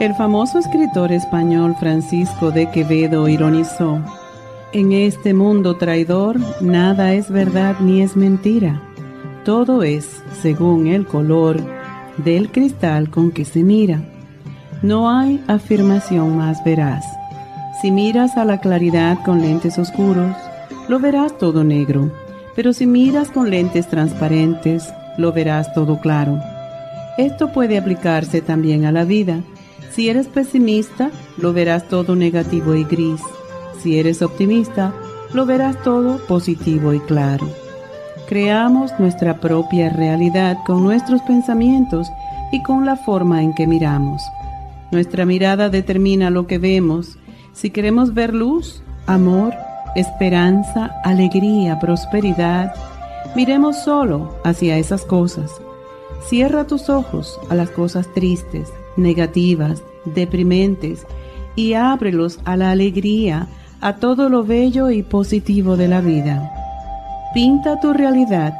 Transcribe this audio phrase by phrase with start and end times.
[0.00, 4.00] El famoso escritor español Francisco de Quevedo ironizó,
[4.72, 8.82] En este mundo traidor nada es verdad ni es mentira,
[9.44, 11.60] todo es según el color
[12.16, 14.02] del cristal con que se mira.
[14.82, 17.04] No hay afirmación más veraz.
[17.80, 20.34] Si miras a la claridad con lentes oscuros,
[20.88, 22.10] lo verás todo negro,
[22.56, 26.40] pero si miras con lentes transparentes, lo verás todo claro.
[27.16, 29.40] Esto puede aplicarse también a la vida
[29.94, 33.20] si eres pesimista, lo verás todo negativo y gris.
[33.80, 34.92] Si eres optimista,
[35.32, 37.48] lo verás todo positivo y claro.
[38.26, 42.08] Creamos nuestra propia realidad con nuestros pensamientos
[42.50, 44.20] y con la forma en que miramos.
[44.90, 47.16] Nuestra mirada determina lo que vemos.
[47.52, 49.54] Si queremos ver luz, amor,
[49.94, 52.74] esperanza, alegría, prosperidad,
[53.36, 55.52] miremos solo hacia esas cosas.
[56.28, 61.06] Cierra tus ojos a las cosas tristes negativas, deprimentes,
[61.56, 63.46] y ábrelos a la alegría,
[63.80, 66.50] a todo lo bello y positivo de la vida.
[67.32, 68.54] Pinta tu realidad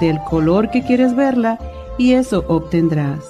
[0.00, 1.58] del color que quieres verla
[1.98, 3.20] y eso obtendrás.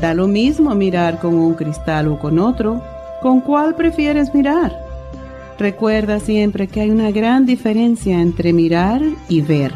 [0.00, 2.80] Da lo mismo mirar con un cristal o con otro,
[3.22, 4.72] ¿con cuál prefieres mirar?
[5.58, 9.74] Recuerda siempre que hay una gran diferencia entre mirar y ver.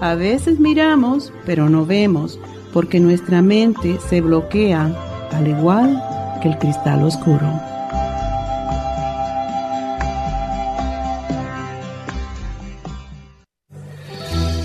[0.00, 2.38] A veces miramos, pero no vemos,
[2.72, 6.02] porque nuestra mente se bloquea al igual
[6.40, 7.60] que el cristal oscuro.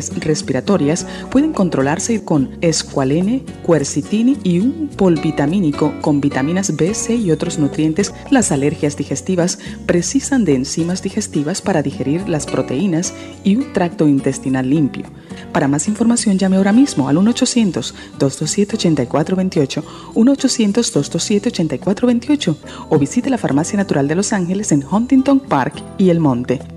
[0.00, 7.58] respiratorias pueden controlarse con escualene, quercitini y un polvitamínico con vitaminas B, C y otros
[7.58, 8.14] nutrientes.
[8.30, 13.12] Las alergias digestivas precisan de enzimas digestivas para digerir las proteínas
[13.44, 15.04] y un tracto intestinal limpio.
[15.52, 19.82] Para más información llame ahora mismo al 1-800-227-8428,
[20.14, 22.56] 1-800-227-8428
[22.88, 26.75] o visite la Farmacia Natural de Los Ángeles en Huntington Park y El Monte.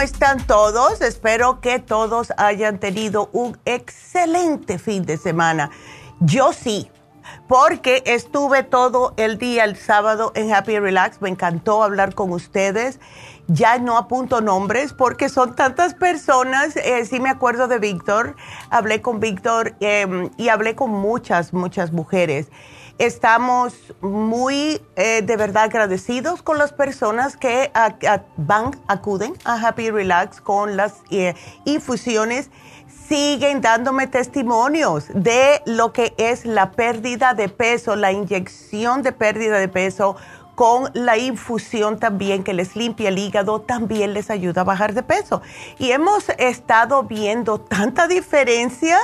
[0.00, 1.02] ¿Cómo están todos?
[1.02, 5.70] Espero que todos hayan tenido un excelente fin de semana.
[6.20, 6.90] Yo sí,
[7.46, 11.20] porque estuve todo el día el sábado en Happy Relax.
[11.20, 12.98] Me encantó hablar con ustedes.
[13.46, 16.76] Ya no apunto nombres porque son tantas personas.
[16.76, 18.36] Eh, sí me acuerdo de Víctor.
[18.70, 22.48] Hablé con Víctor em, y hablé con muchas, muchas mujeres.
[23.00, 27.72] Estamos muy eh, de verdad agradecidos con las personas que
[28.36, 32.50] van, acuden a Happy Relax con las eh, infusiones.
[33.08, 39.58] Siguen dándome testimonios de lo que es la pérdida de peso, la inyección de pérdida
[39.58, 40.16] de peso
[40.60, 45.02] con la infusión también que les limpia el hígado, también les ayuda a bajar de
[45.02, 45.40] peso.
[45.78, 48.98] Y hemos estado viendo tanta diferencia.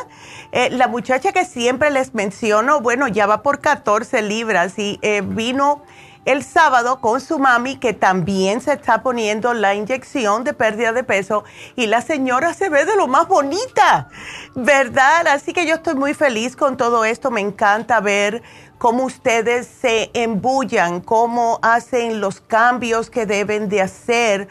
[0.53, 5.23] Eh, la muchacha que siempre les menciono, bueno, ya va por 14 libras y eh,
[5.25, 5.81] vino
[6.27, 11.05] el sábado con su mami que también se está poniendo la inyección de pérdida de
[11.05, 11.45] peso
[11.77, 14.09] y la señora se ve de lo más bonita,
[14.55, 15.29] ¿verdad?
[15.29, 18.43] Así que yo estoy muy feliz con todo esto, me encanta ver
[18.79, 24.49] cómo ustedes se embullan, cómo hacen los cambios que deben de hacer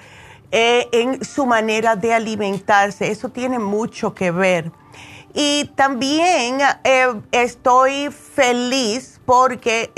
[0.51, 3.11] eh, en su manera de alimentarse.
[3.11, 4.71] Eso tiene mucho que ver.
[5.33, 9.91] Y también eh, estoy feliz porque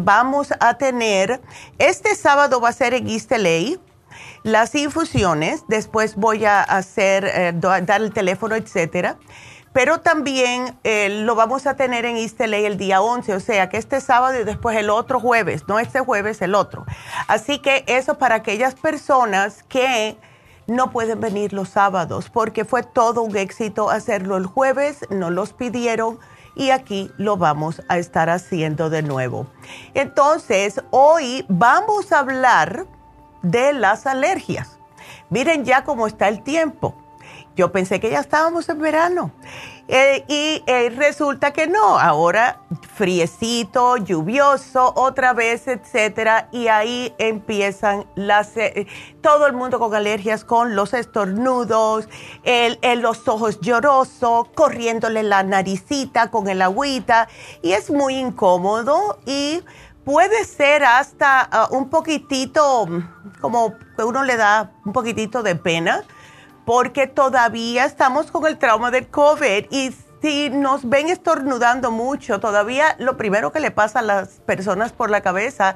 [0.00, 1.40] vamos a tener,
[1.78, 3.30] este sábado va a ser en East
[4.42, 9.18] las infusiones, después voy a hacer, eh, dar el teléfono, etcétera.
[9.72, 13.76] Pero también eh, lo vamos a tener en East el día 11, o sea que
[13.76, 16.84] este sábado y después el otro jueves, no este jueves, el otro.
[17.28, 20.16] Así que eso para aquellas personas que
[20.66, 25.52] no pueden venir los sábados porque fue todo un éxito hacerlo el jueves, no los
[25.52, 26.18] pidieron
[26.56, 29.46] y aquí lo vamos a estar haciendo de nuevo.
[29.94, 32.86] Entonces, hoy vamos a hablar
[33.42, 34.78] de las alergias.
[35.28, 36.94] Miren ya cómo está el tiempo.
[37.56, 39.32] Yo pensé que ya estábamos en verano.
[39.92, 42.60] Eh, y eh, resulta que no, ahora
[42.94, 48.86] friecito, lluvioso, otra vez, etcétera, y ahí empiezan las, eh,
[49.20, 52.08] todo el mundo con alergias, con los estornudos,
[52.44, 57.26] el, los ojos llorosos, corriéndole la naricita con el agüita,
[57.60, 59.60] y es muy incómodo y
[60.04, 62.86] puede ser hasta ah, un poquitito,
[63.40, 66.04] como uno le da un poquitito de pena
[66.70, 69.90] porque todavía estamos con el trauma del COVID y
[70.22, 75.10] si nos ven estornudando mucho, todavía lo primero que le pasa a las personas por
[75.10, 75.74] la cabeza,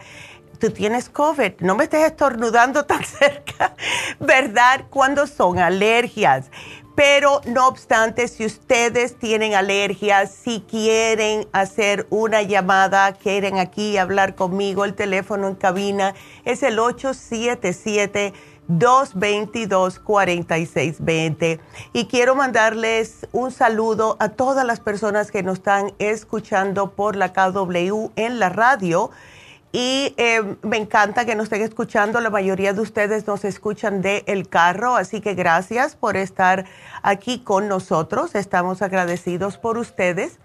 [0.61, 3.75] tú tienes COVID, no me estés estornudando tan cerca,
[4.21, 4.85] ¿verdad?
[4.89, 6.49] Cuando son alergias.
[6.95, 14.37] Pero no obstante, si ustedes tienen alergias, si quieren hacer una llamada, quieren aquí hablar
[14.37, 16.15] conmigo, el teléfono en cabina
[16.45, 18.33] es el 877
[18.69, 21.61] 222-4620.
[21.93, 27.33] Y quiero mandarles un saludo a todas las personas que nos están escuchando por la
[27.33, 29.11] KW en la radio.
[29.73, 32.21] Y eh, me encanta que nos estén escuchando.
[32.21, 36.65] La mayoría de ustedes nos escuchan de el carro, así que gracias por estar
[37.03, 38.37] aquí con nosotros.
[38.37, 40.39] Estamos agradecidos por ustedes.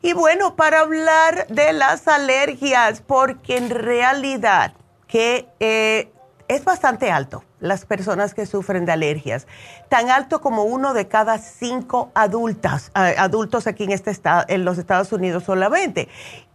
[0.00, 4.74] Y bueno, para hablar de las alergias, porque en realidad
[5.08, 6.12] que eh,
[6.46, 9.46] es bastante alto las personas que sufren de alergias,
[9.88, 14.78] tan alto como uno de cada cinco adultas, adultos aquí en, este estado, en los
[14.78, 16.08] Estados Unidos solamente,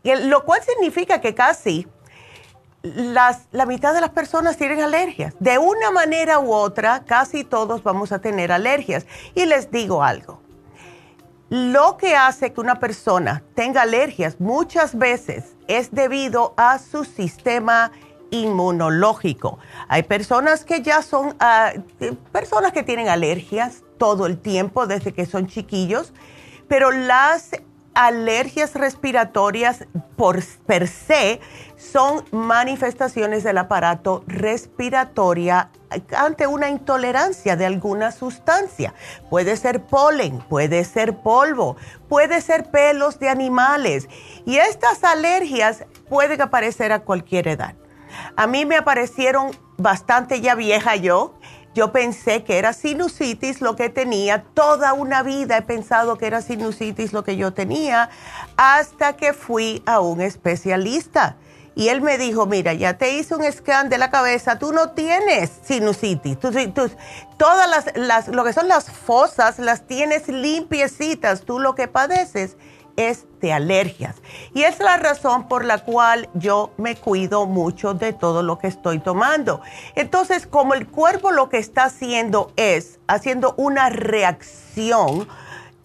[0.03, 1.87] lo cual significa que casi
[2.83, 5.33] la mitad de las personas tienen alergias.
[5.39, 9.05] De una manera u otra, casi todos vamos a tener alergias.
[9.35, 10.41] Y les digo algo,
[11.49, 17.91] lo que hace que una persona tenga alergias muchas veces es debido a su sistema
[18.33, 19.59] inmunológico.
[19.87, 21.71] Hay personas que ya son ah,
[22.31, 26.13] personas que tienen alergias todo el tiempo desde que son chiquillos,
[26.67, 27.51] pero las
[27.93, 29.85] alergias respiratorias
[30.15, 31.39] por per se
[31.77, 35.67] son manifestaciones del aparato respiratorio
[36.17, 38.95] ante una intolerancia de alguna sustancia.
[39.29, 41.75] Puede ser polen, puede ser polvo,
[42.09, 44.09] puede ser pelos de animales.
[44.45, 47.75] Y estas alergias pueden aparecer a cualquier edad.
[48.35, 51.33] A mí me aparecieron bastante ya vieja yo.
[51.73, 54.43] Yo pensé que era sinusitis lo que tenía.
[54.53, 58.09] Toda una vida he pensado que era sinusitis lo que yo tenía
[58.57, 61.37] hasta que fui a un especialista.
[61.75, 64.91] Y él me dijo, mira, ya te hice un scan de la cabeza, tú no
[64.91, 66.37] tienes sinusitis.
[67.37, 71.41] todas las, las, lo que son las fosas las tienes limpiecitas.
[71.41, 72.57] Tú lo que padeces
[72.95, 74.15] es de alergias.
[74.53, 78.67] Y es la razón por la cual yo me cuido mucho de todo lo que
[78.67, 79.61] estoy tomando.
[79.95, 85.27] Entonces, como el cuerpo lo que está haciendo es haciendo una reacción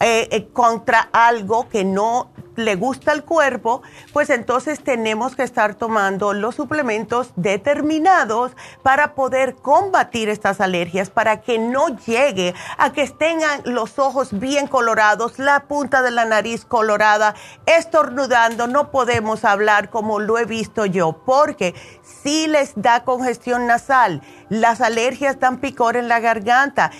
[0.01, 5.75] eh, eh, contra algo que no le gusta al cuerpo, pues entonces tenemos que estar
[5.75, 13.09] tomando los suplementos determinados para poder combatir estas alergias, para que no llegue a que
[13.09, 17.35] tengan los ojos bien colorados, la punta de la nariz colorada,
[17.67, 24.23] estornudando, no podemos hablar como lo he visto yo, porque si les da congestión nasal,
[24.49, 26.91] las alergias dan picor en la garganta.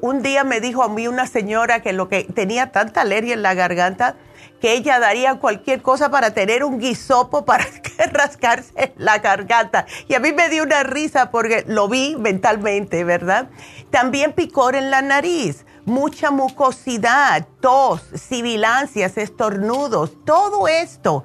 [0.00, 3.42] Un día me dijo a mí una señora que lo que tenía tanta alergia en
[3.42, 4.16] la garganta,
[4.62, 7.66] que ella daría cualquier cosa para tener un guisopo para
[8.12, 9.86] rascarse la garganta.
[10.06, 13.50] Y a mí me dio una risa porque lo vi mentalmente, ¿verdad?
[13.90, 21.24] También picor en la nariz mucha mucosidad, tos, sibilancias, estornudos, todo esto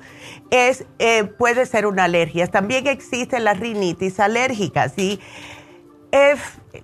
[0.50, 2.48] es, eh, puede ser una alergia.
[2.48, 5.20] También existe la rinitis alérgica, ¿sí?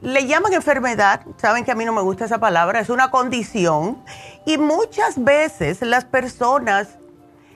[0.01, 4.03] Le llaman enfermedad, saben que a mí no me gusta esa palabra, es una condición
[4.45, 6.97] y muchas veces las personas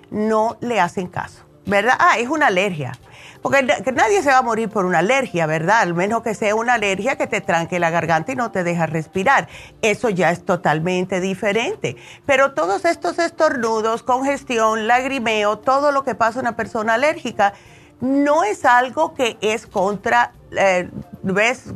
[0.10, 1.96] no le hacen caso, ¿verdad?
[2.00, 2.94] Ah, es una alergia.
[3.42, 3.64] Porque
[3.94, 5.80] nadie se va a morir por una alergia, ¿verdad?
[5.80, 8.88] Al menos que sea una alergia que te tranque la garganta y no te deja
[8.88, 9.48] respirar.
[9.82, 11.96] Eso ya es totalmente diferente.
[12.26, 17.54] Pero todos estos estornudos, congestión, lagrimeo, todo lo que pasa a una persona alérgica,
[18.00, 20.90] no es algo que es contra, eh,
[21.24, 21.74] ¿ves?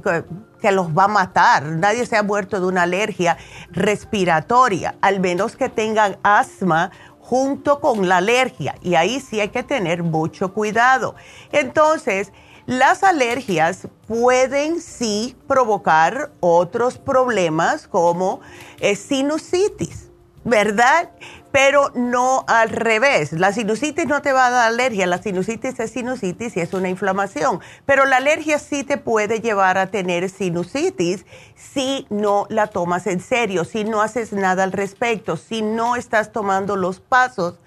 [0.62, 1.64] que los va a matar.
[1.64, 3.38] Nadie se ha muerto de una alergia
[3.72, 8.76] respiratoria, al menos que tengan asma junto con la alergia.
[8.82, 11.16] Y ahí sí hay que tener mucho cuidado.
[11.52, 12.32] Entonces,
[12.68, 18.42] las alergias pueden sí provocar otros problemas como
[18.80, 20.11] eh, sinusitis,
[20.44, 21.10] ¿verdad?
[21.52, 23.34] pero no al revés.
[23.34, 26.90] La sinusitis no te va a dar alergia, la sinusitis es sinusitis y es una
[26.90, 33.08] inflamación, pero la alergia sí te puede llevar a tener sinusitis si no la tomas
[33.08, 37.60] en serio, si no haces nada al respecto, si no estás tomando los pasos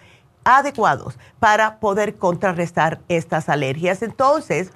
[0.45, 4.03] adecuados para poder contrarrestar estas alergias.
[4.03, 4.71] Entonces,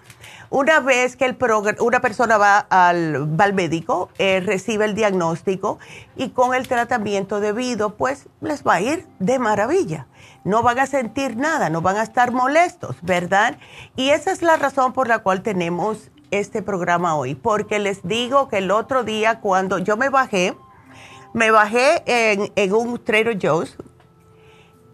[0.51, 1.37] una vez que el
[1.81, 5.79] una persona va al, médico, eh, recibe el diagnóstico
[6.17, 10.07] y con el tratamiento debido, pues les va a ir de maravilla.
[10.45, 13.59] No van a sentir nada, no van a estar molestos, ¿verdad?
[13.95, 18.49] Y esa es la razón por la cual tenemos este programa hoy, porque les digo
[18.49, 20.57] que el otro día cuando yo me bajé,
[21.35, 23.77] me bajé en, en un Trader Joe's,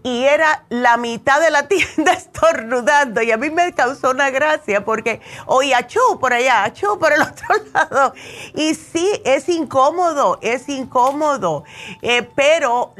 [0.04, 4.84] y era la mitad de la tienda estornudando y a mí me causó una gracia
[4.84, 8.14] porque oía achú por allá, achú por el otro lado.
[8.54, 11.64] Y sí, es incómodo, es incómodo,
[12.02, 12.92] eh, pero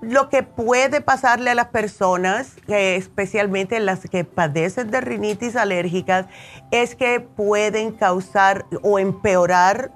[0.00, 6.26] lo que puede pasarle a las personas, eh, especialmente las que padecen de rinitis alérgicas,
[6.70, 9.92] es que pueden causar o empeorar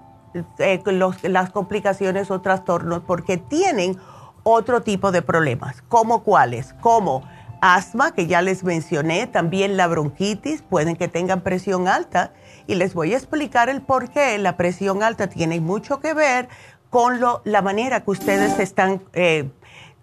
[0.58, 0.82] eh,
[1.22, 3.98] las complicaciones o trastornos porque tienen
[4.50, 5.82] otro tipo de problemas.
[5.88, 6.72] ¿Como cuáles?
[6.80, 7.22] Como
[7.60, 12.32] asma, que ya les mencioné, también la bronquitis, pueden que tengan presión alta
[12.66, 16.48] y les voy a explicar el por qué la presión alta tiene mucho que ver
[16.90, 19.50] con lo, la manera que ustedes están eh,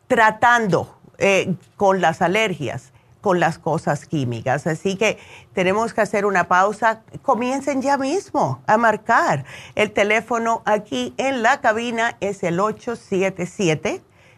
[0.08, 4.68] tratando eh, con las alergias, con las cosas químicas.
[4.68, 5.18] Así que
[5.54, 7.02] tenemos que hacer una pausa.
[7.24, 9.46] Comiencen ya mismo a marcar.
[9.74, 14.04] El teléfono aquí en la cabina es el 877.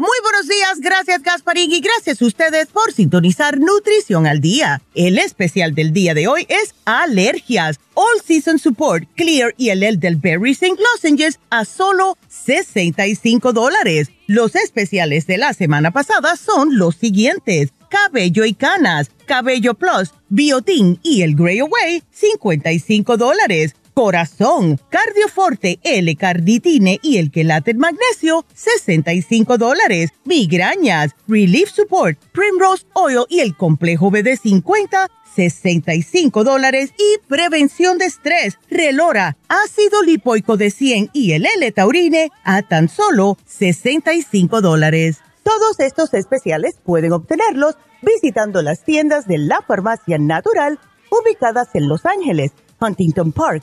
[0.00, 4.80] Muy buenos días, gracias Gasparín y gracias a ustedes por sintonizar Nutrición al Día.
[4.94, 10.52] El especial del día de hoy es alergias, All Season Support, Clear y el Elderberry
[10.52, 10.78] St.
[10.80, 14.08] Lozenges a solo 65 dólares.
[14.26, 17.74] Los especiales de la semana pasada son los siguientes.
[17.90, 26.98] Cabello y canas, Cabello Plus, Biotin y el Grey Away, 55 dólares corazón, cardioforte, L-carnitine
[27.02, 30.10] y el quelate magnesio, 65 dólares.
[30.24, 38.58] Migrañas, relief support, primrose oil y el complejo BD50, 65 dólares y prevención de estrés,
[38.70, 45.18] relora, ácido lipoico de 100 y el L-taurine a tan solo 65 dólares.
[45.42, 50.78] Todos estos especiales pueden obtenerlos visitando las tiendas de la farmacia natural
[51.10, 53.62] ubicadas en Los Ángeles, Huntington Park,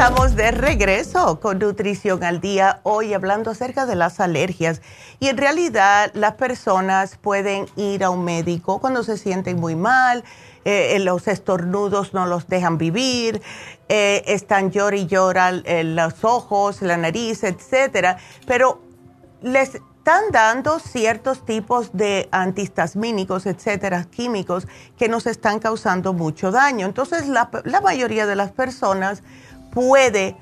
[0.00, 4.80] Estamos de regreso con Nutrición al Día, hoy hablando acerca de las alergias.
[5.18, 10.24] Y en realidad las personas pueden ir a un médico cuando se sienten muy mal,
[10.64, 13.42] eh, los estornudos no los dejan vivir,
[13.90, 15.62] eh, están llor y lloran
[15.94, 18.16] los ojos, la nariz, etcétera,
[18.46, 18.80] pero
[19.42, 24.66] les están dando ciertos tipos de antihistamínicos, etcétera, químicos
[24.96, 26.86] que nos están causando mucho daño.
[26.86, 29.22] Entonces, la, la mayoría de las personas
[29.70, 30.36] puede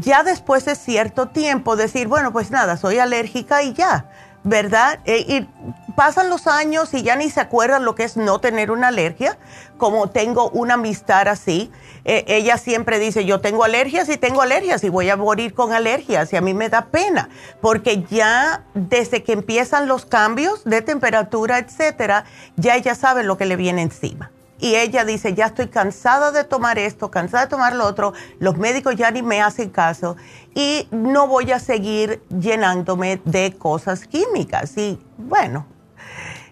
[0.00, 4.06] ya después de cierto tiempo decir, bueno, pues nada, soy alérgica y ya,
[4.42, 5.00] ¿verdad?
[5.04, 8.70] Eh, y pasan los años y ya ni se acuerdan lo que es no tener
[8.70, 9.38] una alergia,
[9.76, 11.70] como tengo una amistad así.
[12.04, 15.72] Eh, ella siempre dice, yo tengo alergias y tengo alergias y voy a morir con
[15.72, 17.28] alergias y a mí me da pena,
[17.60, 22.24] porque ya desde que empiezan los cambios de temperatura, etcétera,
[22.56, 26.44] ya ella sabe lo que le viene encima y ella dice, ya estoy cansada de
[26.44, 30.16] tomar esto, cansada de tomar lo otro, los médicos ya ni me hacen caso
[30.54, 34.76] y no voy a seguir llenándome de cosas químicas.
[34.78, 35.66] Y bueno,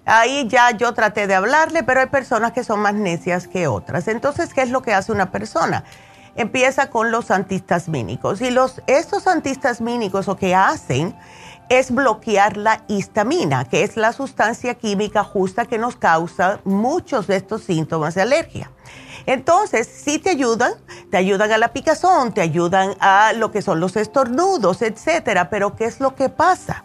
[0.05, 4.09] ahí ya yo traté de hablarle, pero hay personas que son más necias que otras.
[4.09, 5.85] Entonces, ¿qué es lo que hace una persona?
[6.37, 11.17] Empieza con los antihistamínicos y los, estos antihistamínicos lo que hacen
[11.69, 17.37] es bloquear la histamina, que es la sustancia química justa que nos causa muchos de
[17.37, 18.71] estos síntomas de alergia.
[19.27, 20.75] Entonces, sí te ayudan,
[21.11, 25.75] te ayudan a la picazón, te ayudan a lo que son los estornudos, etcétera, pero
[25.77, 26.85] ¿qué es lo que pasa?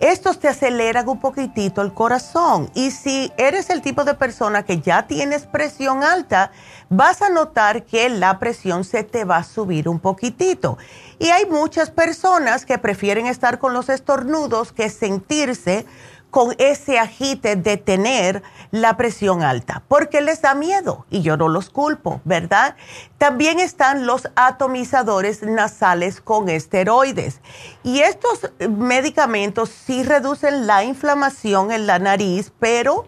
[0.00, 2.70] Estos te aceleran un poquitito el corazón.
[2.74, 6.52] Y si eres el tipo de persona que ya tienes presión alta,
[6.88, 10.78] vas a notar que la presión se te va a subir un poquitito.
[11.18, 15.84] Y hay muchas personas que prefieren estar con los estornudos que sentirse
[16.30, 21.48] con ese agite de tener la presión alta, porque les da miedo y yo no
[21.48, 22.76] los culpo, ¿verdad?
[23.16, 27.40] También están los atomizadores nasales con esteroides
[27.82, 33.06] y estos medicamentos sí reducen la inflamación en la nariz, pero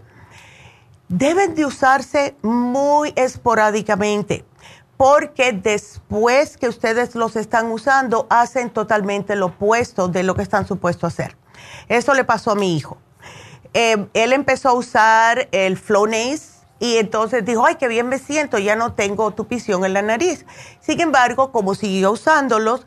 [1.08, 4.44] deben de usarse muy esporádicamente
[4.96, 10.66] porque después que ustedes los están usando, hacen totalmente lo opuesto de lo que están
[10.66, 11.38] supuestos a hacer.
[11.88, 12.98] Eso le pasó a mi hijo.
[13.74, 18.58] Eh, él empezó a usar el Flonase y entonces dijo, ay, qué bien me siento,
[18.58, 20.46] ya no tengo tupición en la nariz.
[20.80, 22.86] Sin embargo, como siguió usándolos,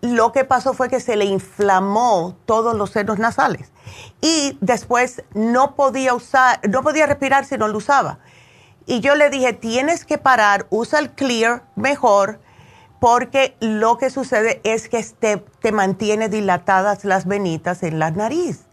[0.00, 3.72] lo que pasó fue que se le inflamó todos los senos nasales
[4.20, 8.18] y después no podía usar, no podía respirar si no lo usaba.
[8.86, 12.40] Y yo le dije, tienes que parar, usa el clear mejor,
[13.00, 18.66] porque lo que sucede es que te, te mantiene dilatadas las venitas en la nariz.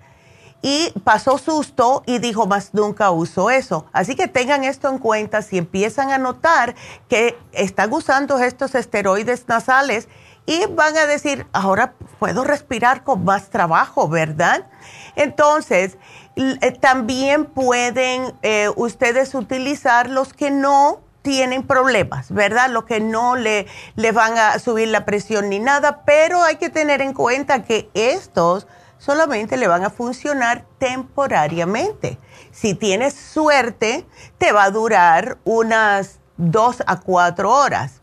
[0.62, 3.86] Y pasó susto y dijo, más nunca uso eso.
[3.94, 6.76] Así que tengan esto en cuenta si empiezan a notar
[7.10, 10.08] que están usando estos esteroides nasales
[10.46, 14.68] y van a decir, ahora puedo respirar con más trabajo, ¿verdad?
[15.16, 15.98] Entonces,
[16.36, 22.70] eh, también pueden eh, ustedes utilizar los que no tienen problemas, ¿verdad?
[22.70, 26.70] Los que no le, le van a subir la presión ni nada, pero hay que
[26.70, 28.68] tener en cuenta que estos
[29.02, 32.20] solamente le van a funcionar temporariamente.
[32.52, 34.06] Si tienes suerte,
[34.38, 38.02] te va a durar unas dos a cuatro horas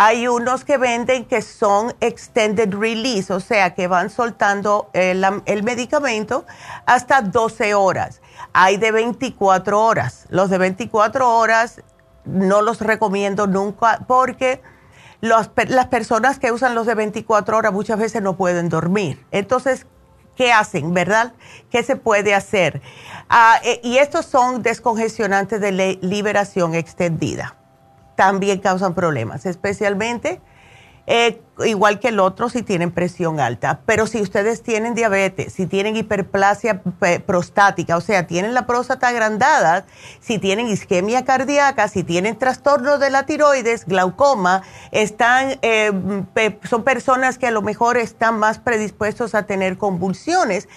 [0.00, 6.46] hay unos que venden que son extended release, o sea, que van soltando el, medicamento
[6.86, 8.20] hasta 12 horas.
[8.52, 10.26] Hay de 24 horas.
[10.28, 11.82] Los de 24 horas
[12.24, 14.62] no los recomiendo nunca porque
[15.20, 15.48] las
[15.88, 19.26] personas que usan los de 24 horas muchas veces no pueden dormir.
[19.32, 19.84] Entonces,
[20.38, 21.34] ¿qué hacen, verdad?
[21.68, 22.80] ¿Qué se puede hacer?
[23.28, 27.56] Ah, eh, y estos son descongestionantes de liberación extendida.
[28.14, 30.40] también causan problemas, especialmente
[31.10, 33.80] eh, igual que el otro si tienen presión alta.
[33.86, 36.82] Pero si ustedes tienen diabetes, si tienen hiperplasia
[37.24, 39.86] prostática, o sea, tienen la próstata agrandada,
[40.20, 45.92] si tienen isquemia cardíaca, si tienen trastorno de la tiroides, glaucoma, están, eh,
[46.68, 50.68] son personas que a lo mejor están más predispuestos a tener convulsiones.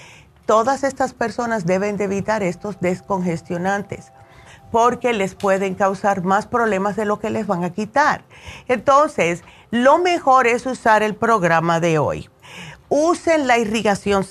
[0.46, 4.13] Todas estas personas deben de evitar estos descongestionantes
[4.72, 8.24] porque les pueden causar más problemas de lo que les van a quitar.
[8.70, 12.30] Entonces, lo mejor es usar el programa de hoy.
[12.90, 14.26] Usen la irrigación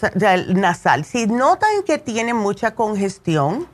[0.48, 1.06] nasal.
[1.06, 3.66] Si notan que tienen mucha congestión,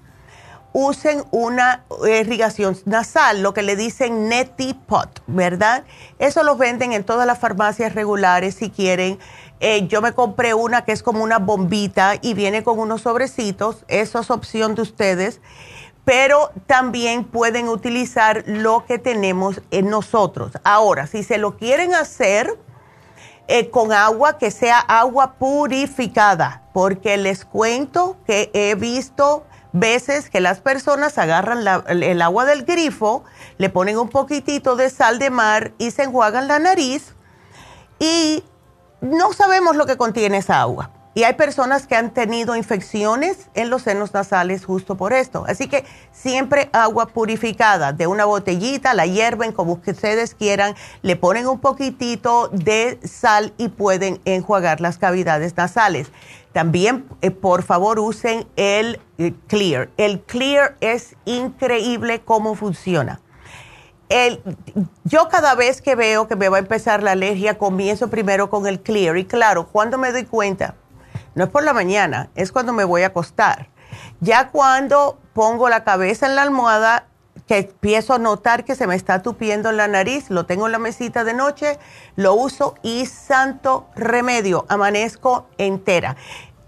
[0.73, 5.85] usen una irrigación nasal, lo que le dicen neti pot, ¿verdad?
[6.21, 9.19] Eso lo venden en todas las farmacias regulares si quieren.
[9.59, 13.85] Eh, yo me compré una que es como una bombita y viene con unos sobrecitos.
[13.89, 15.41] Eso es opción de ustedes
[16.07, 20.53] pero también pueden utilizar lo que tenemos en nosotros.
[20.63, 22.57] Ahora, si se lo quieren hacer
[23.49, 30.41] eh, con agua, que sea agua purificada, porque les cuento que he visto veces que
[30.41, 33.25] las personas agarran el agua del grifo,
[33.59, 37.17] le ponen un poquitito de sal de mar y se enjuagan la nariz
[37.99, 38.45] y
[39.01, 40.91] no sabemos lo que contiene esa agua.
[41.17, 45.47] Y hay personas que han tenido infecciones en los senos nasales justo por esto.
[45.49, 51.47] Así que siempre agua purificada de una botellita, la hierven como ustedes quieran, le ponen
[51.47, 56.09] un poquitito de sal y pueden enjuagar las cavidades nasales.
[56.53, 59.89] También, eh, por favor, usen el eh, Clear.
[59.97, 63.23] El Clear es increíble cómo funciona.
[65.05, 68.67] Yo cada vez que veo que me va a empezar la alergia, comienzo primero con
[68.67, 69.17] el Clear.
[69.17, 70.75] Y claro, cuando me doy cuenta
[71.37, 73.69] no es por la mañana, es cuando me voy a acostar.
[74.21, 77.07] Ya cuando pongo la cabeza en la almohada,
[77.47, 80.73] que empiezo a notar que se me está tupiendo en la nariz, lo tengo en
[80.73, 81.79] la mesita de noche,
[82.17, 86.17] lo uso y santo remedio, amanezco entera.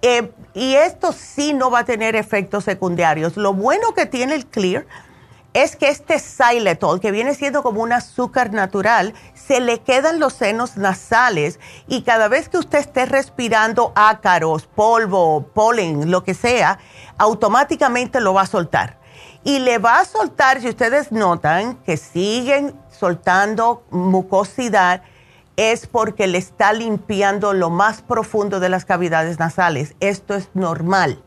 [0.03, 3.39] Eh, y esto sí no va a tener efectos secundarios.
[3.39, 4.87] Lo bueno que tiene el Clear
[5.55, 10.35] es que este xylitol, que viene siendo como un azúcar natural, se le quedan los
[10.35, 16.79] senos nasales y cada vez que usted esté respirando ácaros, polvo, polen, lo que sea,
[17.17, 18.99] automáticamente lo va a soltar.
[19.43, 25.03] Y le va a soltar, si ustedes notan que siguen soltando mucosidad,
[25.57, 29.97] es porque le está limpiando lo más profundo de las cavidades nasales.
[29.99, 31.23] Esto es normal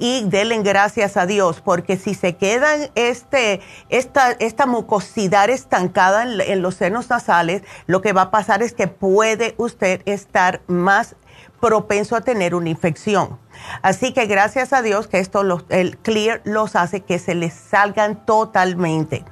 [0.00, 3.60] y denle gracias a Dios, porque si se quedan este,
[3.90, 8.88] esta, esta mucosidad estancada en, los senos nasales, lo que va a pasar es que
[8.88, 11.16] puede usted estar más
[11.60, 13.38] propenso a tener una infección.
[13.82, 18.24] Así que gracias a Dios que esto, el Clear los hace que se les salgan
[18.24, 19.26] totalmente.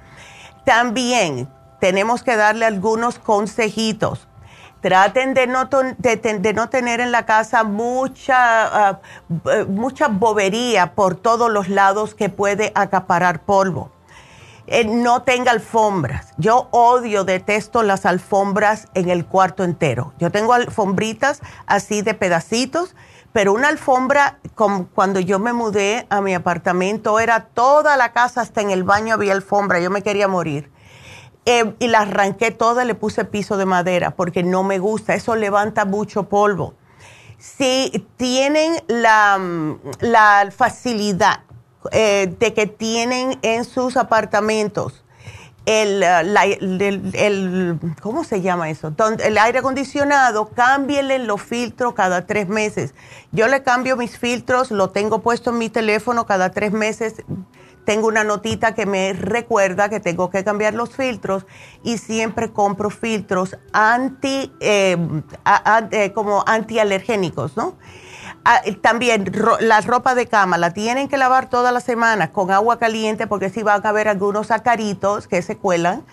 [0.66, 1.48] También
[1.80, 4.27] tenemos que darle algunos consejitos.
[4.80, 9.00] Traten de no, de, no tener en la casa mucha, ah,
[9.68, 13.90] mucha bobería por todos los lados que puede acaparar polvo.
[14.70, 16.34] Eh, no tenga alfombras.
[16.36, 20.12] Yo odio, detesto las alfombras en el cuarto entero.
[20.18, 22.94] Yo tengo alfombritas así de pedacitos,
[23.32, 24.38] pero una alfombra,
[24.94, 29.14] cuando yo me mudé a mi apartamento, era toda la casa, hasta en el baño
[29.14, 29.80] había alfombra.
[29.80, 30.70] Yo me quería morir.
[31.50, 35.34] Eh, y la arranqué toda, le puse piso de madera porque no me gusta, eso
[35.34, 36.74] levanta mucho polvo.
[37.38, 41.44] Si tienen la, mm, facilidad
[41.90, 45.06] eh, de que tienen en sus apartamentos
[45.64, 48.92] el, el, ¿cómo se llama eso?
[49.24, 52.92] El aire acondicionado, cámbienle los filtros cada tres meses.
[53.32, 57.22] Yo le cambio mis filtros, lo tengo puesto en mi teléfono cada tres meses
[57.88, 61.46] tengo una notita que me recuerda que tengo que cambiar los filtros
[61.82, 64.98] y siempre compro filtros anti, eh,
[65.92, 67.76] eh, como antialergénicos, ¿no?
[68.44, 72.78] Ah, también la ropa de cama la tienen que lavar todas las semanas con agua
[72.78, 76.04] caliente porque si van a haber algunos acaritos que se cuelan.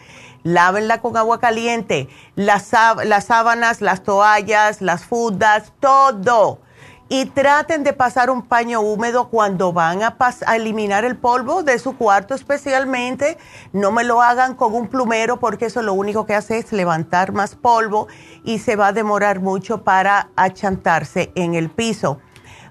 [0.44, 2.08] Lávenla con agua caliente.
[2.36, 2.72] Las,
[3.04, 6.60] las sábanas, las toallas, las fundas, todo
[7.08, 11.78] y traten de pasar un paño húmedo cuando van a, a, eliminar el polvo de
[11.78, 13.38] su cuarto especialmente.
[13.74, 17.32] No me lo hagan con un plumero porque eso lo único que hace es levantar
[17.32, 18.08] más polvo
[18.44, 22.20] y se va a demorar mucho para achantarse en el piso.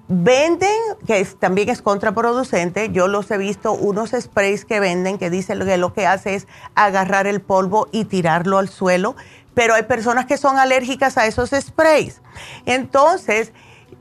[0.06, 0.68] Venden,
[1.06, 5.78] que también es contraproducente, yo los he visto, unos sprays que venden que dicen que
[5.78, 9.16] lo que hace es agarrar el polvo y tirarlo al suelo,
[9.54, 12.20] pero hay personas que son alérgicas a esos sprays.
[12.66, 13.54] Entonces,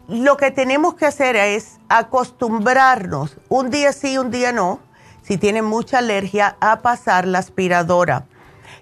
[0.07, 4.79] lo que tenemos que hacer es acostumbrarnos, un día sí, un día no,
[5.21, 8.25] si tienen mucha alergia, a pasar la aspiradora.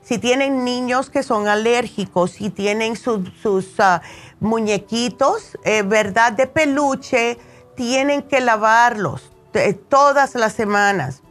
[0.01, 4.01] Si tienen niños que son alérgicos, si tienen sus ah,
[4.39, 6.33] muñequitos, eh, ¿verdad?
[6.33, 7.37] De peluche,
[7.75, 11.21] tienen que lavarlos eh, todas las semanas.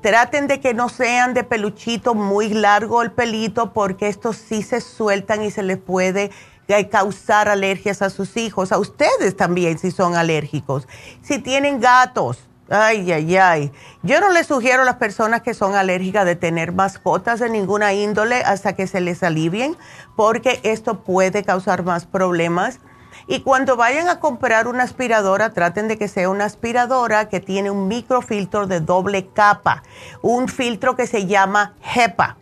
[0.00, 4.80] Traten de que no sean de peluchito muy largo el pelito porque estos sí se
[4.80, 6.30] sueltan y se les puede
[6.68, 10.88] eh, causar alergias a sus hijos, a ustedes también si son alérgicos.
[11.22, 13.72] Si tienen gatos, ay, ay, ay.
[14.02, 17.92] Yo no les sugiero a las personas que son alérgicas de tener mascotas de ninguna
[17.92, 19.76] índole hasta que se les alivien
[20.16, 22.80] porque esto puede causar más problemas
[23.28, 27.70] y cuando vayan a comprar una aspiradora, traten de que sea una aspiradora que tiene
[27.70, 29.82] un microfiltro de doble capa,
[30.22, 32.36] un filtro que se llama HEPA.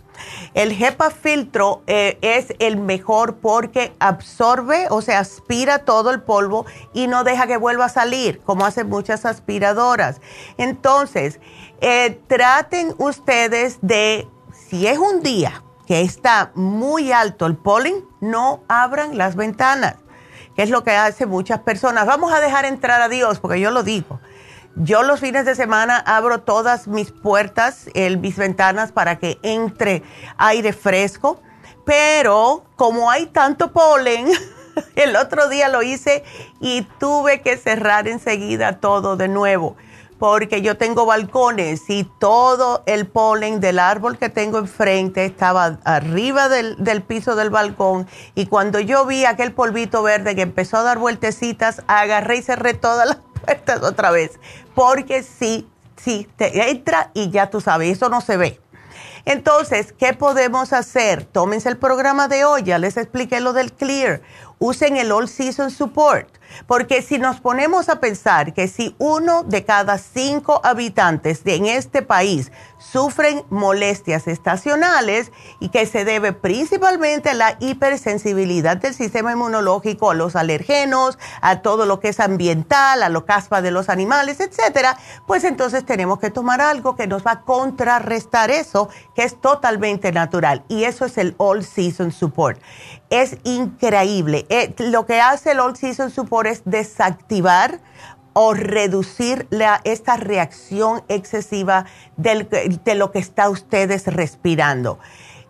[0.55, 6.67] El HEPA filtro eh, es el mejor porque absorbe, o sea, aspira todo el polvo
[6.93, 10.21] y no deja que vuelva a salir, como hacen muchas aspiradoras.
[10.59, 11.41] Entonces,
[11.81, 14.29] eh, traten ustedes de,
[14.69, 19.97] si es un día que está muy alto el polen, no abran las ventanas
[20.55, 22.07] que es lo que hacen muchas personas.
[22.07, 24.21] Vamos a dejar entrar a Dios, porque yo lo digo.
[24.77, 30.03] Yo los fines de semana abro todas mis puertas, mis ventanas para que entre
[30.37, 31.41] aire fresco,
[31.85, 34.29] pero como hay tanto polen,
[34.97, 36.25] el otro día lo hice
[36.61, 39.77] y tuve que cerrar enseguida todo de nuevo
[40.19, 46.49] porque yo tengo balcones y todo el polen del árbol que tengo enfrente estaba arriba
[46.49, 48.07] del, piso del balcón.
[48.35, 52.75] Y cuando yo vi aquel polvito verde que empezó a dar vueltecitas, agarré y cerré
[52.75, 53.19] todas las
[53.83, 54.39] otra vez,
[54.75, 58.61] porque sí, sí, te entra y ya tú sabes, eso no se ve.
[59.27, 61.25] Entonces, ¿qué podemos hacer?
[61.25, 64.21] Tómense el programa de hoy, ya les expliqué lo del Clear.
[64.59, 66.29] Usen el All Season Support
[66.67, 72.03] porque si nos ponemos a pensar que si uno de cada cinco habitantes en este
[72.03, 80.11] país sufren molestias estacionales y que se debe principalmente a la hipersensibilidad del sistema inmunológico,
[80.11, 84.41] a los alergenos, a todo lo que es ambiental, a lo caspa de los animales,
[84.41, 89.41] etcétera, pues entonces tenemos que tomar algo que nos va a contrarrestar eso, que es
[89.41, 90.65] totalmente natural.
[90.69, 92.61] Y eso es el All Season Support.
[93.11, 94.47] Es increíble.
[94.49, 97.81] Eh, lo que hace el All Season Support es desactivar
[98.33, 99.49] o reducir
[99.85, 104.99] esta reacción excesiva de lo que está ustedes respirando.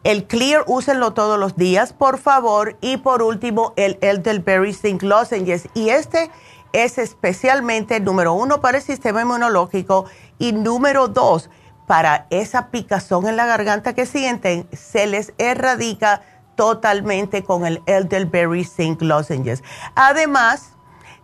[0.04, 2.76] El Clear, úsenlo todos los días, por favor.
[2.82, 5.66] Y por último, el Elderberry Zinc Lozenges.
[5.72, 6.30] Y este
[6.74, 10.04] es especialmente número uno para el sistema inmunológico
[10.38, 11.48] y número dos
[11.86, 16.22] para esa picazón en la garganta que sienten, se les erradica
[16.54, 19.62] totalmente con el Elderberry Zinc Lozenges.
[19.94, 20.73] Además,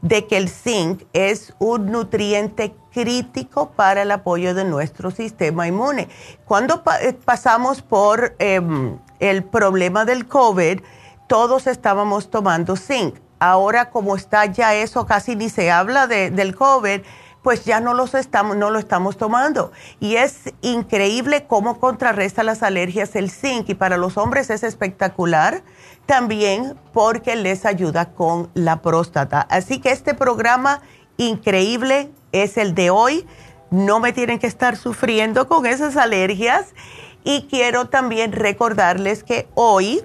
[0.03, 6.09] de que el zinc es un nutriente crítico para el apoyo de nuestro sistema inmune.
[6.45, 10.81] Cuando eh, pasamos por em, el problema del COVID,
[11.27, 13.17] todos estábamos tomando zinc.
[13.39, 17.01] Ahora como está ya eso, casi ni se habla del COVID,
[17.43, 19.73] pues ya no, los estamos, no lo estamos tomando.
[19.99, 25.63] Y es increíble cómo contrarresta las alergias el zinc y para los hombres es espectacular
[26.07, 29.41] también porque les ayuda con la próstata.
[29.43, 30.83] Así que este programa
[31.17, 33.27] increíble es el de hoy.
[33.71, 36.75] No me tienen que estar sufriendo con esas alergias.
[37.23, 40.03] Y quiero también recordarles que hoy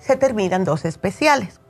[0.00, 1.60] se terminan dos especiales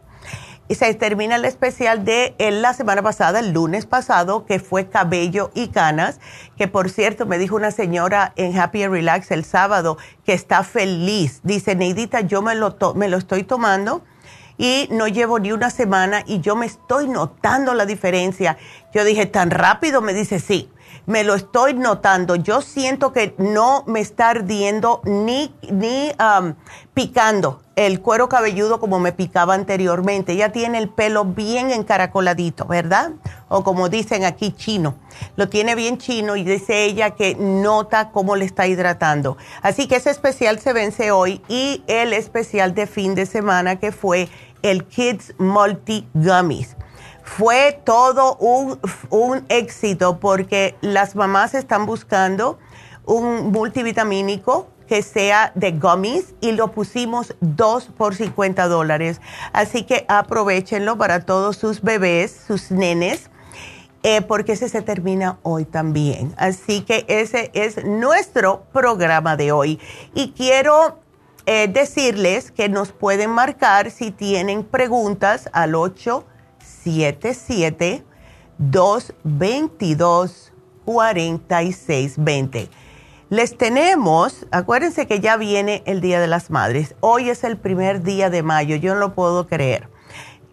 [0.68, 5.50] y se termina el especial de la semana pasada, el lunes pasado, que fue cabello
[5.54, 6.20] y canas,
[6.56, 10.64] que por cierto me dijo una señora en Happy and Relax el sábado que está
[10.64, 11.40] feliz.
[11.42, 14.02] Dice, Neidita, yo me lo, me lo estoy tomando
[14.56, 18.56] y no llevo ni una semana y yo me estoy notando la diferencia.
[18.94, 20.00] Yo dije, ¿tan rápido?
[20.00, 20.70] Me dice, sí
[21.06, 22.36] me lo estoy notando.
[22.36, 26.10] Yo siento que no me está ardiendo ni, ni
[26.94, 30.32] picando el cuero cabelludo como me picaba anteriormente.
[30.32, 33.12] Ella tiene el pelo bien encaracoladito, ¿verdad?
[33.48, 34.94] O como dicen aquí, chino.
[35.36, 39.36] Lo tiene bien chino y dice ella que nota cómo le está hidratando.
[39.62, 43.92] Así que ese especial se vence hoy y el especial de fin de semana que
[43.92, 44.28] fue
[44.62, 46.76] el Kids Multi Gummies
[47.24, 52.58] fue todo un, éxito porque las mamás están buscando
[53.06, 59.20] un multivitamínico que sea de gummies y lo pusimos dos por 50 dólares.
[59.54, 63.30] Así que aprovechenlo para todos sus bebés, sus nenes,
[64.02, 66.34] eh, porque ese se termina hoy también.
[66.36, 69.80] Así que ese es nuestro programa de hoy.
[70.14, 70.98] Y quiero
[71.46, 76.26] eh, decirles que nos pueden marcar si tienen preguntas al 8
[78.58, 80.52] 222
[80.84, 82.68] 4620
[83.30, 86.94] Les tenemos, acuérdense que ya viene el Día de las Madres.
[87.00, 89.88] Hoy es el primer día de mayo, yo no lo puedo creer.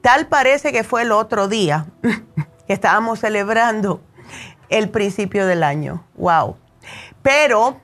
[0.02, 1.86] Tal parece que fue el otro día
[2.68, 4.02] que estábamos celebrando
[4.70, 6.04] el principio del año.
[6.16, 6.58] Wow.
[7.22, 7.80] Pero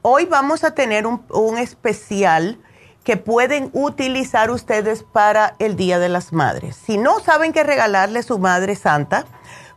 [0.00, 2.58] hoy vamos a tener un, un especial
[3.04, 6.74] que pueden utilizar ustedes para el Día de las Madres.
[6.74, 9.26] Si no saben qué regalarle a su Madre Santa,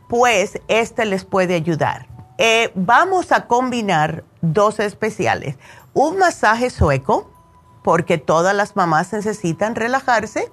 [0.08, 2.08] pues este les puede ayudar.
[2.38, 5.56] Eh, vamos a combinar dos especiales.
[5.92, 7.30] Un masaje sueco,
[7.84, 10.50] porque todas las mamás necesitan relajarse,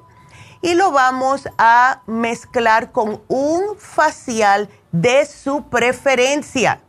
[0.62, 6.82] y lo vamos a mezclar con un facial de su preferencia.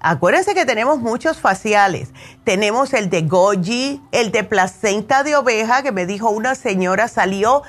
[0.00, 2.08] Acuérdense que tenemos muchos faciales.
[2.44, 7.62] Tenemos el de goji, el de placenta de oveja, que me dijo una señora, salió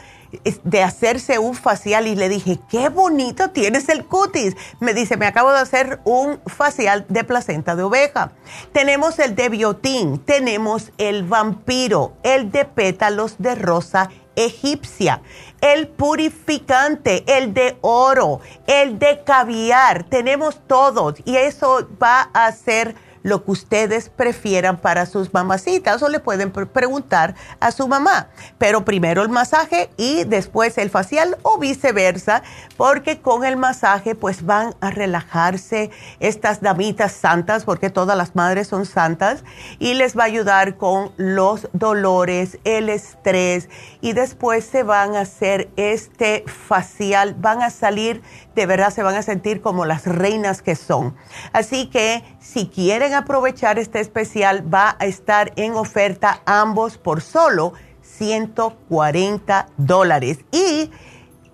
[0.64, 4.56] de hacerse un facial y le dije, qué bonito tienes el cutis.
[4.80, 8.32] Me dice, me acabo de hacer un facial de placenta de oveja.
[8.72, 15.22] Tenemos el de biotín, tenemos el vampiro, el de pétalos de rosa egipcia,
[15.62, 22.96] el purificante, el de oro, el de caviar, tenemos todos y eso va a ser
[23.24, 28.30] lo que ustedes prefieran para sus mamacitas o le pueden preguntar a su mamá.
[28.58, 32.44] Pero primero el masaje y después el facial o viceversa,
[32.78, 38.68] porque con el masaje pues van a relajarse estas damitas santas, porque todas las madres
[38.68, 39.44] son santas,
[39.80, 43.70] y les va a ayudar con los dolores, el estrés
[44.02, 48.22] y después se van a hacer este facial, van a salir
[48.56, 51.16] de verdad se van a sentir como las reinas que son.
[51.54, 57.74] Así que si quieren aprovechar este especial, va a estar en oferta ambos por solo
[58.02, 60.40] 140 dólares.
[60.52, 60.92] Y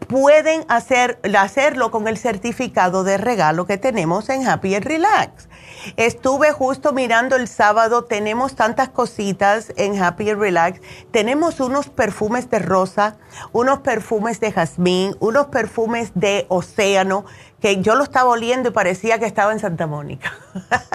[0.07, 5.46] pueden hacer, hacerlo con el certificado de regalo que tenemos en Happy and Relax.
[5.95, 10.81] Estuve justo mirando el sábado, tenemos tantas cositas en Happy and Relax.
[11.11, 13.17] Tenemos unos perfumes de rosa,
[13.51, 17.25] unos perfumes de jazmín, unos perfumes de océano,
[17.61, 20.33] que yo lo estaba oliendo y parecía que estaba en Santa Mónica.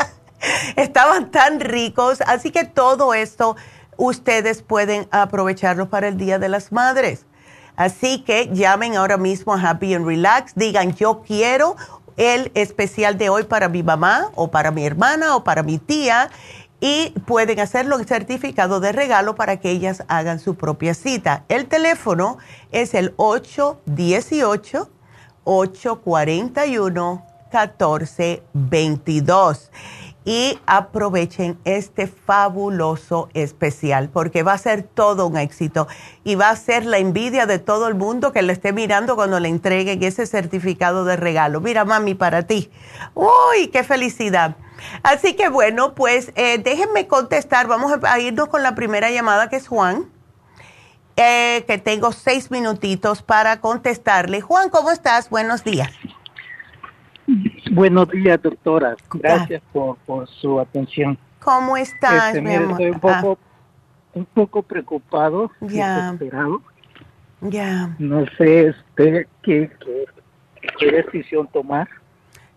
[0.76, 3.56] Estaban tan ricos, así que todo esto
[3.96, 7.26] ustedes pueden aprovecharlo para el Día de las Madres.
[7.76, 11.76] Así que llamen ahora mismo a Happy and Relax, digan yo quiero
[12.16, 16.30] el especial de hoy para mi mamá o para mi hermana o para mi tía
[16.80, 21.44] y pueden hacerlo en certificado de regalo para que ellas hagan su propia cita.
[21.48, 22.38] El teléfono
[22.72, 24.90] es el 818
[25.44, 29.70] 841 1422
[30.24, 35.88] y aprovechen este fabuloso especial porque va a ser todo un éxito
[36.24, 39.40] y va a ser la envidia de todo el mundo que le esté mirando cuando
[39.40, 41.60] le entreguen ese certificado de regalo.
[41.60, 42.70] Mira, mami, para ti.
[43.14, 44.56] ¡Uy, qué felicidad!
[45.02, 47.66] Así que bueno, pues eh, déjenme contestar.
[47.66, 50.10] Vamos a irnos con la primera llamada que es Juan.
[51.16, 54.40] Eh, que tengo seis minutitos para contestarle.
[54.40, 55.28] Juan, ¿cómo estás?
[55.28, 55.90] Buenos días.
[57.72, 58.94] Buenos días, doctora.
[59.14, 59.96] Gracias por,
[60.28, 61.18] su atención.
[61.40, 62.72] ¿Cómo estás, este, mi amor?
[62.72, 64.08] Estoy un poco, ah.
[64.12, 66.14] un poco preocupado, ya.
[67.40, 67.96] Ya.
[67.98, 69.70] No sé este, qué,
[70.78, 71.88] qué, decisión tomar.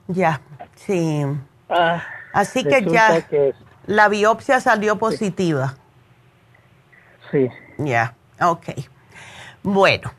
[0.10, 0.41] Ya,
[0.75, 1.23] sí.
[1.69, 3.25] Ah, Así que ya
[3.86, 5.75] la biopsia salió positiva.
[7.32, 7.47] Sí.
[7.78, 8.65] Ya, ok.
[9.63, 10.12] Bueno,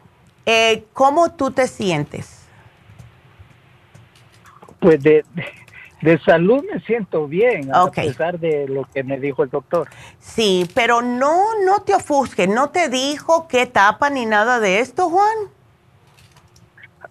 [0.47, 2.36] eh, ¿cómo tú te sientes?
[4.87, 5.25] Pues de,
[6.01, 9.89] de, salud me siento bien, a pesar de lo que me dijo el doctor.
[10.21, 15.11] Sí, pero no, no te ofusques, ¿no te dijo qué etapa ni nada de esto,
[15.11, 15.37] Juan?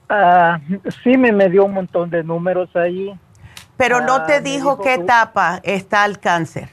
[0.07, 0.61] Ah,
[1.03, 3.13] sí, me, me dio un montón de números ahí.
[3.75, 6.69] Pero no te ah, dijo, qué etapa está el cáncer.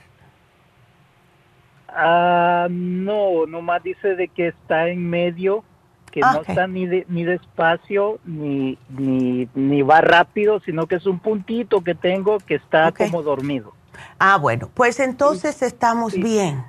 [1.89, 5.65] Ah, no, nomás dice de que está en medio
[6.13, 11.19] que no está ni, ni despacio ni, ni, ni, va rápido, sino que es un
[11.19, 13.73] puntito que tengo que está como dormido.
[14.19, 16.65] Ah, bueno, pues entonces estamos bien,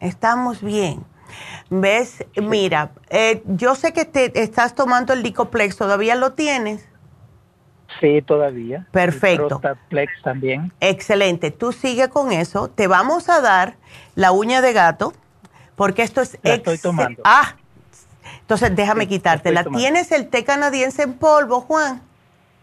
[0.00, 1.04] estamos bien.
[1.70, 2.26] ¿Ves?
[2.36, 6.86] Mira, eh, yo sé que te estás tomando el Licoplex, ¿todavía lo tienes?
[8.00, 8.86] Sí, todavía.
[8.90, 9.60] Perfecto.
[9.90, 10.72] El también.
[10.80, 11.50] Excelente.
[11.50, 12.68] Tú sigue con eso.
[12.68, 13.76] Te vamos a dar
[14.14, 15.12] la uña de gato,
[15.76, 16.38] porque esto es...
[16.42, 17.22] La estoy tomando.
[17.24, 17.56] Ah,
[18.52, 19.64] entonces, déjame quitártela.
[19.64, 22.02] ¿Tienes el té canadiense en polvo, Juan?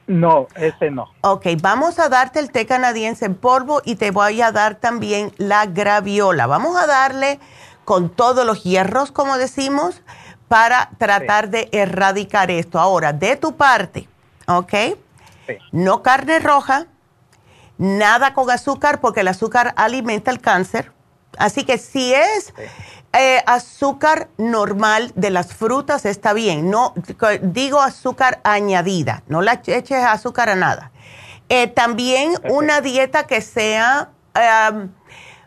[0.05, 1.09] No, ese no.
[1.21, 5.31] Ok, vamos a darte el té canadiense en polvo y te voy a dar también
[5.37, 6.45] la graviola.
[6.47, 7.39] Vamos a darle
[7.85, 10.03] con todos los hierros, como decimos,
[10.47, 12.79] para tratar de erradicar esto.
[12.79, 14.07] Ahora, de tu parte,
[14.47, 14.73] ¿ok?
[15.47, 15.57] Sí.
[15.71, 16.85] No carne roja,
[17.79, 20.91] Nada con azúcar porque el azúcar alimenta el cáncer.
[21.37, 22.53] Así que si es
[23.11, 26.69] eh, azúcar normal de las frutas está bien.
[26.69, 26.93] No
[27.41, 30.91] digo azúcar añadida, no le eches azúcar a nada.
[31.49, 34.11] Eh, también una dieta que sea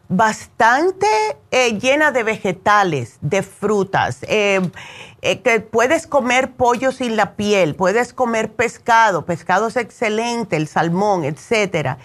[0.09, 1.07] bastante
[1.53, 4.19] eh, llena de vegetales, de frutas.
[4.21, 11.25] que puedes comer pollo sin la piel, puedes comer pescado, pescado es excelente, el salmón,
[11.25, 11.99] etcétera.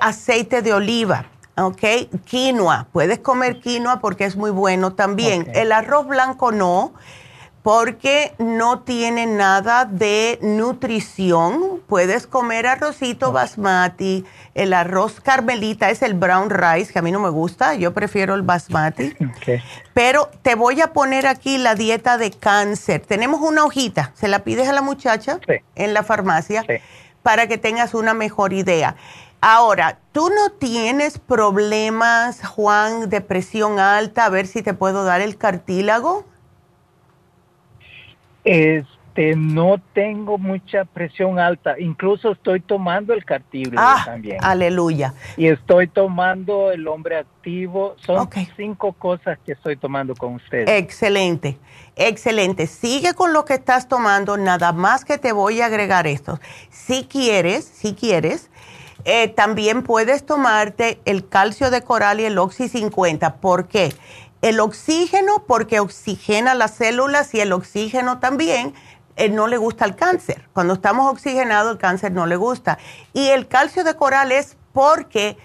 [0.00, 1.26] aceite de oliva
[1.56, 1.84] ¿ok?
[2.24, 5.50] Quinoa, puedes comer quinoa porque es muy bueno también.
[5.54, 6.92] El arroz blanco no,
[7.62, 11.82] porque no tiene nada de nutrición.
[11.86, 14.24] Puedes comer arrocito basmati,
[14.54, 18.34] el arroz carmelita es el brown rice, que a mí no me gusta, yo prefiero
[18.34, 19.14] el basmati.
[19.94, 23.02] Pero te voy a poner aquí la dieta de cáncer.
[23.02, 25.38] Tenemos una hojita, se la pides a la muchacha
[25.74, 26.64] en la farmacia
[27.22, 28.96] para que tengas una mejor idea.
[29.42, 34.26] Ahora, ¿tú no tienes problemas, Juan, de presión alta?
[34.26, 36.26] A ver si te puedo dar el cartílago.
[38.44, 41.78] Este, no tengo mucha presión alta.
[41.78, 44.36] Incluso estoy tomando el cartílago ah, también.
[44.42, 45.14] Aleluya.
[45.38, 47.96] Y estoy tomando el hombre activo.
[48.04, 48.28] Son
[48.58, 50.68] cinco cosas que estoy tomando con ustedes.
[50.68, 51.56] Excelente,
[51.96, 52.66] excelente.
[52.66, 54.36] Sigue con lo que estás tomando.
[54.36, 56.38] Nada más que te voy a agregar esto.
[56.68, 58.49] Si quieres, si quieres
[59.04, 63.36] eh, también puedes tomarte el calcio de coral y el Oxy 50.
[63.36, 63.94] ¿Por qué?
[64.42, 68.74] El oxígeno, porque oxigena las células y el oxígeno también
[69.16, 70.48] eh, no le gusta al cáncer.
[70.52, 72.78] Cuando estamos oxigenados, el cáncer no le gusta.
[73.12, 75.36] Y el calcio de coral es porque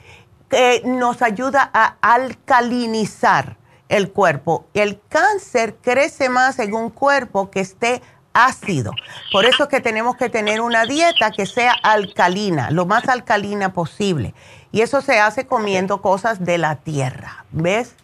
[0.52, 3.58] eh, nos ayuda a alcalinizar
[3.90, 4.66] el cuerpo.
[4.74, 8.02] El cáncer crece más en un cuerpo que esté
[8.36, 8.94] ácido.
[9.32, 13.74] Por eso es que tenemos que tener una dieta que sea alcalina, lo más alcalina
[13.74, 14.36] posible.
[14.72, 17.96] Y eso se hace comiendo cosas de la tierra, ¿ves?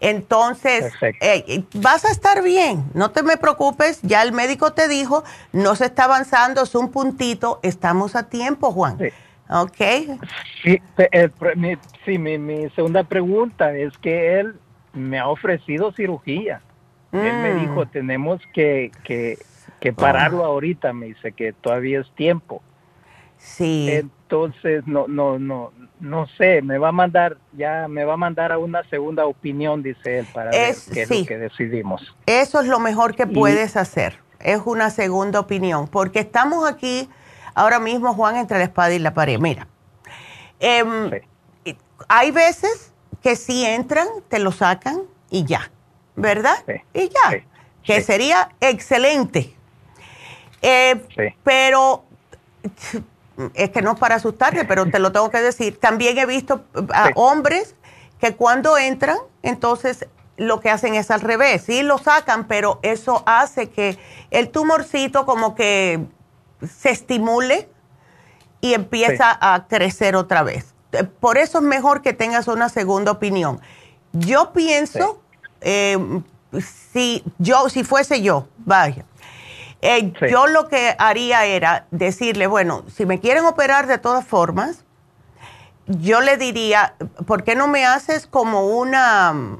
[0.00, 5.24] Entonces, eh, vas a estar bien, no te me preocupes, ya el médico te dijo,
[5.52, 8.98] no se está avanzando, es un puntito, estamos a tiempo, Juan.
[8.98, 9.08] Sí.
[9.48, 9.76] ¿Ok?
[10.62, 10.80] Sí,
[11.56, 14.56] mi, sí mi, segunda pregunta es que él
[14.92, 16.60] me ha ofrecido cirugía.
[17.12, 17.88] Él me dijo, mm.
[17.90, 19.38] tenemos que, que
[19.84, 22.62] que pararlo ahorita, me dice que todavía es tiempo.
[23.36, 23.90] Sí.
[23.90, 28.50] Entonces, no, no, no, no sé, me va a mandar, ya me va a mandar
[28.50, 32.16] a una segunda opinión, dice él, para ver qué es lo que decidimos.
[32.24, 37.10] Eso es lo mejor que puedes hacer, es una segunda opinión, porque estamos aquí
[37.54, 39.38] ahora mismo, Juan, entre la espada y la pared.
[39.38, 39.68] Mira,
[40.60, 41.10] em,
[42.08, 42.90] hay veces
[43.22, 45.70] que si entran, te lo sacan y ya,
[46.16, 46.56] ¿verdad?
[46.94, 47.44] Y ya,
[47.82, 49.54] que sería excelente
[50.66, 52.04] eh, pero
[53.52, 55.78] es que no es para asustarte, pero te lo tengo que decir.
[55.78, 57.74] También he visto a hombres
[58.18, 60.06] que cuando entran, entonces
[60.38, 63.98] lo que hacen es al revés, sí lo sacan, pero eso hace que
[64.30, 66.00] el tumorcito como que
[66.66, 67.68] se estimule
[68.62, 70.74] y empieza a crecer otra vez.
[71.20, 73.60] Por eso es mejor que tengas una segunda opinión.
[74.12, 75.20] Yo pienso,
[75.60, 75.98] eh,
[76.58, 79.04] si yo, si fuese yo, vaya,
[79.86, 84.82] eh, yo lo que haría era decirle, bueno, si me quieren operar de todas formas,
[85.86, 86.94] yo le diría,
[87.26, 89.58] ¿por qué no me haces como una,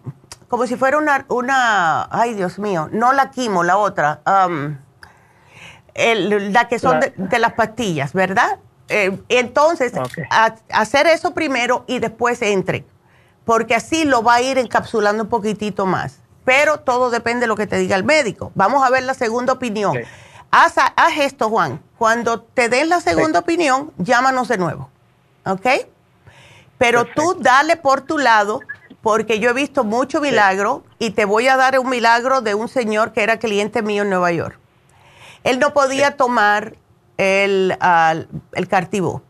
[0.49, 4.79] como si fuera una, una ay Dios mío, no la quimo, la otra, um,
[5.95, 8.59] la que son de, las pastillas, ¿verdad?
[8.89, 9.93] Eh, entonces,
[10.71, 12.87] hacer eso primero y después entre,
[13.45, 17.57] porque así lo va a ir encapsulando un poquitito más pero todo depende de lo
[17.57, 18.53] que te diga el médico.
[18.55, 19.99] Vamos a ver la segunda opinión.
[20.51, 20.75] Haz,
[21.19, 21.83] esto, Juan.
[21.99, 24.91] Cuando te den la segunda opinión, llámanos de nuevo.
[25.47, 25.67] ¿Ok?
[26.79, 28.61] Pero tú dale por tu lado,
[29.01, 32.69] porque yo he visto mucho milagro y te voy a dar un milagro de un
[32.69, 34.59] señor que era cliente mío en Nueva York.
[35.45, 36.77] Él no podía tomar
[37.17, 37.77] el,
[38.53, 39.23] el cartibú.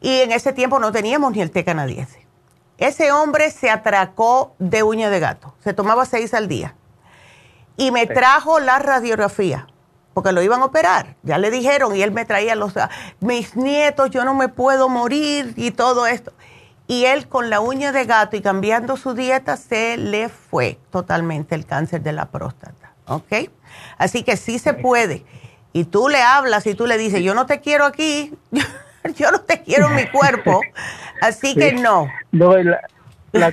[0.00, 2.23] Y en ese tiempo no teníamos ni el té canadiense.
[2.78, 6.74] Ese hombre se atracó de uña de gato, se tomaba seis al día.
[7.76, 9.66] Y me trajo la radiografía,
[10.12, 11.16] porque lo iban a operar.
[11.22, 12.74] Ya le dijeron, y él me traía los,
[13.20, 16.32] mis nietos, yo no me puedo morir y todo esto.
[16.86, 21.54] Y él con la uña de gato y cambiando su dieta, se le fue totalmente
[21.54, 22.92] el cáncer de la próstata.
[23.06, 23.50] ¿Ok?
[23.98, 25.24] Así que sí se puede.
[25.72, 28.36] Y tú le hablas y tú le dices, yo no te quiero aquí.
[29.16, 30.60] yo no te quiero en mi cuerpo,
[31.20, 32.10] así que no.
[32.32, 32.80] No, la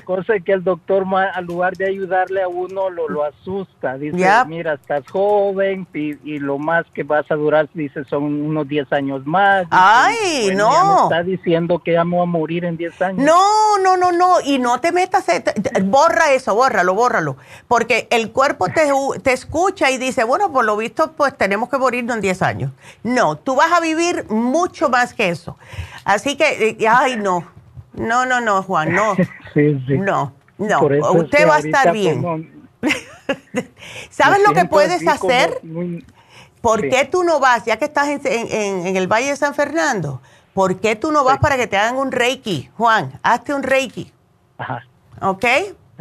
[0.04, 3.98] cosa es que el doctor, al lugar de ayudarle a uno, lo, lo asusta.
[3.98, 8.92] Dice, mira, estás joven y, lo más que vas a durar, dice, son unos 10
[8.94, 9.68] años más.
[9.70, 11.04] ¡Ay, no!
[11.04, 13.26] está diciendo que vamos a morir en 10 años.
[13.26, 14.42] No, no, no, no.
[14.44, 15.44] Y no te metas, eh,
[15.84, 17.38] borra eso, bórralo, bórralo.
[17.68, 18.90] Porque el cuerpo te,
[19.22, 22.72] te escucha y dice, bueno, por lo visto, pues tenemos que morirnos en 10 años.
[23.04, 25.58] No, tú vas a vivir mucho más que eso.
[26.04, 27.61] Así que, eh, ay, no.
[27.94, 29.16] No, no, no, Juan, no.
[29.88, 30.82] No, no.
[31.14, 32.56] Usted va a estar bien.
[34.10, 35.60] ¿Sabes lo que puedes hacer?
[36.62, 40.22] ¿Por qué tú no vas, ya que estás en, el Valle de San Fernando?
[40.54, 42.70] ¿Por qué tú no vas para que te hagan un Reiki?
[42.78, 44.14] Juan, hazte un Reiki.
[44.58, 44.86] Ajá.
[45.22, 45.46] ¿Ok?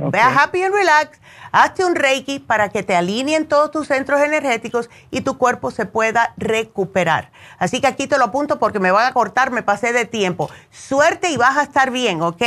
[0.09, 1.19] Ve a Happy and Relax,
[1.53, 5.85] hazte un Reiki para que te alineen todos tus centros energéticos y tu cuerpo se
[5.85, 7.31] pueda recuperar.
[7.59, 10.51] Así que aquí te lo apunto porque me van a cortar, me pasé de tiempo.
[10.71, 12.43] Suerte y vas a estar bien, ¿ok?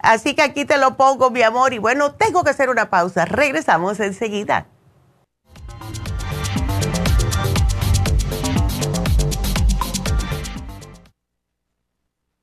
[0.00, 1.72] Así que aquí te lo pongo, mi amor.
[1.72, 3.26] Y bueno, tengo que hacer una pausa.
[3.26, 4.66] Regresamos enseguida.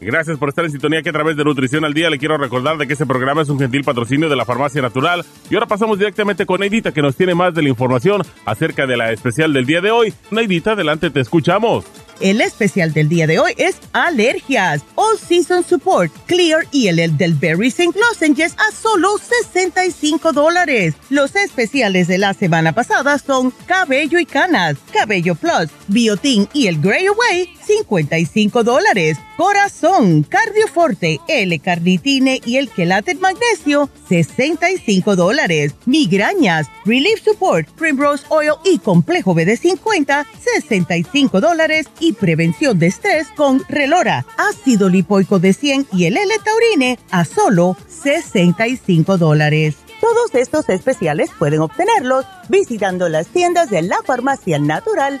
[0.00, 2.76] Gracias por estar en sintonía que a través de Nutrición al Día le quiero recordar
[2.76, 5.24] de que este programa es un gentil patrocinio de la Farmacia Natural.
[5.48, 8.96] Y ahora pasamos directamente con Neidita que nos tiene más de la información acerca de
[8.96, 10.12] la especial del día de hoy.
[10.30, 11.84] Neidita, adelante, te escuchamos.
[12.20, 14.82] El especial del día de hoy es alergias.
[14.94, 17.98] All Season Support, Clear y el del Berry St.
[17.98, 20.94] Lozenges a solo 65 dólares.
[21.10, 26.80] Los especiales de la semana pasada son Cabello y Canas, Cabello Plus, Biotin y el
[26.80, 29.18] Grey Away, 55 dólares.
[29.36, 35.74] Corazón, Cardioforte, L-Carnitine y el Quelate Magnesio, 65 dólares.
[35.84, 40.26] Migrañas, Relief Support, Primrose Oil y Complejo BD50,
[40.60, 46.98] 65 dólares y prevención de estrés con Relora, ácido lipoico de 100 y el L-Taurine
[47.10, 49.76] a solo 65 dólares.
[50.00, 55.20] Todos estos especiales pueden obtenerlos visitando las tiendas de la farmacia natural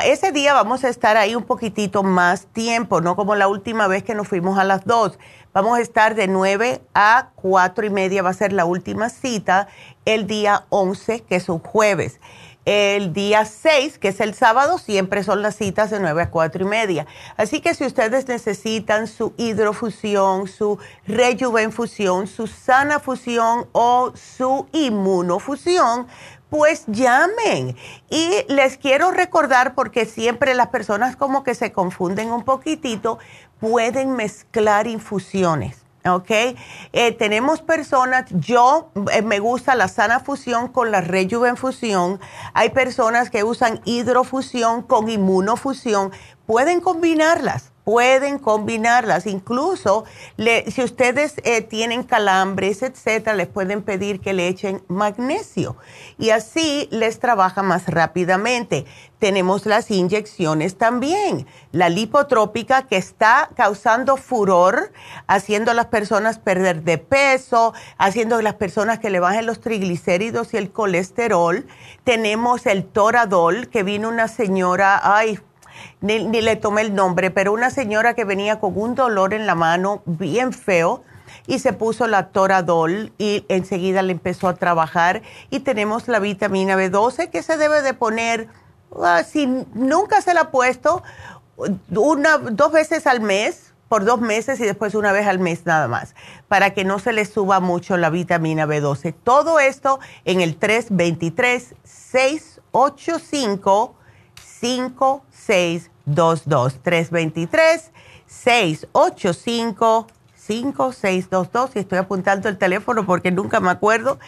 [0.06, 4.04] ese día vamos a estar ahí un poquitito más tiempo, no como la última vez
[4.04, 5.18] que nos fuimos a las dos,
[5.54, 9.68] Vamos a estar de 9 a 4 y media, va a ser la última cita,
[10.06, 12.22] el día 11, que es un jueves.
[12.64, 16.64] El día 6, que es el sábado, siempre son las citas de 9 a 4
[16.64, 17.06] y media.
[17.36, 26.08] Así que si ustedes necesitan su hidrofusión, su rejuvenfusión, su sana fusión o su inmunofusión,
[26.52, 27.78] pues llamen.
[28.10, 33.20] Y les quiero recordar, porque siempre las personas como que se confunden un poquitito,
[33.62, 35.78] pueden mezclar infusiones.
[36.06, 36.30] ¿ok?
[36.92, 42.20] Eh, tenemos personas, yo eh, me gusta la sana fusión con la rejuvenfusión.
[42.54, 46.12] Hay personas que usan hidrofusión con inmunofusión.
[46.46, 49.26] Pueden combinarlas pueden combinarlas.
[49.26, 50.06] Incluso
[50.38, 55.78] si ustedes eh, tienen calambres, etcétera, les pueden pedir que le echen magnesio
[56.18, 58.86] y así les trabaja más rápidamente.
[59.20, 61.46] Tenemos las inyecciones también.
[61.72, 64.92] La lipotrópica que está causando furor,
[65.28, 69.62] haciendo a las personas perder de peso, haciendo a las personas que le bajen los
[69.62, 71.68] triglicéridos y el colesterol.
[72.04, 75.40] Tenemos el toradol, que vino una señora, ay,
[76.02, 79.56] ni, le tomé el nombre, pero una señora que venía con un dolor en la
[79.56, 81.04] mano bien feo
[81.48, 85.22] y se puso la Toradol y enseguida le empezó a trabajar.
[85.50, 88.48] Y tenemos la vitamina B12 que se debe de poner,
[89.02, 91.04] ah, si nunca se la ha puesto,
[91.90, 95.90] una, dos veces al mes por dos meses y después una vez al mes nada
[95.90, 96.16] más,
[96.48, 99.14] para que no se le suba mucho la vitamina B12.
[99.22, 103.96] Todo esto en el 323 685
[105.46, 107.92] 5622 323
[108.28, 114.20] 685 5622 y estoy apuntando el teléfono porque nunca me acuerdo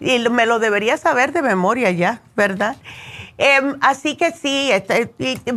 [0.00, 2.76] y me lo debería saber de memoria ya, ¿verdad?
[3.38, 5.14] Em, así que sí, este,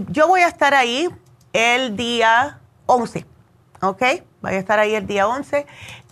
[0.09, 1.09] yo voy a estar ahí
[1.51, 3.25] el día 11,
[3.81, 4.03] ¿ok?
[4.41, 5.65] Voy a estar ahí el día 11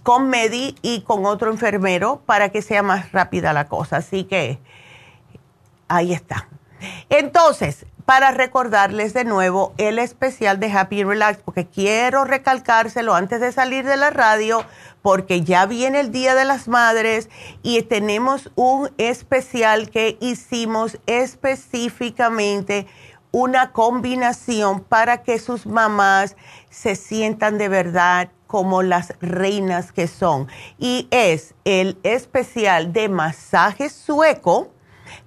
[0.03, 3.97] con Medi y con otro enfermero para que sea más rápida la cosa.
[3.97, 4.59] Así que
[5.87, 6.47] ahí está.
[7.09, 13.53] Entonces, para recordarles de nuevo el especial de Happy Relax, porque quiero recalcárselo antes de
[13.53, 14.65] salir de la radio,
[15.01, 17.29] porque ya viene el Día de las Madres
[17.63, 22.85] y tenemos un especial que hicimos específicamente
[23.31, 26.35] una combinación para que sus mamás
[26.69, 30.49] se sientan de verdad como las reinas que son.
[30.77, 34.69] Y es el especial de masaje sueco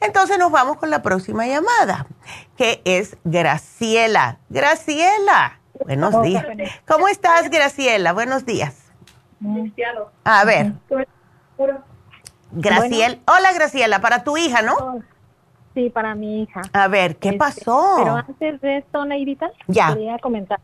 [0.00, 2.06] Entonces nos vamos con la próxima llamada,
[2.58, 4.38] que es Graciela.
[4.50, 6.44] Graciela, buenos días.
[6.86, 8.12] ¿Cómo estás, Graciela?
[8.12, 8.87] Buenos días.
[10.24, 10.72] A ver.
[12.52, 13.18] Graciela.
[13.26, 15.02] Hola, Graciela, para tu hija, ¿no?
[15.74, 16.62] Sí, para mi hija.
[16.72, 17.96] A ver, ¿qué este, pasó?
[17.98, 19.94] Pero antes de esto, Neidita, ya.
[19.94, 20.60] quería comentar.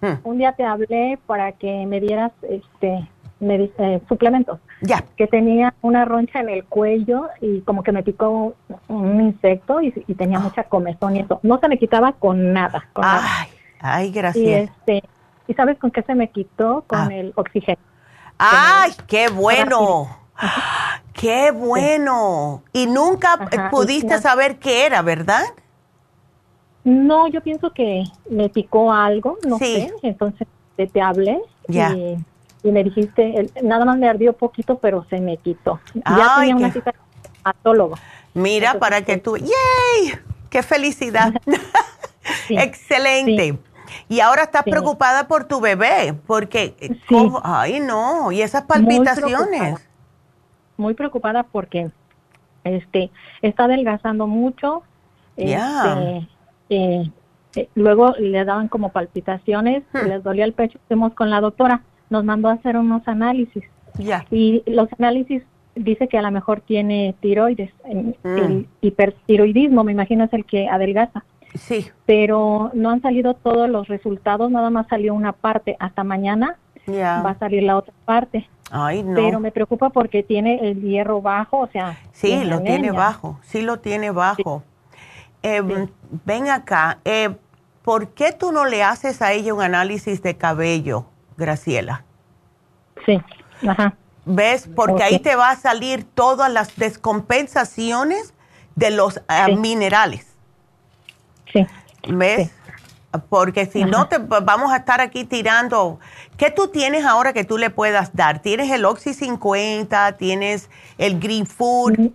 [0.00, 0.14] Hmm.
[0.24, 3.06] Un día te hablé para que me dieras este
[3.40, 4.60] me, eh, suplementos.
[4.82, 5.04] Ya.
[5.16, 8.54] Que tenía una roncha en el cuello y como que me picó
[8.88, 10.42] un insecto y, tenía ah.
[10.42, 11.40] mucha comezón y eso.
[11.42, 12.88] No se me quitaba con nada.
[12.94, 13.48] ay,
[13.80, 14.44] ay, gracias.
[14.44, 15.02] Y, este,
[15.48, 16.84] ¿Y sabes con qué se me quitó?
[16.86, 17.08] Con ah.
[17.14, 17.89] el oxígeno.
[18.42, 20.08] ¡Ay, qué bueno!
[21.12, 22.62] ¡Qué bueno!
[22.72, 25.44] Y nunca pudiste saber qué era, ¿verdad?
[26.82, 29.92] No, yo pienso que me picó algo, no sé.
[30.02, 31.38] Entonces te, hablé
[31.68, 35.78] y, me dijiste, nada más me ardió poquito, pero se me quitó.
[35.94, 36.94] ya tenía una cita
[37.42, 37.96] patólogo.
[38.32, 39.36] Mira, para que tú...
[39.36, 40.14] ¡Yay!
[40.48, 41.34] ¡Qué felicidad!
[42.48, 43.58] Excelente.
[44.08, 46.74] Y ahora estás preocupada por tu bebé, porque,
[47.42, 49.88] ay no, y esas palpitaciones.
[50.76, 51.90] Muy preocupada, porque
[52.64, 53.10] este
[53.42, 54.82] está adelgazando mucho
[55.36, 56.26] Este,
[56.70, 57.10] eh,
[57.56, 60.08] eh, luego le daban como palpitaciones, hmm.
[60.08, 63.64] les dolía el pecho, fuimos con la doctora, nos mandó a hacer unos análisis.
[63.98, 64.24] Ya.
[64.30, 65.42] Y los análisis
[65.74, 68.38] dice que a lo mejor tiene tiroides, hmm.
[68.38, 71.24] el hipertiroidismo, me imagino es el que adelgaza.
[71.54, 71.90] Sí.
[72.06, 75.76] Pero no han salido todos los resultados, nada más salió una parte.
[75.78, 76.56] Hasta mañana
[76.88, 78.48] va a salir la otra parte.
[78.70, 79.14] Ay, no.
[79.14, 81.98] Pero me preocupa porque tiene el hierro bajo, o sea.
[82.12, 84.62] Sí, lo tiene bajo, sí lo tiene bajo.
[85.42, 85.88] Em,
[86.24, 87.34] ven acá, eh,
[87.82, 92.04] ¿por qué tú no le haces a ella un análisis de cabello, Graciela?
[93.06, 93.20] Sí,
[93.66, 93.94] ajá.
[94.26, 94.68] ¿Ves?
[94.76, 98.34] Porque ahí te va a salir todas las descompensaciones
[98.76, 100.29] de los ah, minerales.
[101.52, 101.66] Sí.
[102.08, 102.50] ¿Ves?
[103.28, 105.98] Porque si no, te vamos a estar aquí tirando.
[106.36, 108.40] ¿Qué tú tienes ahora que tú le puedas dar?
[108.40, 110.16] ¿Tienes el Oxy 50?
[110.16, 112.12] ¿Tienes el Green Food?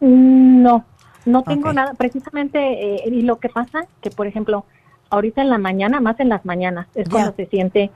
[0.00, 0.84] Mm, no,
[1.24, 1.94] no tengo nada.
[1.94, 2.58] Precisamente,
[2.96, 4.64] eh, y lo que pasa, que por ejemplo,
[5.10, 7.92] ahorita en la mañana, más en las mañanas, es cuando se siente,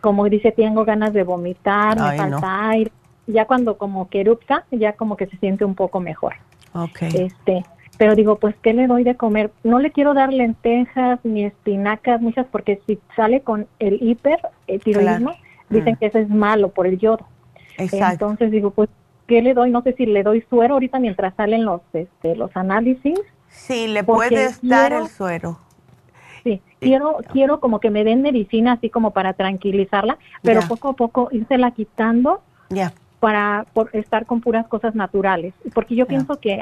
[0.00, 2.92] como dice, tengo ganas de vomitar, me falta aire.
[3.26, 6.34] Ya cuando como que erupta, ya como que se siente un poco mejor.
[6.72, 7.08] Okay.
[7.08, 7.64] Este,
[7.98, 9.50] pero digo, pues, ¿qué le doy de comer?
[9.62, 15.32] No le quiero dar lentejas ni espinacas, muchas, porque si sale con el hipertiroidismo,
[15.70, 15.96] dicen mm.
[15.98, 17.26] que eso es malo por el yodo.
[17.78, 18.24] Exacto.
[18.30, 18.88] Entonces digo, pues,
[19.26, 19.70] ¿qué le doy?
[19.70, 23.18] No sé si le doy suero ahorita mientras salen los, este, los análisis.
[23.48, 25.58] Sí, le puedes dar el suero.
[26.42, 30.92] Sí, quiero, quiero como que me den medicina así como para tranquilizarla, pero poco a
[30.94, 32.42] poco la quitando.
[32.70, 32.92] Ya.
[33.20, 36.60] para por estar con puras cosas naturales, porque yo pienso que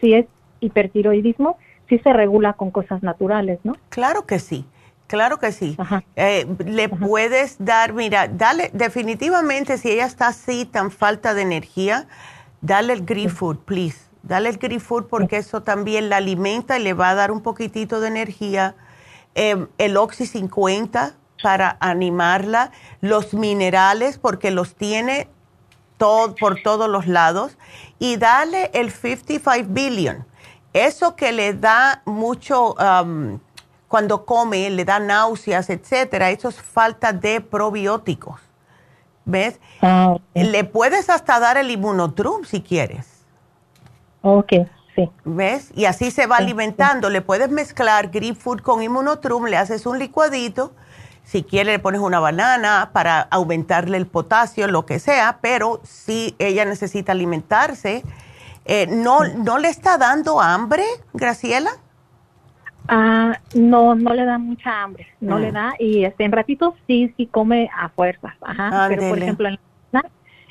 [0.00, 0.26] si es
[0.60, 3.74] hipertiroidismo sí se regula con cosas naturales, ¿no?
[3.90, 4.66] Claro que sí.
[5.06, 5.76] Claro que sí.
[6.16, 12.06] Eh, le puedes dar, mira, dale, definitivamente si ella está así, tan falta de energía,
[12.62, 13.98] dale el Green Food, please.
[14.22, 17.42] Dale el Green Food porque eso también la alimenta y le va a dar un
[17.42, 18.74] poquitito de energía.
[19.34, 22.70] Em, el Oxy 50 para animarla.
[23.02, 25.28] Los minerales porque los tiene
[25.98, 27.58] todo, por todos los lados.
[27.98, 30.24] Y dale el 55 billion
[30.74, 33.38] eso que le da mucho, um,
[33.88, 38.40] cuando come, le da náuseas, etcétera, eso es falta de probióticos.
[39.24, 39.58] ¿Ves?
[39.80, 43.06] Ah, le puedes hasta dar el inmunotrum si quieres.
[44.20, 44.52] Ok,
[44.94, 45.10] sí.
[45.24, 45.70] ¿Ves?
[45.74, 47.08] Y así se va alimentando.
[47.08, 50.72] Le puedes mezclar Green Food con inmunotrum, le haces un licuadito.
[51.22, 56.34] Si quieres le pones una banana para aumentarle el potasio, lo que sea, pero si
[56.38, 58.02] ella necesita alimentarse,
[58.64, 61.70] eh, ¿no, ¿No le está dando hambre, Graciela?
[62.88, 65.54] Ah, no, no le da mucha hambre, no le mm.
[65.54, 68.86] da y este en ratito sí, sí come a fuerzas, ajá.
[68.88, 69.58] Pero por ejemplo en
[69.92, 70.04] la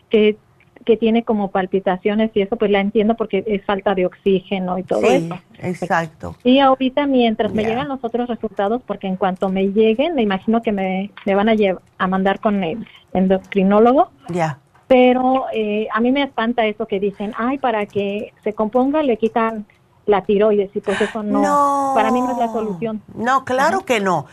[0.10, 0.38] que
[0.84, 4.84] que tiene como palpitaciones y eso pues la entiendo porque es falta de oxígeno y
[4.84, 5.40] todo sí, eso.
[5.60, 6.36] Exacto.
[6.44, 10.62] Y ahorita mientras me llegan los otros resultados, porque en cuanto me lleguen, me imagino
[10.62, 11.54] que me, me van a,
[12.00, 14.12] a mandar con el endocrinólogo.
[14.28, 14.60] Ya
[14.94, 19.18] pero eh, a mí me espanta eso que dicen, ay, para que se componga le
[19.18, 19.66] quitan
[20.06, 23.02] la tiroides y pues eso no, para mí no es la solución.
[23.16, 24.28] No, claro que no.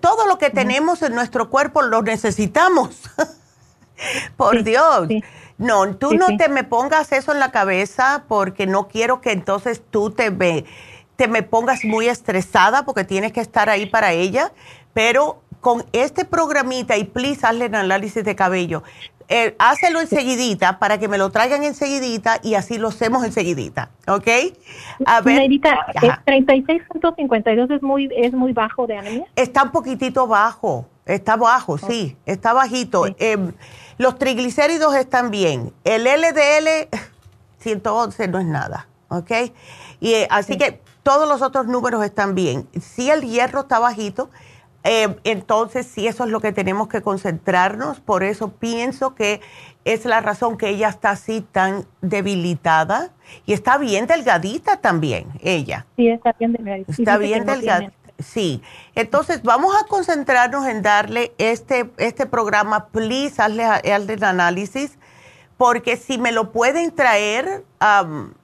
[0.00, 3.10] Todo lo que tenemos en nuestro cuerpo lo necesitamos.
[4.36, 5.08] Por Dios.
[5.58, 9.82] No, tú no te me pongas eso en la cabeza porque no quiero que entonces
[9.90, 10.64] tú te me,
[11.16, 14.52] te me pongas muy estresada porque tienes que estar ahí para ella,
[14.92, 18.82] pero con este programita y please hazle un análisis de cabello
[19.28, 24.28] eh, hácelo enseguidita para que me lo traigan enseguidita y así lo hacemos enseguidita, ¿ok?
[25.06, 25.48] A ver.
[25.48, 29.26] 36.52 es muy, es muy bajo de anemia.
[29.36, 33.06] Está un poquitito bajo, está bajo, sí, está bajito.
[33.18, 33.52] Em,
[33.98, 35.72] los triglicéridos están bien.
[35.84, 36.88] El LDL,
[37.58, 39.30] 111 no es nada, ¿ok?
[40.00, 42.68] Y eh, así que todos los otros números están bien.
[42.80, 44.30] Si el hierro está bajito,
[44.86, 48.00] eh, entonces, sí, eso es lo que tenemos que concentrarnos.
[48.00, 49.40] Por eso pienso que
[49.86, 53.10] es la razón que ella está así tan debilitada
[53.46, 55.86] y está bien delgadita también, ella.
[55.96, 56.92] Sí, está bien delgadita.
[56.92, 57.92] Está bien delgadita.
[58.18, 58.62] Sí,
[58.94, 64.98] entonces vamos a concentrarnos en darle este, este programa, please, hazle, el análisis,
[65.56, 67.64] porque si me lo pueden traer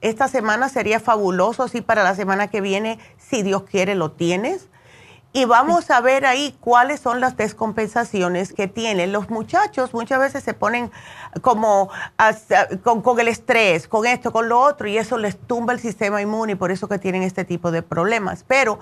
[0.01, 4.67] esta semana sería fabuloso, sí, para la semana que viene, si Dios quiere, lo tienes
[5.33, 9.13] y vamos a ver ahí cuáles son las descompensaciones que tienen.
[9.13, 10.91] Los muchachos muchas veces se ponen
[11.41, 11.89] como
[12.83, 16.53] con, el estrés, con esto, con lo otro, y eso les tumba el sistema inmune
[16.53, 18.43] y por eso que tienen este tipo de problemas.
[18.45, 18.79] Pero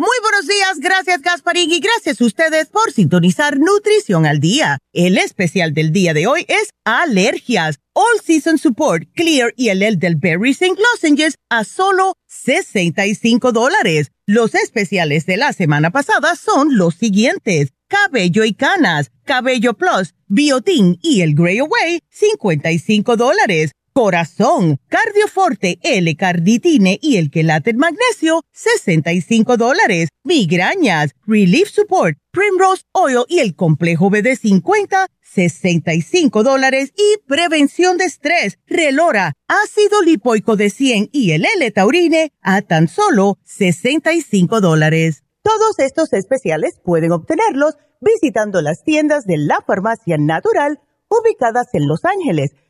[0.00, 4.78] Muy buenos días, gracias Gasparín y gracias a ustedes por sintonizar Nutrición al Día.
[4.94, 7.80] El especial del día de hoy es alergias.
[7.92, 10.80] All Season Support, Clear y el del Berry St.
[10.80, 14.10] Lozenges a solo 65 dólares.
[14.24, 17.74] Los especiales de la semana pasada son los siguientes.
[17.86, 23.72] Cabello y canas, Cabello Plus, Biotin y el Grey Away, 55 dólares.
[24.00, 30.08] Corazón, Cardioforte, L-Carditine y el Quelate Magnesio, 65 dólares.
[30.24, 36.94] Migrañas, Relief Support, Primrose Oil y el Complejo BD50, 65 dólares.
[36.96, 43.36] Y prevención de estrés, Relora, ácido lipoico de 100 y el L-Taurine, a tan solo
[43.44, 45.24] 65 dólares.
[45.42, 50.80] Todos estos especiales pueden obtenerlos visitando las tiendas de la farmacia natural
[51.10, 52.52] ubicadas en Los Ángeles,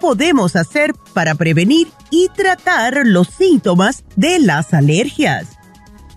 [0.00, 5.58] Podemos hacer para prevenir y tratar los síntomas de las alergias?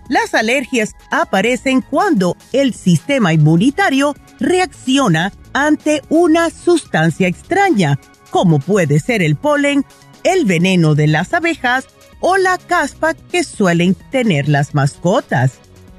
[0.08, 7.98] Las alergias aparecen cuando el sistema inmunitario reacciona ante una sustancia extraña,
[8.30, 9.84] como puede ser el polen,
[10.24, 11.86] el veneno de las abejas
[12.20, 15.52] o la caspa que suelen tener las mascotas.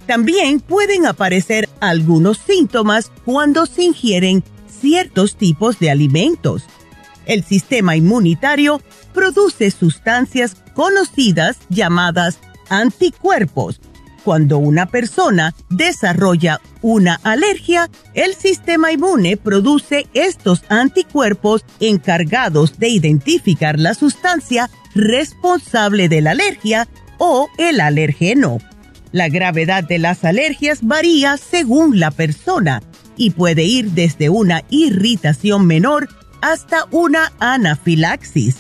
[0.08, 6.64] También pueden aparecer algunos síntomas cuando se ingieren ciertos tipos de alimentos
[7.26, 8.82] el sistema inmunitario
[9.14, 13.80] produce sustancias conocidas llamadas anticuerpos.
[14.24, 23.80] Cuando una persona desarrolla una alergia, el sistema inmune produce estos anticuerpos encargados de identificar
[23.80, 28.60] la sustancia responsable de la alergia o el alergeno.
[29.12, 32.82] La gravedad de las alergias varía según la persona
[33.18, 36.10] y puede ir desde una irritación menor
[36.44, 38.58] hasta una anafilaxis.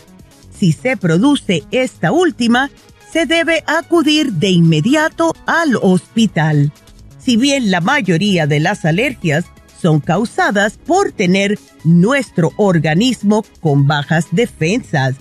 [0.57, 2.71] Si se produce esta última,
[3.11, 6.71] se debe acudir de inmediato al hospital.
[7.19, 9.43] Si bien la mayoría de las alergias
[9.81, 15.15] son causadas por tener nuestro organismo con bajas defensas,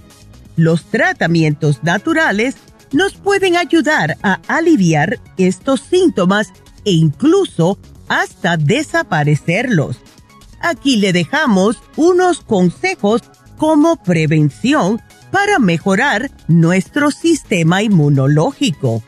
[0.54, 2.54] los tratamientos naturales
[2.92, 6.52] nos pueden ayudar a aliviar estos síntomas
[6.84, 9.96] e incluso hasta desaparecerlos.
[10.62, 13.22] Aquí le dejamos unos consejos
[13.58, 19.02] como prevención para mejorar nuestro sistema inmunológico.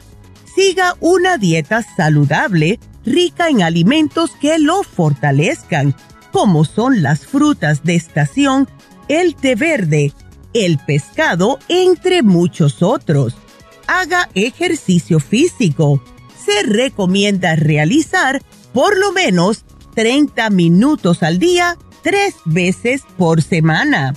[0.54, 5.94] Siga una dieta saludable rica en alimentos que lo fortalezcan,
[6.32, 8.68] como son las frutas de estación,
[9.08, 10.12] el té verde,
[10.54, 13.34] el pescado, entre muchos otros.
[13.86, 16.02] Haga ejercicio físico.
[16.44, 18.42] Se recomienda realizar
[18.72, 19.64] por lo menos
[19.94, 24.14] 30 minutos al día, tres veces por semana.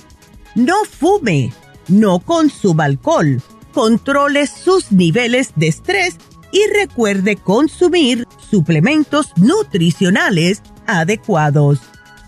[0.54, 1.52] No fume,
[1.88, 3.40] no consuma alcohol,
[3.72, 6.16] controle sus niveles de estrés
[6.52, 11.80] y recuerde consumir suplementos nutricionales adecuados.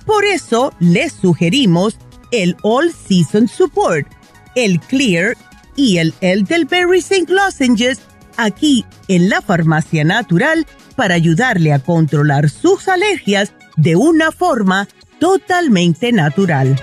[0.07, 1.96] Por eso les sugerimos
[2.30, 4.07] el All Season Support,
[4.55, 5.36] el Clear
[5.76, 7.32] y el Elderberry St.
[7.32, 8.01] Lozenges
[8.36, 10.66] aquí en la Farmacia Natural
[11.01, 14.86] para ayudarle a controlar sus alergias de una forma
[15.18, 16.76] totalmente natural.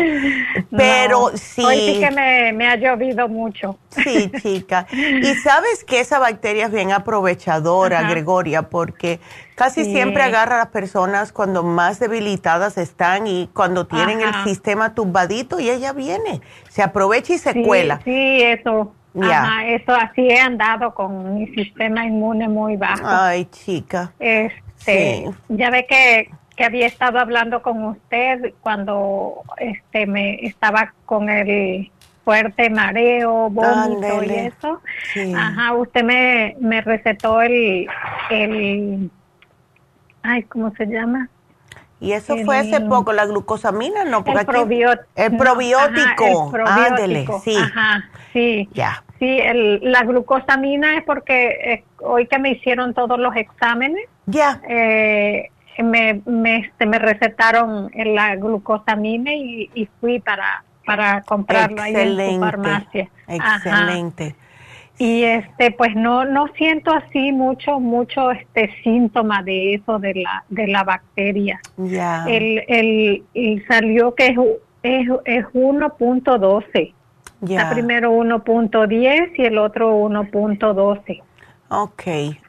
[0.76, 1.64] Pero sí.
[1.64, 2.10] Hoy sí que
[2.52, 3.78] me, ha llovido mucho.
[3.90, 4.86] Sí, chica.
[4.92, 9.20] Y sabes que esa bacteria es bien aprovechadora, Gregoria, porque
[9.54, 14.94] casi siempre agarra a las personas cuando más debilitadas están y cuando tienen el sistema
[14.94, 16.40] tumbadito y ella viene.
[16.68, 18.00] Se aprovecha y se cuela.
[18.04, 18.92] Sí, eso.
[19.22, 23.04] Ajá, eso así he andado con mi sistema inmune muy bajo.
[23.04, 24.12] Ay, chica.
[24.18, 31.28] Este, ya ve que que había estado hablando con usted cuando este me estaba con
[31.28, 31.90] el
[32.24, 34.80] fuerte mareo, vómito y eso.
[35.36, 37.86] Ajá, usted me, me recetó el,
[38.30, 39.10] el,
[40.22, 41.28] ay, ¿cómo se llama?
[42.00, 44.24] Y eso fue hace poco, la glucosamina, ¿no?
[44.24, 45.10] Porque el, probiótico.
[45.16, 46.52] el probiótico.
[46.66, 47.56] Ándele, sí.
[47.56, 48.68] Ajá, sí.
[48.72, 49.02] Ya.
[49.18, 54.60] Sí, el, la glucosamina es porque eh, hoy que me hicieron todos los exámenes, ya.
[54.68, 55.50] Eh,
[55.82, 62.34] me, me, este, me recetaron la glucosamina y, y fui para, para comprarlo ahí en
[62.34, 63.08] su farmacia.
[63.26, 64.36] Excelente.
[64.98, 70.44] Y este, pues no, no siento así mucho, mucho este síntoma de eso, de la,
[70.48, 71.60] de la bacteria.
[71.76, 72.24] Ya.
[72.28, 72.62] El,
[73.34, 74.38] el, salió que es,
[74.84, 76.92] es, es 1.12.
[77.40, 77.70] Ya.
[77.70, 81.22] primero 1.10 y el otro 1.12.
[81.76, 82.02] Ok,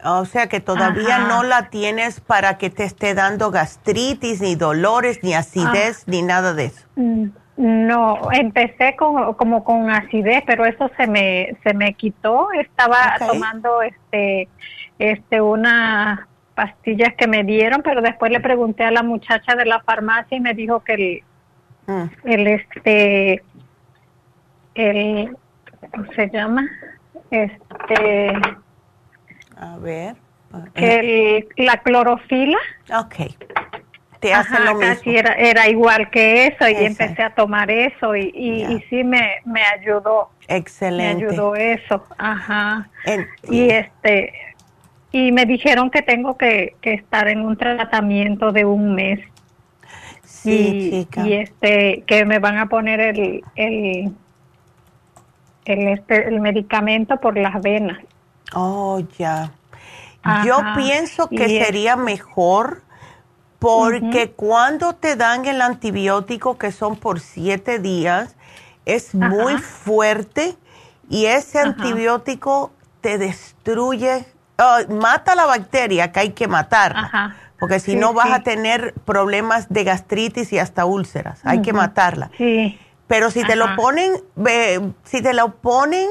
[0.03, 5.23] o sea que todavía no la tienes para que te esté dando gastritis, ni dolores,
[5.23, 6.11] ni acidez, ah.
[6.11, 6.85] ni nada de eso.
[6.95, 12.51] Mm, no, empecé con, como con acidez, pero eso se me, se me quitó.
[12.51, 14.47] Estaba tomando este,
[14.99, 16.19] este, unas
[16.53, 20.41] pastillas que me dieron, pero después le pregunté a la muchacha de la farmacia y
[20.41, 21.23] me dijo que el,
[21.87, 22.09] mm.
[22.25, 23.43] el este,
[24.75, 25.35] el,
[25.91, 26.69] ¿cómo se llama?
[27.31, 28.33] Este,
[29.57, 30.15] a ver.
[30.75, 32.57] El, la clorofila.
[32.97, 33.15] Ok.
[34.19, 34.95] Te hace lo mismo.
[34.95, 39.41] Casi era, era igual que eso y empecé a tomar eso y, y, sí me,
[39.45, 40.29] me ayudó.
[40.47, 41.25] Excelente.
[41.25, 42.03] Me ayudó eso.
[42.17, 42.89] Ajá.
[43.49, 44.33] y este
[45.11, 49.19] y me dijeron que tengo que, que, estar en un tratamiento de un mes.
[50.23, 51.25] Sí, chica.
[51.25, 54.11] Y este que me van a poner el el
[55.65, 57.99] el, este, el medicamento por las venas.
[58.53, 59.51] Oh, ya.
[60.43, 62.81] Yo pienso que sería mejor
[63.59, 68.35] porque cuando te dan el antibiótico, que son por siete días,
[68.85, 70.55] es muy fuerte
[71.09, 72.71] y ese antibiótico
[73.01, 74.25] te destruye,
[74.57, 77.35] oh, mata la bacteria que hay que matarla.
[77.59, 81.39] Porque si no vas a tener problemas de gastritis y hasta úlceras.
[81.45, 82.29] Hay que matarla.
[82.37, 82.79] Sí.
[83.07, 84.11] Pero si te lo ponen,
[85.03, 86.09] si te lo ponen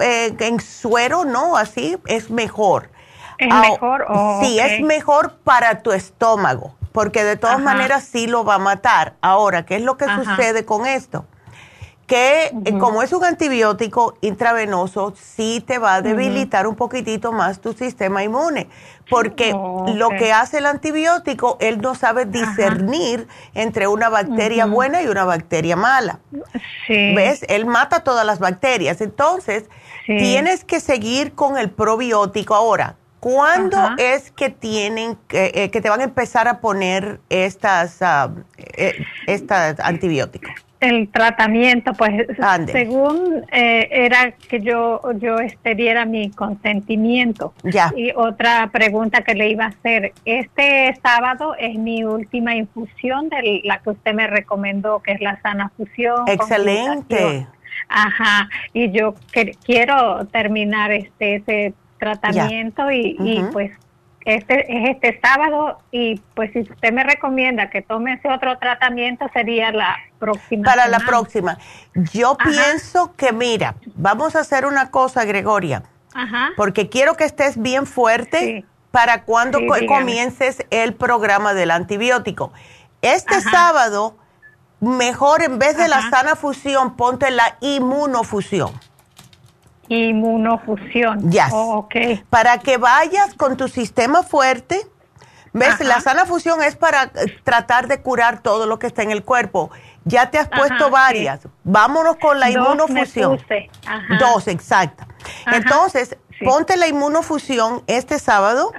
[0.00, 2.90] eh, en suero, no, así es mejor.
[3.38, 4.06] ¿Es mejor?
[4.42, 9.14] sí, es mejor para tu estómago, porque de todas maneras sí lo va a matar.
[9.20, 11.24] Ahora, ¿qué es lo que sucede con esto?
[12.08, 17.60] Que eh, como es un antibiótico intravenoso, sí te va a debilitar un poquitito más
[17.60, 18.66] tu sistema inmune,
[19.10, 25.06] porque lo que hace el antibiótico, él no sabe discernir entre una bacteria buena y
[25.06, 26.20] una bacteria mala.
[26.88, 27.44] ¿Ves?
[27.46, 29.02] Él mata todas las bacterias.
[29.02, 29.64] Entonces,
[30.06, 32.54] tienes que seguir con el probiótico.
[32.54, 38.42] Ahora, ¿cuándo es que tienen eh, que te van a empezar a poner estas, uh,
[39.26, 40.52] estas antibióticos?
[40.80, 42.26] el tratamiento, pues
[42.70, 47.52] según eh, era que yo yo este, diera mi consentimiento.
[47.64, 47.92] Ya.
[47.96, 53.62] Y otra pregunta que le iba a hacer, este sábado es mi última infusión de
[53.64, 56.28] la que usted me recomendó, que es la sana fusión.
[56.28, 57.46] Excelente.
[57.88, 59.14] Ajá, y yo
[59.64, 63.72] quiero terminar este ese tratamiento y, y pues
[64.24, 69.26] este es este sábado y pues si usted me recomienda que tome ese otro tratamiento
[69.32, 70.64] sería la próxima.
[70.64, 71.56] Para la próxima.
[72.12, 75.82] Yo pienso que mira, vamos a hacer una cosa, Gregoria,
[76.12, 76.50] Ajá.
[76.56, 82.52] porque quiero que estés bien fuerte para cuando comiences el programa del antibiótico.
[83.00, 84.16] Este sábado,
[84.80, 88.72] mejor en vez de la sana fusión, ponte la inmunofusión.
[89.88, 91.30] Inmunofusión.
[91.30, 91.48] Ya.
[91.52, 91.88] Oh,
[92.30, 94.80] para que vayas con tu sistema fuerte.
[95.54, 95.80] ¿Ves?
[95.80, 99.24] La sana fusión es para eh, tratar de curar todo lo que está en el
[99.24, 99.70] cuerpo.
[100.04, 101.40] Ya te has puesto varias.
[101.64, 103.40] Vámonos con la inmunofusión.
[104.18, 105.06] Dos, exacto.
[105.46, 108.72] Entonces, ponte la inmunofusión este sábado.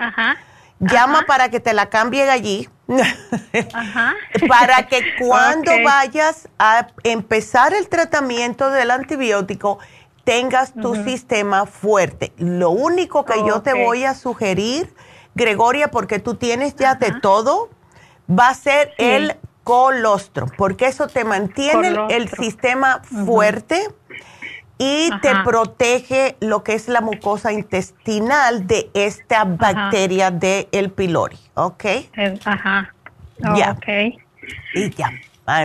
[0.80, 2.70] Llama para que te la cambien allí.
[4.48, 9.80] para que cuando vayas a empezar el tratamiento del antibiótico,
[10.24, 12.34] tengas tu sistema fuerte.
[12.38, 14.94] Lo único que yo te voy a sugerir,
[15.36, 17.70] Gregoria, porque tú tienes ya de todo,
[18.30, 23.88] va a ser el colostro, porque eso te mantiene el, sistema fuerte
[24.78, 31.38] y te protege lo que es la mucosa intestinal de esta bacteria del el pylori,
[31.56, 31.86] ¿ok?
[32.46, 32.94] Ajá.
[33.56, 33.72] ya.
[33.72, 33.88] Ok.
[34.74, 35.12] Y ya.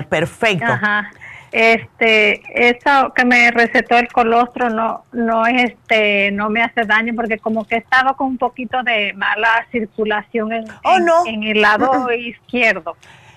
[0.09, 0.73] perfecto.
[0.73, 1.11] Ajá
[1.55, 7.39] este eso que me recetó el colostro no no este no me hace daño porque
[7.39, 12.97] como que estaba con un poquito de mala circulación en, oh, en, el lado izquierdo.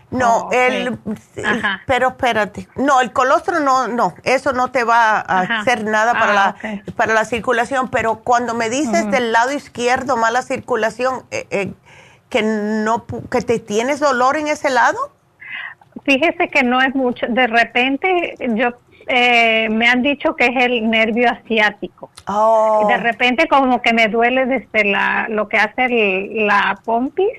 [0.10, 0.98] No oh, el
[1.86, 2.68] pero espérate.
[2.76, 4.16] No el colostro no no.
[4.24, 8.56] Eso no te va a hacer nada para ah, la para la circulación pero cuando
[8.56, 11.72] me dices del lado izquierdo mala circulación eh, eh,
[12.30, 15.17] que no que te tienes dolor en ese lado
[16.08, 17.26] Fíjese que no es mucho.
[17.28, 18.70] De repente, yo
[19.08, 22.10] eh, me han dicho que es el nervio asiático.
[22.28, 22.86] Oh.
[22.88, 27.34] De repente, como que me duele desde la, lo que hace la pompis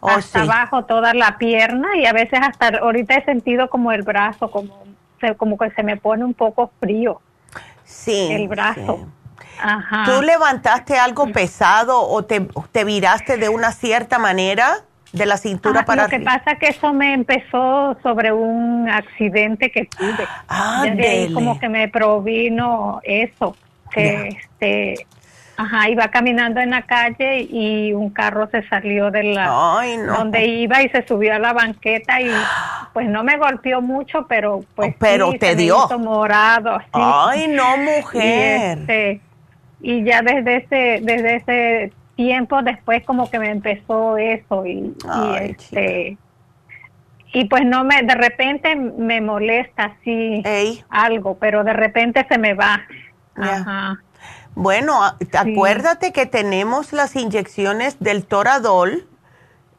[0.00, 4.02] oh, hasta abajo toda la pierna y a veces hasta ahorita he sentido como el
[4.02, 4.84] brazo, como,
[5.38, 7.22] como que se me pone un poco frío.
[7.86, 8.28] Sí.
[8.30, 9.06] El brazo.
[9.58, 10.04] Ajá.
[10.04, 14.84] ¿Tú levantaste algo pesado o te, te viraste de una cierta manera?
[15.12, 19.84] De la cintura para Lo que pasa que eso me empezó sobre un accidente que
[19.86, 20.26] tuve.
[20.48, 20.84] Ah,
[21.34, 23.56] como que me provino eso,
[23.90, 25.06] que este
[25.56, 30.82] Ajá, iba caminando en la calle y un carro se salió de la donde iba
[30.82, 32.30] y se subió a la banqueta y
[32.92, 36.78] pues no me golpeó mucho, pero pues pero te dio morado.
[36.92, 38.78] Ay, no, mujer.
[38.78, 39.20] Y, este,
[39.82, 44.94] y ya desde ese desde ese tiempo después como que me empezó eso y,
[45.40, 46.18] este
[47.34, 50.42] y pues no me de repente me molesta así
[50.90, 52.82] algo pero de repente se me va.
[54.54, 59.06] Bueno acuérdate que tenemos las inyecciones del toradol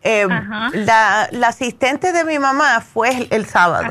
[0.06, 0.28] eh,
[0.74, 3.90] la, la, asistente de mi mamá fue el, sábado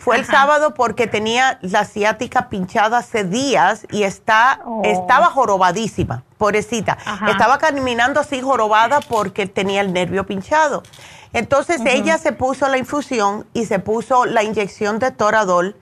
[0.00, 4.80] fue el sábado porque tenía la ciática pinchada hace días y está, oh.
[4.82, 6.96] estaba jorobadísima, pobrecita.
[7.28, 10.82] Estaba caminando así jorobada porque tenía el nervio pinchado.
[11.34, 15.76] Entonces ella se puso la infusión y se puso la inyección de Toradol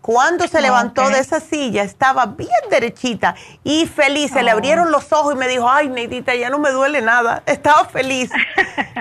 [0.00, 4.32] cuando se levantó de esa silla, estaba bien derechita y feliz.
[4.32, 4.54] Se le oh.
[4.54, 7.42] abrieron los ojos y me dijo, ay, Neidita, ya no me duele nada.
[7.46, 8.30] Estaba feliz,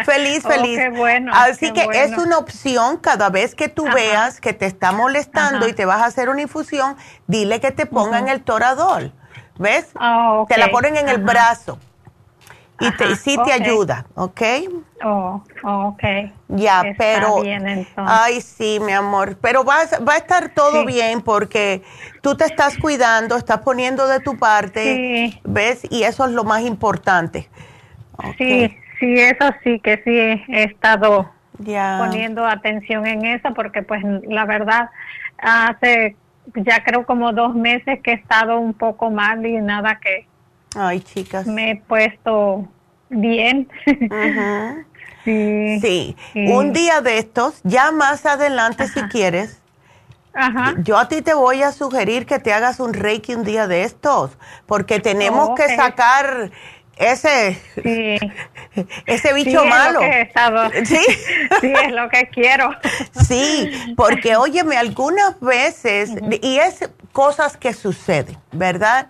[0.06, 0.78] feliz, oh, feliz.
[0.78, 4.92] qué bueno, Así que es una opción cada vez que tú veas que te está
[4.92, 6.98] molestando y te vas a hacer una infusión,
[7.28, 9.14] dile que te pongan el toradol.
[9.58, 9.88] ¿Ves?
[9.96, 11.80] Ah, te la ponen en el brazo.
[12.80, 14.42] Y te, sí te ayuda, ¿ok?
[15.04, 16.04] Oh, ok.
[16.50, 17.42] Ya, pero...
[17.98, 19.78] ay, sí, mi amor, pero va,
[20.08, 21.84] va a estar todo bien porque
[22.22, 25.86] tú te estás cuidando, estás poniendo de tu parte, ¿ves?
[25.90, 27.50] Y eso es lo más importante.
[28.38, 31.30] Sí, sí, eso sí, que sí he estado
[31.98, 34.90] poniendo atención en eso porque pues la verdad
[35.38, 36.16] hace
[36.56, 40.26] ya creo como dos meses que he estado un poco mal y nada que
[40.76, 41.48] Ay, chicas.
[41.48, 42.68] Me he puesto
[43.10, 43.68] bien.
[45.26, 46.46] sí, sí.
[46.52, 49.62] Un día de estos, ya más adelante si quieres,
[50.34, 50.76] Ajá.
[50.84, 53.84] yo a ti te voy a sugerir que te hagas un reiki un día de
[53.84, 54.38] estos,
[54.68, 56.52] porque tenemos que sacar
[57.00, 57.58] ese
[59.06, 60.02] ese bicho malo.
[60.84, 61.00] sí,
[61.62, 62.70] sí, es lo que quiero.
[63.28, 66.12] Sí, porque óyeme, algunas veces,
[66.42, 69.08] y es cosas que suceden, ¿verdad?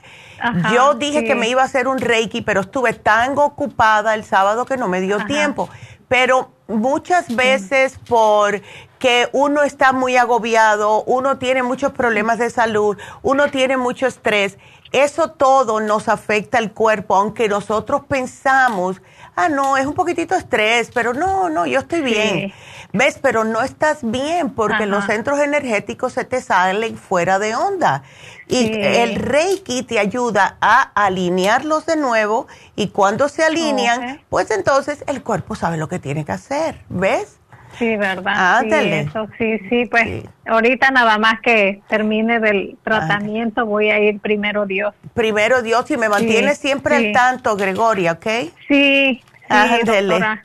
[0.73, 4.65] Yo dije que me iba a hacer un reiki, pero estuve tan ocupada el sábado
[4.65, 5.69] que no me dio tiempo.
[6.07, 8.61] Pero muchas veces por
[8.99, 14.57] que uno está muy agobiado, uno tiene muchos problemas de salud, uno tiene mucho estrés,
[14.91, 19.01] eso todo nos afecta al cuerpo, aunque nosotros pensamos,
[19.35, 22.53] ah, no, es un poquitito estrés, pero no, no, yo estoy bien.
[22.91, 23.19] ¿Ves?
[23.21, 28.03] Pero no estás bien porque los centros energéticos se te salen fuera de onda.
[28.47, 35.03] Y el Reiki te ayuda a alinearlos de nuevo y cuando se alinean, pues entonces
[35.05, 36.83] el cuerpo sabe lo que tiene que hacer.
[36.89, 37.38] ¿Ves?
[37.79, 38.61] Sí, ¿verdad?
[38.61, 44.19] Sí, eso sí, sí, pues ahorita nada más que termine del tratamiento voy a ir
[44.19, 44.93] primero Dios.
[45.13, 48.27] Primero Dios y me mantiene siempre al tanto, Gregoria, ¿ok?
[48.67, 50.43] Sí, sí, doctora.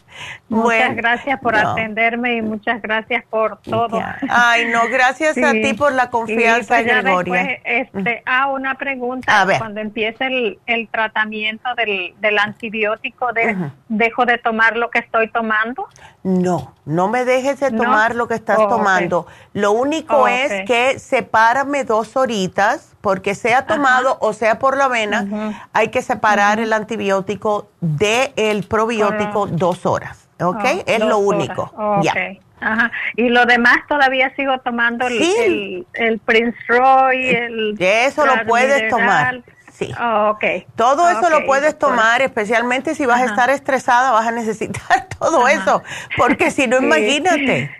[0.48, 4.00] Muchas gracias por atenderme y muchas gracias por todo.
[4.28, 7.60] Ay, no, gracias a ti por la confianza, pues Gregoria.
[7.64, 9.46] este, ah, una pregunta.
[9.58, 13.56] Cuando empiece el, el tratamiento del, del antibiótico, de,
[13.88, 15.88] ¿dejo de tomar lo que estoy tomando?
[16.22, 19.26] No, no me dejes de tomar lo que estás oh, tomando.
[19.52, 25.68] Lo único es que sepárame dos horitas, porque sea tomado o sea por la vena,
[25.72, 30.03] hay que separar el antibiótico del probiótico dos horas.
[30.40, 30.64] ¿Ok?
[30.64, 32.00] Oh, es lo único.
[32.02, 32.14] Ya.
[32.60, 32.90] Ajá.
[33.16, 37.76] Y lo demás todavía sigo tomando el, el, Prince Roy, el...
[37.78, 39.42] Eso lo puedes tomar.
[39.72, 39.92] Sí.
[40.00, 40.66] Oh, okay.
[40.76, 45.48] Todo eso lo puedes tomar, especialmente si vas a estar estresada, vas a necesitar todo
[45.48, 45.82] eso,
[46.16, 47.70] porque si no, imagínate,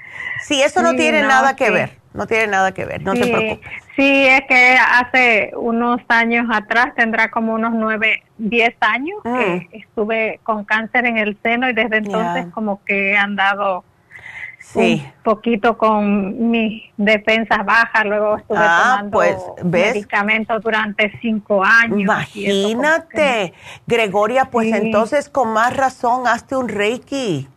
[0.42, 3.70] si eso no tiene nada que ver, no tiene nada que ver, no te preocupes.
[3.96, 9.68] Sí, es que hace unos años atrás, tendrá como unos nueve, diez años, que mm.
[9.72, 13.84] estuve con cáncer en el seno y desde entonces como que he andado
[14.58, 15.02] sí.
[15.04, 22.00] un poquito con mis defensas bajas, luego estuve ah, tomando pues, medicamentos durante cinco años.
[22.00, 23.54] Imagínate,
[23.88, 27.48] Gregoria, pues entonces con más razón hazte un Reiki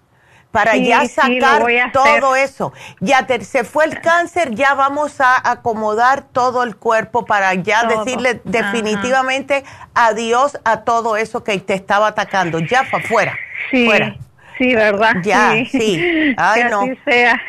[0.52, 2.74] para ya sacar todo eso.
[3.00, 8.42] Ya se fue el cáncer, ya vamos a acomodar todo el cuerpo para ya decirle
[8.44, 9.64] definitivamente
[9.94, 12.60] adiós a todo eso que te estaba atacando.
[12.60, 13.38] Ya fue fuera.
[13.72, 14.16] Sí, fuera.
[14.58, 15.16] sí, ¿verdad?
[15.24, 16.34] Ya, sí.
[16.38, 16.82] Ay, no.
[16.82, 17.42] Así sea.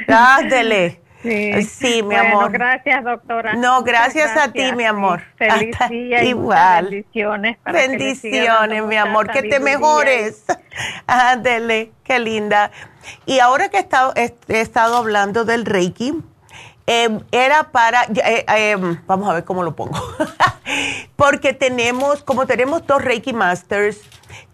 [1.29, 2.51] Sí, sí mi amor.
[2.51, 3.55] Gracias, doctora.
[3.55, 5.21] No, gracias, a ti, mi amor.
[5.37, 6.85] Feliz día igual.
[6.85, 7.59] bendiciones.
[7.65, 9.31] bendiciones, mi amor.
[9.31, 10.45] Que te mejores.
[11.07, 12.71] Ándele, qué linda.
[13.27, 16.15] Y ahora que he estado, he, estado hablando del Reiki,
[16.87, 19.99] em, era para, eh, em, vamos a ver cómo lo pongo,
[21.17, 24.01] porque tenemos, como tenemos dos Reiki Masters,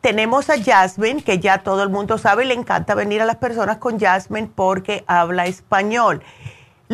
[0.00, 3.78] tenemos a Jasmine, que ya todo el mundo sabe, le encanta venir a las personas
[3.78, 6.22] con Jasmine porque habla español.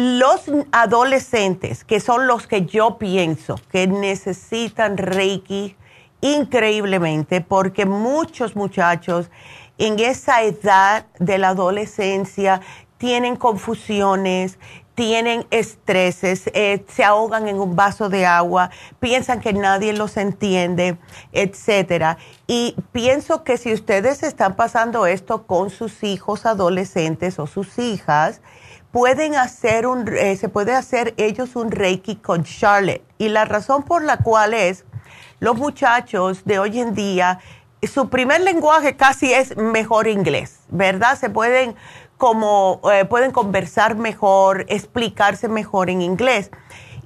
[0.03, 5.77] Los adolescentes, que son los que yo pienso que necesitan Reiki
[6.23, 9.31] increíblemente, porque muchos muchachos
[9.77, 12.63] en esa edad de la adolescencia
[12.97, 14.59] tienen confusiones,
[14.95, 18.71] tienen estreses, eh, se ahogan en un vaso de agua,
[19.01, 20.97] piensan que nadie los entiende,
[21.33, 22.17] etcétera.
[22.47, 28.41] Y pienso que si ustedes están pasando esto con sus hijos adolescentes o sus hijas,
[28.93, 33.03] pueden hacer un, eh, se puede hacer ellos un Reiki con Charlotte.
[33.19, 34.85] Y la razón por la cual es,
[35.39, 37.39] los muchachos de hoy en día
[37.87, 41.19] su primer lenguaje casi es mejor inglés, ¿verdad?
[41.19, 41.77] Se pueden
[42.19, 46.51] como eh, pueden conversar mejor, explicarse mejor en inglés.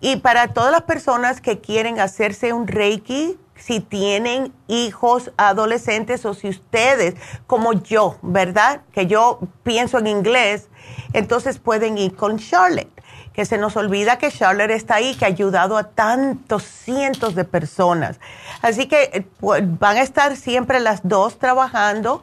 [0.00, 6.34] Y para todas las personas que quieren hacerse un Reiki, si tienen hijos adolescentes o
[6.34, 7.14] si ustedes,
[7.46, 8.82] como yo, ¿verdad?
[8.92, 10.68] Que yo pienso en inglés,
[11.12, 12.90] entonces pueden ir con Charlotte.
[13.32, 17.42] que se nos olvida que Charlotte está ahí, que ha ayudado a tantos cientos de
[17.42, 18.20] personas.
[18.62, 22.22] Así que eh, van a estar siempre las dos trabajando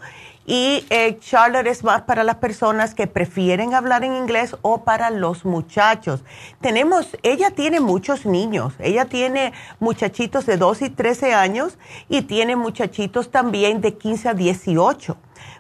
[0.52, 5.10] y eh, Charlotte es más para las personas que prefieren hablar en inglés o para
[5.10, 6.26] los muchachos.
[6.60, 11.78] Tenemos, ella tiene muchos niños, ella tiene muchachitos de 2 y 13 años
[12.10, 15.16] y tiene muchachitos también de 15 a 18,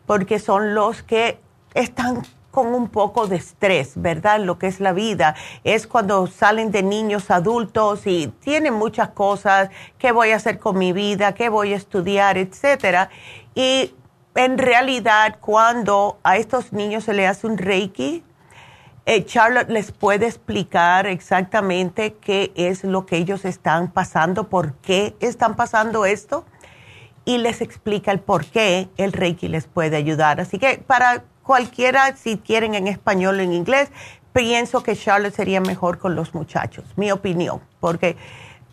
[0.05, 1.39] porque son los que
[1.73, 4.41] están con un poco de estrés, ¿verdad?
[4.41, 9.69] Lo que es la vida es cuando salen de niños adultos y tienen muchas cosas,
[9.97, 13.09] qué voy a hacer con mi vida, qué voy a estudiar, etcétera.
[13.55, 13.93] Y
[14.35, 18.23] en realidad cuando a estos niños se les hace un reiki,
[19.05, 25.15] eh, Charlotte les puede explicar exactamente qué es lo que ellos están pasando, por qué
[25.19, 26.45] están pasando esto
[27.25, 30.39] y les explica el por qué el reiki les puede ayudar.
[30.39, 33.89] Así que para cualquiera, si quieren en español o en inglés,
[34.33, 38.15] pienso que Charlotte sería mejor con los muchachos, mi opinión, porque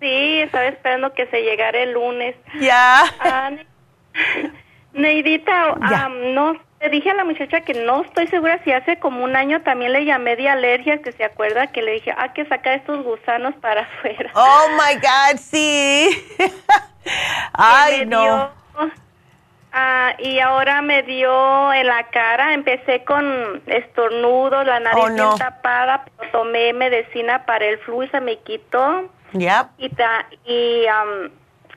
[0.00, 2.36] Sí, estaba esperando que se llegara el lunes.
[2.60, 3.02] Ya.
[3.20, 3.50] Ah,
[4.92, 5.74] Neidita,
[6.34, 9.62] no, le dije a la muchacha que no estoy segura si hace como un año
[9.62, 13.04] también le llamé de alergias, que se acuerda que le dije, ah, que sacar estos
[13.04, 14.32] gusanos para afuera.
[14.34, 16.10] Oh my God, sí.
[17.52, 18.50] Ay, no.
[19.72, 25.38] Ah, y ahora me dio en la cara, empecé con estornudos, la nariz oh, bien
[25.38, 29.08] tapada, pero tomé medicina para el flu y se me quitó.
[29.34, 29.70] Ya.
[29.78, 29.88] Y,
[30.46, 30.84] y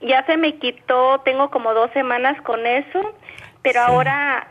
[0.02, 3.14] ya se me quitó, tengo como dos semanas con eso,
[3.62, 4.48] pero ahora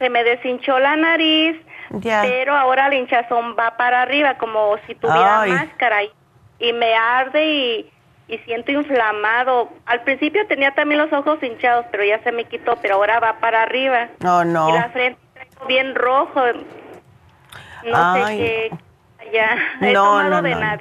[0.00, 1.56] se me deshinchó la nariz,
[2.02, 6.10] pero ahora la hinchazón va para arriba, como si tuviera máscara y,
[6.58, 7.90] y me arde y
[8.30, 9.68] y siento inflamado.
[9.86, 13.40] Al principio tenía también los ojos hinchados, pero ya se me quitó, pero ahora va
[13.40, 14.08] para arriba.
[14.24, 14.70] Oh, no.
[14.70, 15.20] Y la frente
[15.66, 16.40] bien rojo.
[17.84, 18.70] No sé qué.
[19.32, 19.56] Ya.
[19.80, 20.78] He no, no, de no.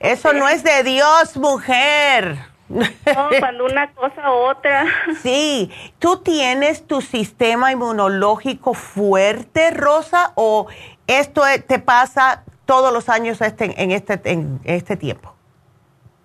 [0.00, 2.36] Eso no es de Dios, mujer.
[2.72, 2.84] No,
[3.40, 4.86] cuando una cosa u otra.
[5.22, 10.66] Sí, ¿tú tienes tu sistema inmunológico fuerte, Rosa, o
[11.06, 15.34] esto te pasa todos los años este, en, este, en este tiempo?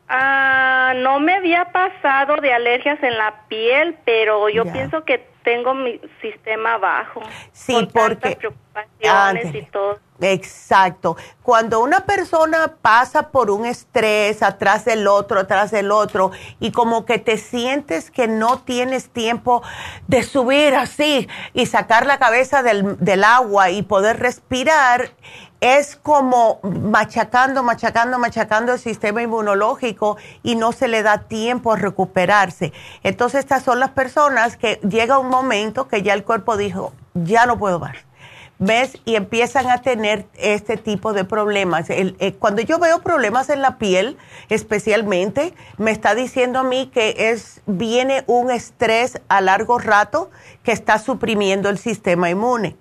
[0.09, 5.73] Ah, no me había pasado de alergias en la piel, pero yo pienso que tengo
[5.73, 7.21] mi sistema bajo.
[7.53, 9.97] Sí, porque preocupaciones y todo.
[10.19, 11.15] Exacto.
[11.41, 17.05] Cuando una persona pasa por un estrés atrás del otro, atrás del otro, y como
[17.05, 19.63] que te sientes que no tienes tiempo
[20.07, 25.11] de subir así y sacar la cabeza del, del agua y poder respirar,
[25.59, 31.75] es como machacando, machacando, machacando el sistema inmunológico y no se le da tiempo a
[31.77, 32.73] recuperarse.
[33.03, 37.45] Entonces estas son las personas que llega un momento que ya el cuerpo dijo, ya
[37.45, 37.97] no puedo más.
[38.59, 38.97] ¿Ves?
[39.05, 41.91] Y empiezan a tener este tipo de problemas.
[41.91, 44.17] Eh, cuando yo veo problemas en la piel,
[44.49, 50.31] especialmente, me está diciendo a mí que es, viene un estrés a largo rato
[50.63, 52.75] que está suprimiendo el sistema inmune.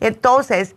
[0.00, 0.74] Entonces,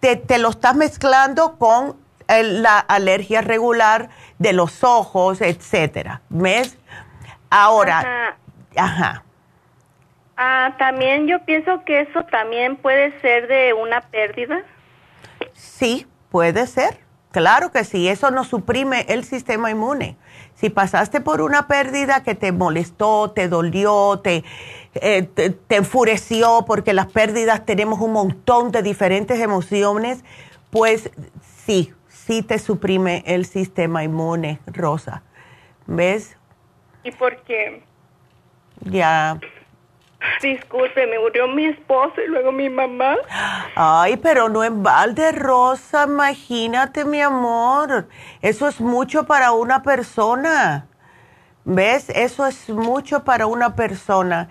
[0.00, 1.96] te, lo estás mezclando con
[2.28, 6.20] la alergia regular de los ojos, etcétera.
[6.28, 6.78] ¿Ves?
[7.50, 8.36] Ahora,
[8.76, 9.24] ajá.
[10.36, 14.62] Ah, también yo pienso que eso también puede ser de una pérdida.
[15.52, 17.00] Sí, puede ser.
[17.32, 20.16] Claro que sí, eso no suprime el sistema inmune.
[20.54, 24.44] Si pasaste por una pérdida que te molestó, te dolió, te,
[25.02, 30.24] eh, te, enfureció, porque las pérdidas tenemos un montón de diferentes emociones,
[30.70, 31.10] pues
[31.64, 35.22] sí, sí te suprime el sistema inmune, Rosa.
[35.86, 36.36] ¿Ves?
[37.02, 37.82] ¿Y por qué?
[38.82, 39.38] Ya.
[40.42, 43.16] Disculpe, me murió mi esposo y luego mi mamá.
[43.76, 48.08] Ay, pero no en balde, Rosa, imagínate, mi amor.
[48.42, 50.86] Eso es mucho para una persona.
[51.64, 52.08] ¿Ves?
[52.10, 54.48] Eso es mucho para una persona.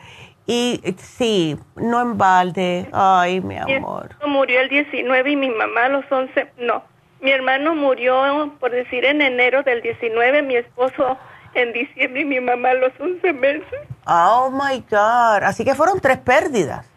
[0.49, 2.88] Y sí, no en balde.
[2.94, 4.15] Ay, mi amor.
[4.24, 6.53] Mi murió el 19 y mi mamá a los 11.
[6.57, 6.84] No,
[7.19, 10.41] mi hermano murió, por decir, en enero del 19.
[10.44, 11.18] Mi esposo
[11.53, 13.80] en diciembre y mi mamá los 11 meses.
[14.06, 15.44] Oh my God.
[15.44, 16.90] Así que fueron tres pérdidas.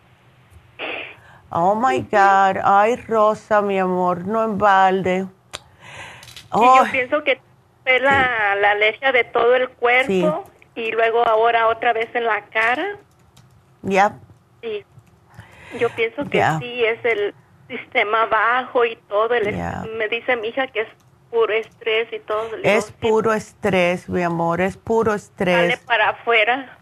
[1.51, 2.61] Oh my God.
[2.63, 5.27] Ay, Rosa, mi amor, no en balde.
[6.55, 7.41] Y yo pienso que
[7.83, 10.45] fue la, la alergia de todo el cuerpo
[10.77, 12.97] y luego ahora otra vez en la cara.
[13.83, 14.19] Ya.
[14.63, 14.85] Sí.
[15.79, 17.35] Yo pienso que sí, es el
[17.69, 19.35] sistema bajo y todo.
[19.35, 19.57] El
[19.97, 20.89] Me dice mi hija que es
[21.31, 22.49] puro estrés y todo.
[22.63, 25.73] Es puro estrés, mi amor, es puro estrés.
[25.75, 26.79] Sale para afuera.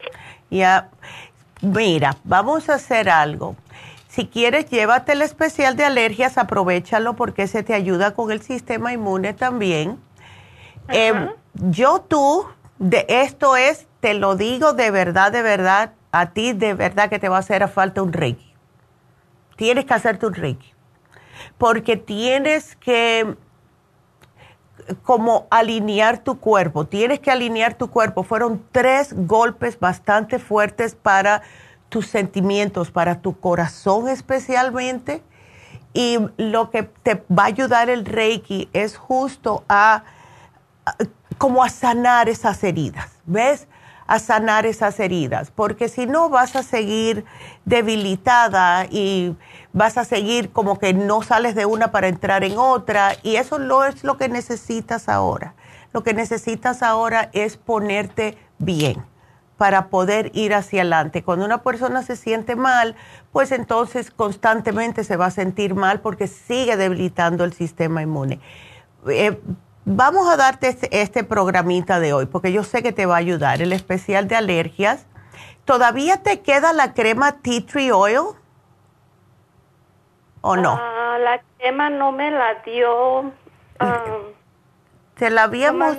[0.50, 0.88] Ya,
[1.60, 3.56] mira, vamos a hacer algo.
[4.08, 8.92] Si quieres, llévate el especial de alergias, aprovechalo porque se te ayuda con el sistema
[8.92, 9.98] inmune también.
[10.88, 12.46] Em, yo tú,
[12.78, 17.18] de esto es, te lo digo de verdad, de verdad, a ti de verdad que
[17.18, 18.54] te va a hacer falta un reiki.
[19.56, 20.72] Tienes que hacerte un reiki.
[21.56, 23.36] Porque tienes que
[25.02, 28.22] como alinear tu cuerpo, tienes que alinear tu cuerpo.
[28.22, 31.42] Fueron tres golpes bastante fuertes para
[31.88, 35.22] tus sentimientos, para tu corazón especialmente.
[35.92, 40.04] Y lo que te va a ayudar el Reiki es justo a,
[41.38, 43.66] como a sanar esas heridas, ¿ves?
[44.08, 47.24] A sanar esas heridas, porque si no vas a seguir
[47.64, 49.36] debilitada y
[49.72, 53.58] vas a seguir como que no sales de una para entrar en otra y eso
[53.58, 55.54] no es lo que necesitas ahora.
[55.92, 59.04] Lo que necesitas ahora es ponerte bien
[59.58, 61.22] para poder ir hacia adelante.
[61.22, 62.94] Cuando una persona se siente mal,
[63.32, 68.40] pues entonces constantemente se va a sentir mal porque sigue debilitando el sistema inmune.
[69.08, 69.38] Eh,
[69.88, 73.18] vamos a darte este, este, programita de hoy porque yo sé que te va a
[73.18, 75.06] ayudar, el especial de alergias.
[75.64, 78.36] ¿Todavía te queda la crema tea tree oil?
[80.40, 80.78] ¿O no?
[80.80, 83.32] Ah, la crema no me la dio.
[85.14, 85.96] te la habíamos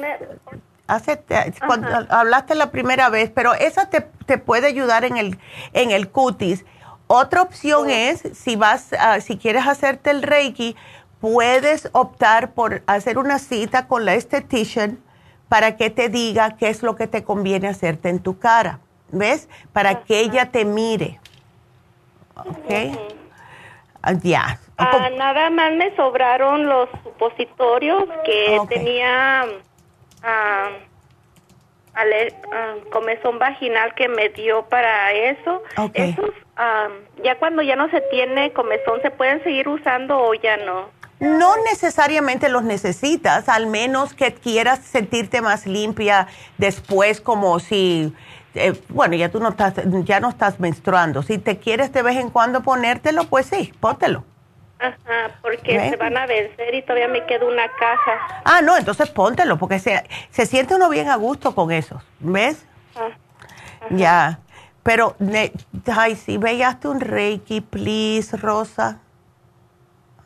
[0.88, 1.24] hace
[1.68, 4.02] cuando hablaste la primera vez, pero esa te,
[4.38, 5.40] puede ayudar en el
[5.74, 6.66] en el cutis.
[7.06, 8.92] Otra opción es si vas
[9.22, 10.76] si quieres hacerte el Reiki,
[11.22, 15.00] puedes optar por hacer una cita con la esthetician
[15.50, 18.80] para que te diga qué es lo que te conviene hacerte en tu cara,
[19.12, 19.50] ¿ves?
[19.74, 21.20] Para que ella te mire.
[22.36, 22.72] ¿Ok?
[24.02, 24.60] Ah, ya.
[24.78, 29.46] Ah, nada más me sobraron los supositorios que tenía
[30.24, 30.70] uh,
[32.92, 35.62] comezón vaginal que me dio para eso.
[35.94, 36.30] Esos,
[37.24, 40.98] ya cuando ya no se tiene comezón, ¿se pueden seguir usando o ya no?
[41.20, 46.28] No necesariamente los necesitas, al menos que quieras sentirte más limpia
[46.58, 48.14] después, como si,
[48.56, 49.74] eh, bueno, ya tú no estás,
[50.06, 51.22] ya no estás menstruando.
[51.22, 54.24] Si te quieres de vez en cuando ponértelo, pues sí, póntelo.
[54.80, 58.42] Ajá, porque se van a vencer y todavía me queda una caja.
[58.46, 62.66] Ah, no, entonces póntelo, porque se, se siente uno bien a gusto con esos, ¿ves?
[62.96, 63.10] Ah,
[63.90, 64.40] ya,
[64.84, 65.18] pero,
[65.94, 69.00] ay, sí, ve, hazte un Reiki, please, Rosa.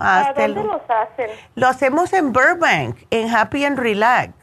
[0.03, 1.29] ¿A dónde los hacen?
[1.55, 4.33] Lo hacemos en Burbank, en Happy and Relax.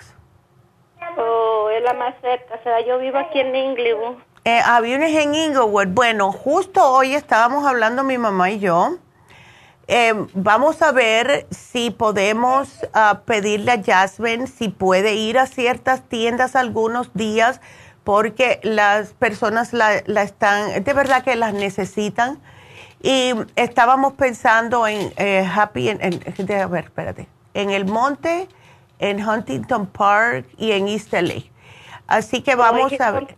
[1.16, 4.16] Oh, es la más cerca, o sea, yo vivo aquí en Inglewood.
[4.44, 5.88] Eh, aviones en Inglewood.
[5.88, 8.96] Bueno, justo hoy estábamos hablando mi mamá y yo
[9.92, 16.08] eh, vamos a ver si podemos ah, pedirle a Jasmine si puede ir a ciertas
[16.08, 17.60] tiendas algunos días
[18.04, 22.40] porque las personas la, están, de verdad que las necesitan.
[23.02, 28.46] Y estábamos pensando en eh, Happy, en, a ver, espérate, en el monte,
[28.98, 31.42] en Huntington Park y en East LA.
[32.06, 33.36] Así que vamos a ver.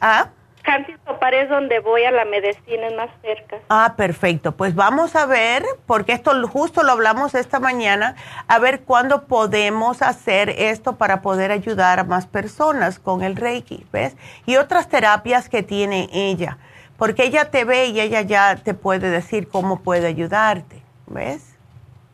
[0.00, 0.30] ¿Ah?
[0.66, 3.58] Huntington es donde voy a la medicina, es más cerca.
[3.68, 4.52] Ah, perfecto.
[4.52, 8.14] Pues vamos a ver, porque esto justo lo hablamos esta mañana,
[8.46, 13.86] a ver cuándo podemos hacer esto para poder ayudar a más personas con el Reiki,
[13.92, 14.16] ¿ves?
[14.46, 16.58] Y otras terapias que tiene ella,
[17.04, 21.54] porque ella te ve y ella ya te puede decir cómo puede ayudarte, ¿ves?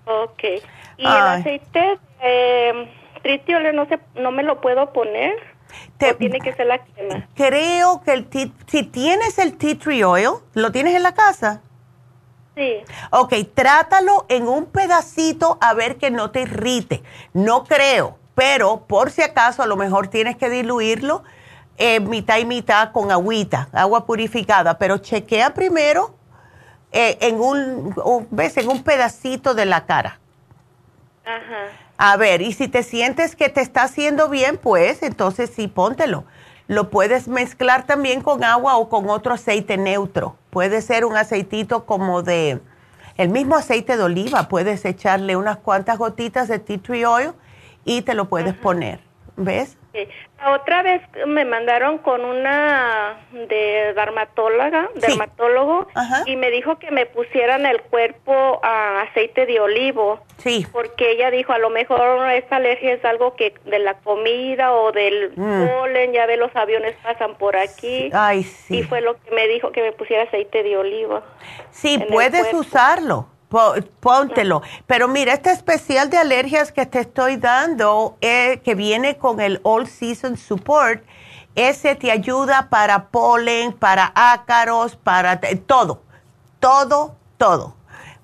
[0.05, 0.43] Ok.
[0.97, 2.93] ¿Y el aceite eh,
[3.23, 5.37] tritiole no, se, no me lo puedo poner?
[6.19, 7.29] tiene que ser la crema?
[7.37, 8.27] Creo que el
[8.67, 11.63] si tienes el tea tree oil, ¿lo tienes en la casa?
[12.57, 12.79] Sí.
[13.13, 17.05] Ok, trátalo en un pedacito a ver que no te irrite.
[17.33, 21.23] No creo, pero por si acaso a lo mejor tienes que diluirlo
[21.81, 26.15] eh, mitad y mitad con agüita, agua purificada, pero chequea primero
[26.93, 27.95] eh, en un,
[28.31, 28.59] ¿ves?
[28.59, 30.21] En un pedacito de la cara.
[31.25, 31.69] Ajá.
[31.97, 36.25] A ver, y si te sientes que te está haciendo bien, pues entonces sí, póntelo.
[36.67, 40.37] Lo puedes mezclar también con agua o con otro aceite neutro.
[40.51, 42.61] Puede ser un aceitito como de,
[43.17, 44.49] el mismo aceite de oliva.
[44.49, 47.33] Puedes echarle unas cuantas gotitas de tea tree oil
[47.87, 49.01] y te lo puedes poner.
[49.37, 49.79] ¿Ves?
[50.47, 55.89] Otra vez me mandaron con una de dermatóloga, dermatólogo,
[56.27, 60.21] y me dijo que me pusieran el cuerpo a aceite de olivo.
[60.39, 60.67] Sí.
[60.73, 64.93] Porque ella dijo, a lo mejor esta alergia es algo que de la comida o
[64.93, 65.67] del mm.
[65.67, 68.11] polen, ya ve los aviones pasan por aquí.
[68.13, 68.79] Ay, sí.
[68.79, 71.23] Y fue lo que me dijo que me pusiera aceite de olivo.
[71.71, 73.27] Sí, puedes usarlo
[74.01, 74.63] póntelo.
[74.87, 79.61] Pero mira, este especial de alergias que te estoy dando, eh, que viene con el
[79.65, 81.03] All Season Support,
[81.57, 86.03] ese te ayuda para polen, para ácaros, para todo,
[86.61, 87.77] todo, todo.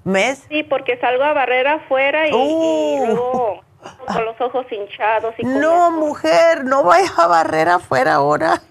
[0.04, 0.44] ¿Ves?
[0.48, 3.06] Sí, porque salgo a barrera afuera y, uh.
[3.06, 3.64] luego
[4.06, 5.34] con los ojos hinchados.
[5.38, 8.62] Y no, mujer, no vayas a barrera afuera ahora.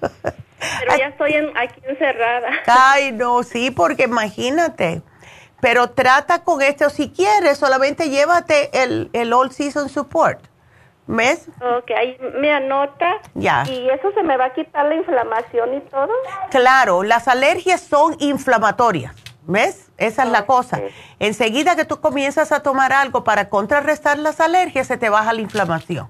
[0.80, 2.48] Pero ya estoy aquí encerrada.
[2.66, 5.02] Ay, no, sí, porque imagínate
[5.66, 10.40] pero trata con este, o si quieres, solamente llévate el, el All Season Support.
[11.08, 11.48] ¿Ves?
[11.60, 13.18] Ok, ahí me anota.
[13.34, 13.64] Ya.
[13.68, 16.10] ¿Y eso se me va a quitar la inflamación y todo?
[16.52, 19.16] Claro, las alergias son inflamatorias.
[19.48, 19.90] ¿Ves?
[19.98, 20.82] Esa es la cosa.
[21.18, 25.42] Enseguida que tú comienzas a tomar algo para contrarrestar las alergias, se te baja la
[25.42, 26.08] inflamación.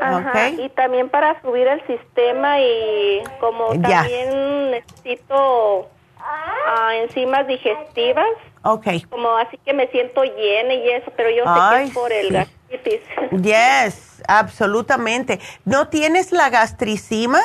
[0.00, 5.90] Ajá, Y también para subir el sistema y como también necesito
[6.22, 8.26] a enzimas digestivas.
[8.62, 8.86] Ok.
[9.10, 12.32] Como así que me siento llena y eso, pero yo sé que es por el
[12.32, 13.00] gastritis.
[13.42, 15.40] Yes, absolutamente.
[15.64, 17.40] ¿No tienes la gastricima?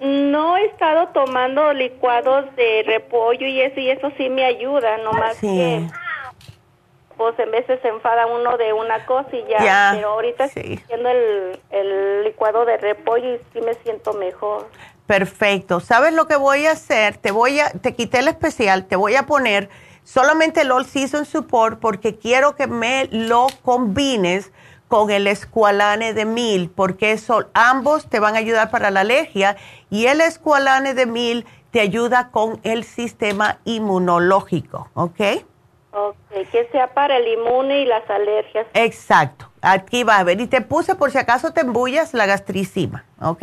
[0.00, 5.38] No he estado tomando licuados de repollo y eso, y eso sí me ayuda, nomás
[5.38, 5.86] que
[7.16, 11.08] pues en veces se enfada uno de una cosa y ya, pero ahorita estoy haciendo
[11.08, 14.68] el, el licuado de repollo y sí me siento mejor.
[15.06, 15.80] Perfecto.
[15.80, 17.16] ¿Sabes lo que voy a hacer?
[17.16, 19.70] Te voy a, te quité el especial, te voy a poner
[20.02, 24.52] solamente el All Season Support porque quiero que me lo combines
[24.88, 29.56] con el escualane de mil, porque eso, ambos te van a ayudar para la alergia
[29.90, 35.20] y el escualane de mil te ayuda con el sistema inmunológico, ¿ok?
[35.92, 38.66] Ok, que sea para el inmune y las alergias.
[38.74, 40.40] Exacto, aquí va a ver.
[40.40, 43.42] Y te puse por si acaso te embullas la gastricima, ¿ok?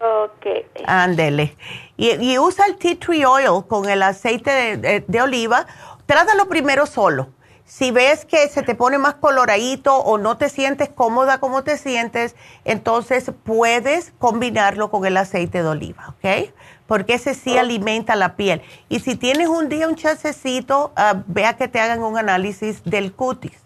[0.00, 0.46] Ok.
[0.86, 1.56] Ándele.
[1.96, 5.66] Y, usa el tea tree oil con el aceite de, oliva.
[6.06, 7.28] Trátalo primero solo.
[7.66, 11.76] Si ves que se te pone más coloradito o no te sientes cómoda como te
[11.76, 16.52] sientes, entonces puedes combinarlo con el aceite de oliva, ¿ok?
[16.88, 18.62] Porque ese sí alimenta la piel.
[18.88, 23.12] Y si tienes un día un chancecito, uh, vea que te hagan un análisis del
[23.12, 23.58] cutis.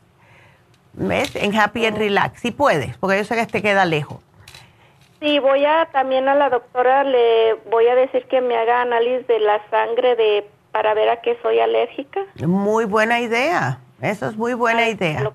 [0.93, 1.35] ¿Ves?
[1.36, 2.40] En Happy and Relax.
[2.40, 4.19] Si puedes, porque yo sé que te queda lejos.
[5.24, 9.26] Sí, voy a también a la doctora le voy a decir que me haga análisis
[9.26, 12.20] de la sangre de para ver a qué soy alérgica.
[12.46, 13.78] Muy buena idea.
[14.02, 15.20] Eso es muy buena idea.
[15.22, 15.34] No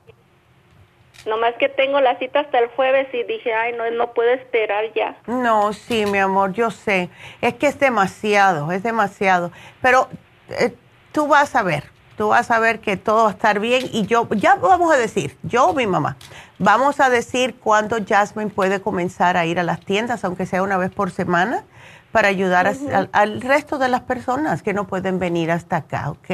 [1.25, 4.93] nomás que tengo la cita hasta el jueves y dije, ay, no, no puedo esperar
[4.93, 5.17] ya.
[5.25, 7.09] No, sí, mi amor, yo sé.
[7.41, 9.51] Es que es demasiado, es demasiado.
[9.81, 10.07] Pero
[10.49, 10.71] eh,
[11.11, 11.85] tú vas a ver
[12.19, 14.97] tú vas a ver que todo va a estar bien y yo, ya vamos a
[14.97, 16.17] decir, yo mi mamá,
[16.59, 20.77] vamos a decir cuándo Jasmine puede comenzar a ir a las tiendas, aunque sea una
[20.77, 21.63] vez por semana,
[22.11, 22.71] para ayudar
[23.11, 26.27] al, resto de las personas que no pueden venir hasta acá, ¿ok?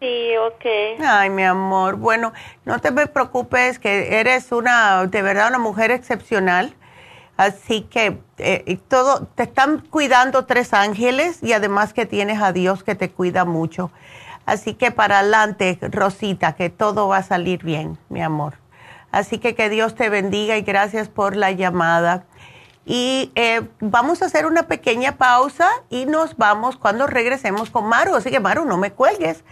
[0.00, 1.00] Sí, ok.
[1.06, 2.32] Ay, mi amor, bueno,
[2.64, 6.74] no te preocupes que eres una, de verdad, una mujer excepcional.
[7.36, 12.84] Así que eh, todo, te están cuidando tres ángeles y además que tienes a Dios
[12.84, 13.90] que te cuida mucho.
[14.46, 18.63] Así que para adelante, Rosita, que todo va a salir bien, mi amor.
[19.14, 22.24] Así que que Dios te bendiga y gracias por la llamada.
[22.84, 28.16] Y eh, vamos a hacer una pequeña pausa y nos vamos cuando regresemos con Maru.
[28.16, 29.44] Así que Maru, no me cuelgues.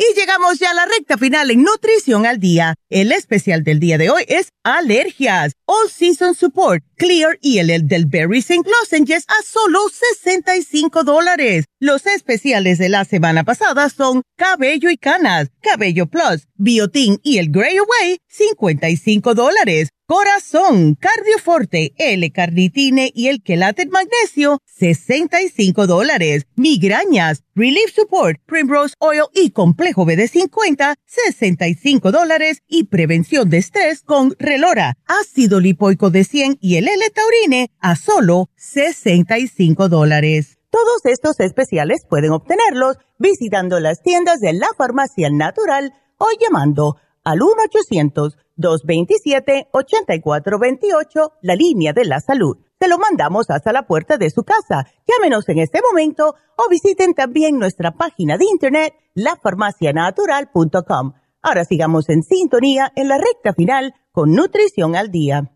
[0.00, 2.76] Y llegamos ya a la recta final en Nutrición al Día.
[2.88, 5.52] El especial del día de hoy es alergias.
[5.64, 8.68] All Season Support, Clear y el del Berry St.
[8.68, 11.64] Lozenges a solo 65 dólares.
[11.80, 17.50] Los especiales de la semana pasada son Cabello y Canas, Cabello Plus, Biotin y el
[17.50, 19.90] Grey Away, 55 dólares.
[20.10, 26.46] Corazón, Cardioforte, L-Carnitine y el Quelate Magnesio, 65 dólares.
[26.56, 32.62] Migrañas, Relief Support, Primrose Oil y Complejo BD50, 65 dólares.
[32.66, 38.48] Y prevención de estrés con Relora, ácido lipoico de 100 y el L-Taurine a solo
[38.56, 40.58] 65 dólares.
[40.68, 47.40] Todos estos especiales pueden obtenerlos visitando las tiendas de la Farmacia Natural o llamando al
[47.40, 52.58] 1 800 227-8428, la línea de la salud.
[52.80, 54.88] Se lo mandamos hasta la puerta de su casa.
[55.06, 61.12] Llámenos en este momento o visiten también nuestra página de internet, lafarmacianatural.com.
[61.42, 65.52] Ahora sigamos en sintonía en la recta final con Nutrición al Día.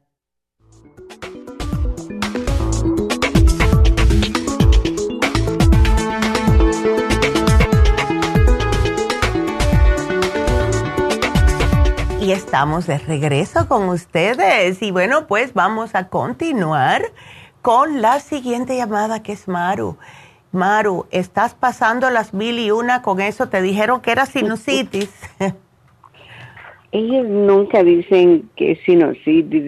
[12.22, 14.80] y estamos de regreso con ustedes.
[14.80, 17.02] Y bueno, pues vamos a continuar
[17.62, 19.98] con la siguiente llamada que es Maru.
[20.52, 23.48] Maru, estás pasando las mil y una con eso.
[23.48, 25.10] Te dijeron que era sinusitis.
[26.92, 29.64] Ellos nunca dicen que es sinusitis.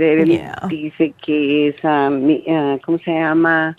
[0.69, 3.77] dice que es, uh, ¿cómo se llama?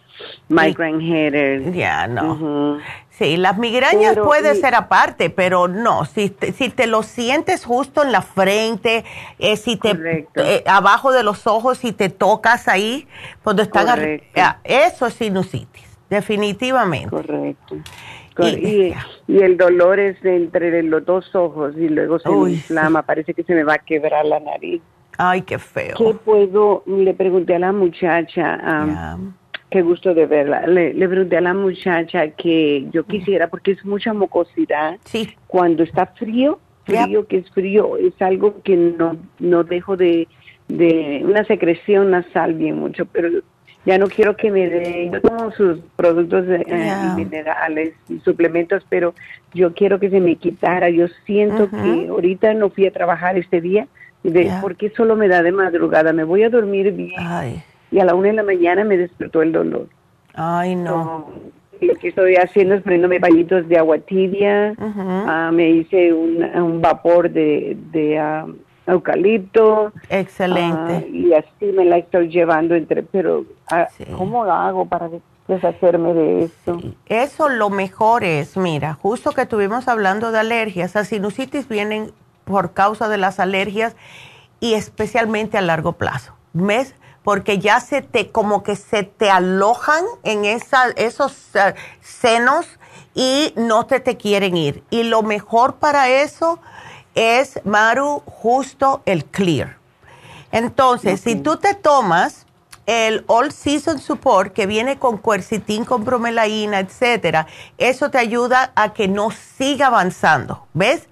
[0.50, 1.72] Migraine headache.
[1.78, 2.80] Ya, no.
[3.10, 8.04] Sí, las migrañas puede ser aparte, pero no, si te, si te lo sientes justo
[8.04, 9.06] en la frente,
[9.40, 13.08] eh, si te eh, abajo de los ojos, si te tocas ahí,
[13.42, 17.10] cuando están arriba, eso es sinusitis, definitivamente.
[17.10, 17.78] Correcto.
[18.40, 18.94] Y,
[19.28, 23.54] el dolor es entre los dos ojos y luego se me inflama, parece que se
[23.54, 24.82] me va a quebrar la nariz.
[25.18, 25.96] Ay, qué feo.
[25.98, 26.84] ¿Qué puedo?
[26.86, 29.18] Le pregunté a la muchacha
[29.70, 30.68] qué gusto de verla.
[30.68, 34.98] Le, pregunté a la muchacha que yo quisiera, porque es mucha mucosidad.
[35.06, 35.36] Sí.
[35.48, 40.28] Cuando está frío, frío que es frío, es algo que no, no dejo de,
[40.68, 43.30] de una secreción nasal bien mucho, pero
[43.86, 46.64] ya no quiero que me dé, yo tomo sus productos eh,
[47.16, 49.14] minerales y suplementos, pero
[49.54, 50.90] yo quiero que se me quitara.
[50.90, 53.88] Yo siento que ahorita no fui a trabajar este día,
[54.24, 57.20] de, porque solo me da de madrugada, me voy a dormir bien.
[57.20, 57.64] Ay
[57.96, 59.88] y a la una de la mañana me despertó el dolor.
[60.34, 61.28] Ay, no.
[61.80, 67.30] lo que estoy haciendo es poniéndome bañitos de agua tibia, ah, me hice un, vapor
[67.30, 68.46] de, de ah,
[68.88, 69.92] eucalipto.
[70.10, 70.94] Excelente.
[70.94, 73.46] Ah, y así me la estoy llevando entre, pero
[74.18, 75.10] ¿cómo lo hago para
[75.48, 76.80] deshacerme de esto?
[77.08, 82.12] Eso lo mejor es, mira, justo que estuvimos hablando de alergias, las sinusitis vienen
[82.44, 83.96] por causa de las alergias
[84.60, 86.34] y especialmente a largo plazo.
[86.54, 86.96] ¿Ves?
[87.26, 92.68] porque ya se te, como que se te alojan en esa, esos eh, senos
[93.16, 94.84] y no te, te quieren ir.
[94.92, 96.60] Y lo mejor para eso
[97.16, 99.78] es, Maru, justo el clear.
[100.52, 102.46] Entonces, si tú te tomas
[102.86, 107.48] el All Season Support que viene con cuercitín, con bromelaína, etcétera,
[107.78, 111.08] eso te ayuda a que no siga avanzando, ¿ves?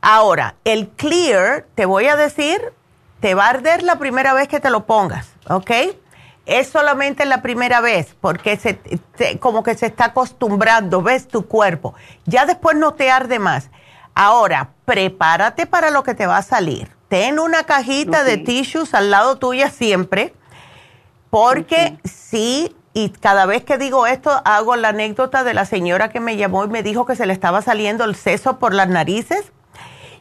[0.00, 2.72] Ahora, el clear, te voy a decir,
[3.20, 5.70] te va a arder la primera vez que te lo pongas ¿ok?
[6.44, 8.80] Es solamente la primera vez porque se,
[9.38, 11.94] como que se está acostumbrando, ves tu cuerpo.
[12.26, 13.70] Ya después no te arde más.
[14.14, 16.90] Ahora, prepárate para lo que te va a salir.
[17.08, 20.34] Ten una cajita de tissues al lado tuya siempre,
[21.30, 26.20] porque sí, y cada vez que digo esto, hago la anécdota de la señora que
[26.20, 29.52] me llamó y me dijo que se le estaba saliendo el seso por las narices.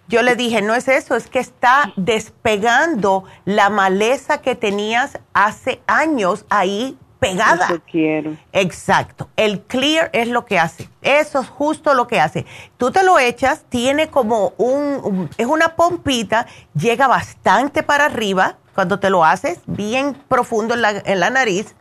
[0.08, 5.82] Yo le dije, no es eso, es que está despegando la maleza que tenías hace
[5.88, 7.68] años ahí pegada.
[7.68, 8.36] Eso quiero.
[8.52, 9.30] Exacto.
[9.36, 10.90] El clear es lo que hace.
[11.04, 12.48] Eso es justo lo que hace.
[12.78, 19.00] Tú te lo echas, tiene como un, es una pompita, llega bastante para arriba cuando
[19.00, 21.76] te lo haces, bien profundo en la, en la nariz,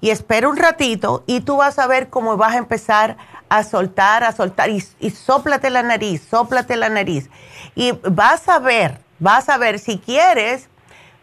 [0.00, 3.18] y espera un ratito y tú vas a ver cómo vas a empezar
[3.50, 7.28] a soltar, a soltar, y, y sóplate la nariz, sóplate la nariz.
[7.74, 10.70] Y vas a ver, vas a ver, si quieres,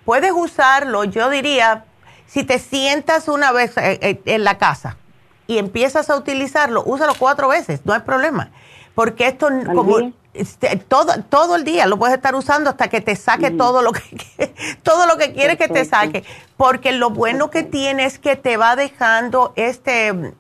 [0.06, 1.86] puedes usarlo, yo diría,
[2.34, 4.98] si te sientas una vez eh, eh, en la casa
[5.46, 8.50] y empiezas a utilizarlo, úsalo cuatro veces, no hay problema.
[8.96, 13.16] Porque esto como este, todo, todo el día lo puedes estar usando hasta que te
[13.16, 16.24] saque todo lo que todo lo que quieres que te saque.
[16.58, 20.34] Porque lo bueno que tiene es que te va dejando este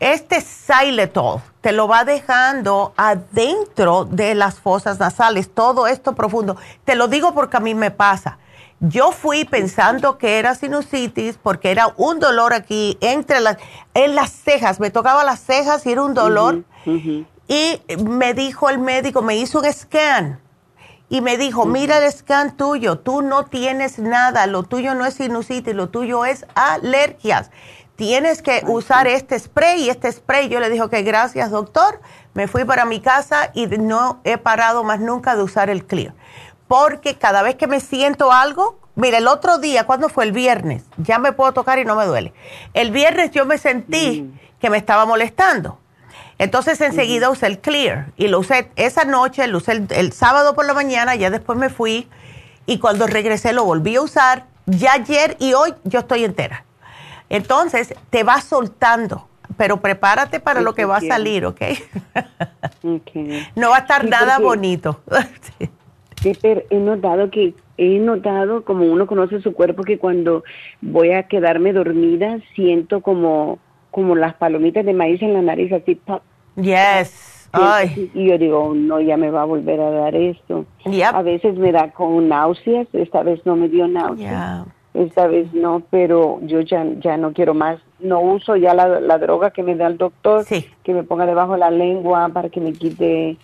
[0.00, 6.56] este xylitol te lo va dejando adentro de las fosas nasales, todo esto profundo.
[6.84, 8.38] Te lo digo porque a mí me pasa.
[8.80, 13.56] Yo fui pensando que era sinusitis porque era un dolor aquí entre las,
[13.94, 14.80] en las cejas.
[14.80, 16.64] Me tocaba las cejas y era un dolor.
[17.48, 20.40] Y me dijo el médico, me hizo un scan.
[21.08, 25.14] Y me dijo, mira el scan tuyo, tú no tienes nada, lo tuyo no es
[25.14, 27.52] sinusitis, lo tuyo es alergias.
[27.94, 30.48] Tienes que usar este spray y este spray.
[30.48, 32.00] Yo le dije, que gracias doctor.
[32.34, 36.12] Me fui para mi casa y no he parado más nunca de usar el Clear
[36.68, 40.84] porque cada vez que me siento algo, mira, el otro día, cuando fue el viernes,
[40.96, 42.32] ya me puedo tocar y no me duele.
[42.74, 44.38] El viernes yo me sentí mm.
[44.60, 45.78] que me estaba molestando.
[46.38, 50.66] Entonces enseguida usé el Clear y lo usé esa noche, lo usé el, sábado por
[50.66, 52.08] la mañana, ya después me fui
[52.66, 54.44] y cuando regresé lo volví a usar.
[54.66, 56.64] Ya ayer y hoy yo estoy entera.
[57.30, 61.60] Entonces te va soltando, pero prepárate para lo que va a salir, ¿ok?
[62.82, 63.48] okay.
[63.54, 65.00] no va a estar nada bonito.
[66.34, 70.44] pero he notado que he notado como uno conoce su cuerpo que cuando
[70.80, 73.58] voy a quedarme dormida siento como
[73.90, 76.22] como las palomitas de maíz en la nariz así pop.
[76.56, 77.48] Yes.
[77.52, 78.10] Ay.
[78.14, 80.66] Y yo digo, no, ya me va a volver a dar esto.
[81.14, 84.66] A veces me da con náuseas, esta vez no me dio náuseas.
[84.92, 87.78] Esta vez no, pero yo ya, ya no quiero más.
[87.98, 91.54] No uso ya la, la droga que me da el doctor, que me ponga debajo
[91.54, 93.36] de la lengua para que me quite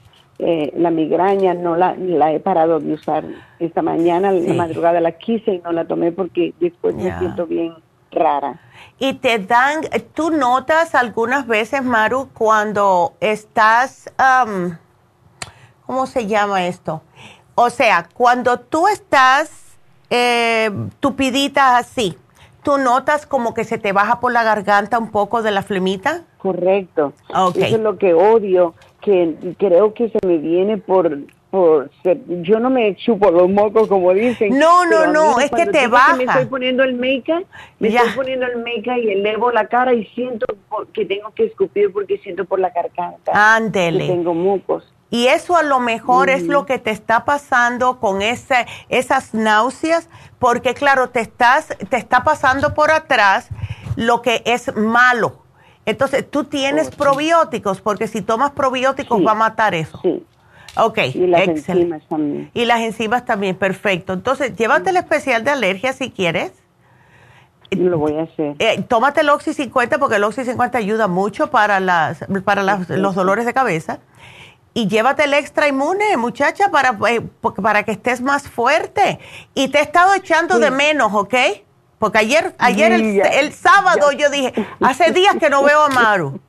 [0.45, 3.25] eh, la migraña no la, la, he parado de usar.
[3.61, 7.75] Esta mañana, la madrugada la quise y no la tomé porque después me siento bien
[8.11, 8.61] rara.
[8.99, 9.83] Y te dan,
[10.15, 14.13] tú notas algunas veces, Maru, cuando estás,
[15.87, 17.03] ¿cómo se llama esto?
[17.55, 19.77] O sea, cuando tú estás
[20.11, 20.71] eh,
[21.01, 22.19] tupidita así,
[22.63, 26.23] ¿tú notas como que se te baja por la garganta un poco de la flemita?
[26.39, 27.13] Correcto.
[27.29, 31.19] Eso es lo que odio que creo que se me viene por
[31.51, 31.91] por
[32.43, 34.59] yo no me chupo los mocos como dicen.
[34.59, 36.17] No, no, no, es que te baja.
[36.17, 37.47] me estoy poniendo el make-up,
[37.79, 40.47] me estoy poniendo el make-up y elevo la cara y siento
[40.95, 43.33] que tengo que escupir porque siento por la garganta.
[43.55, 44.07] Ándele.
[44.07, 44.91] tengo mocos.
[45.11, 50.09] Y eso a lo mejor es lo que te está pasando con ese, esas náuseas,
[50.39, 53.51] porque claro, te estás, te está pasando por atrás
[53.97, 55.42] lo que es malo
[55.85, 59.99] entonces, tú tienes probióticos, porque si tomas probióticos va a matar eso.
[60.03, 60.25] Sí.
[60.77, 62.51] Ok, y las enzimas también.
[62.55, 64.13] Y las enzimas también, perfecto.
[64.13, 66.53] Entonces, llévate el especial de alergia si quieres.
[67.71, 68.55] Lo voy a hacer.
[68.59, 73.15] Eh, tómate el Oxy 50 porque el Oxy 50 ayuda mucho para, las, para los
[73.15, 74.01] dolores de cabeza.
[74.75, 77.21] Y llévate el extra inmune, muchacha, para, eh,
[77.63, 79.19] para que estés más fuerte.
[79.55, 81.35] Y te he estado echando de menos, ¿ok?
[82.03, 86.41] Porque ayer, ayer el, sábado yo dije, hace días que no veo a Maru.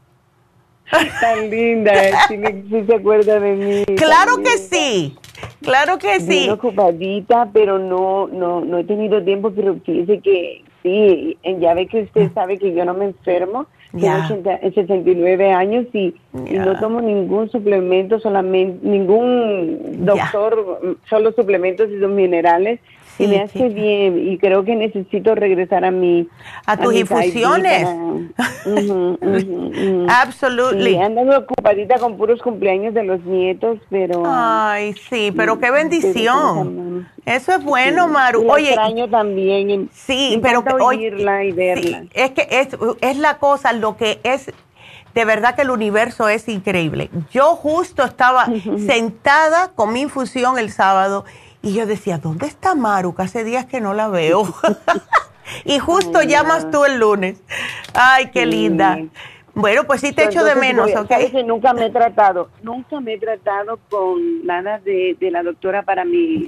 [1.22, 1.94] Tan linda,
[2.28, 2.42] sí,
[2.88, 3.96] se acuerda de mí.
[3.96, 5.16] Claro que sí,
[5.62, 6.40] claro que sí.
[6.40, 11.86] Bien ocupadita, pero no, no, no he tenido tiempo, pero fíjese que sí, ya ve
[11.86, 14.26] que usted sabe que yo no me enfermo, tengo
[14.74, 22.80] 69 años y, no tomo ningún suplemento, solamente ningún doctor, solo suplementos y son minerales
[23.20, 26.28] y me hace bien y creo que necesito regresar a mi
[26.66, 27.88] a tus infusiones.
[30.08, 37.08] absolutamente andando ocupadita con puros cumpleaños de los nietos pero ay sí pero qué bendición.
[37.26, 38.50] eso es bueno Maru.
[38.50, 39.90] oye extraño también.
[39.92, 42.04] sí pero oírla y verla.
[42.14, 42.70] es que es,
[43.02, 44.52] es la cosa lo que es
[45.14, 47.10] de verdad que el universo es increíble.
[47.32, 48.48] Yo justo estaba
[48.88, 51.26] sentada con mi infusión el sábado
[51.64, 53.16] y yo decía, ¿dónde está Maru?
[53.16, 54.44] Que hace días que no la veo.
[55.66, 57.42] y justo llamas tú el lunes.
[57.94, 59.00] Ay, qué linda.
[59.56, 61.32] Bueno, pues sí te echo de menos, ¿ok?
[61.32, 66.04] Que nunca me he tratado, nunca me he tratado con nada de, la doctora para
[66.04, 66.46] mi,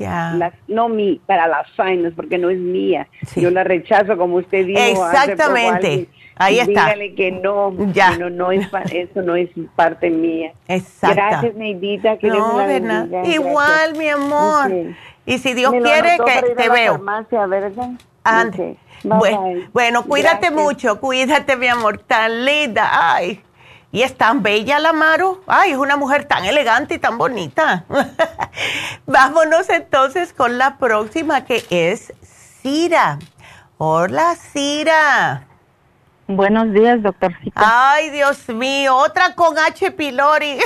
[0.68, 3.08] no mi, para las sinus, porque no es mía.
[3.38, 4.80] Yo la rechazo, como usted dijo.
[5.06, 6.10] Exactamente.
[6.36, 6.68] Ahí está.
[6.68, 8.18] Dígale que no, ya.
[8.18, 10.54] no, no es, eso no es parte mía.
[10.68, 11.16] Exacto.
[11.16, 12.18] Gracias, Neidita.
[12.18, 13.26] Que no, nada.
[13.26, 14.72] Igual, mi amor.
[15.26, 16.94] Y si Dios quiere, que te veo.
[16.94, 17.90] Farmacia, ¿verdad?
[18.24, 18.78] Antes.
[19.74, 23.14] Bueno, cuídate mucho, cuídate, mi amor, tan linda.
[23.14, 23.42] Ay,
[23.92, 25.42] y es tan bella la Maru.
[25.48, 27.86] Ay, es una mujer tan elegante y tan bonita.
[29.06, 32.14] Vámonos entonces con la próxima que es
[32.62, 33.20] Cira.
[33.78, 35.48] Hola, Cira.
[36.28, 37.62] Buenos días, doctorcita.
[37.64, 39.92] Ay, Dios mío, otra con H.
[39.92, 40.58] pylori.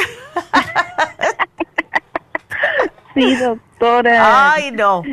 [3.14, 4.54] sí, doctora.
[4.54, 5.04] Ay, no.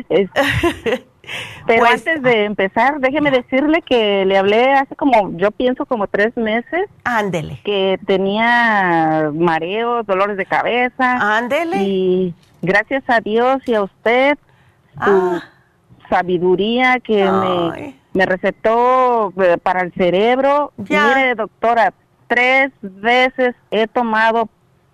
[1.65, 6.07] Pero pues, antes de empezar, déjeme decirle que le hablé hace como, yo pienso como
[6.07, 6.89] tres meses.
[7.03, 7.59] Ándele.
[7.65, 11.37] Que tenía mareos, dolores de cabeza.
[11.37, 11.83] Ándele.
[11.83, 14.37] Y gracias a Dios y a usted,
[14.93, 15.43] su ah.
[16.09, 20.73] sabiduría que me, me, recetó eh, para el cerebro.
[20.77, 21.93] Mire, doctora,
[22.27, 24.49] tres veces he tomado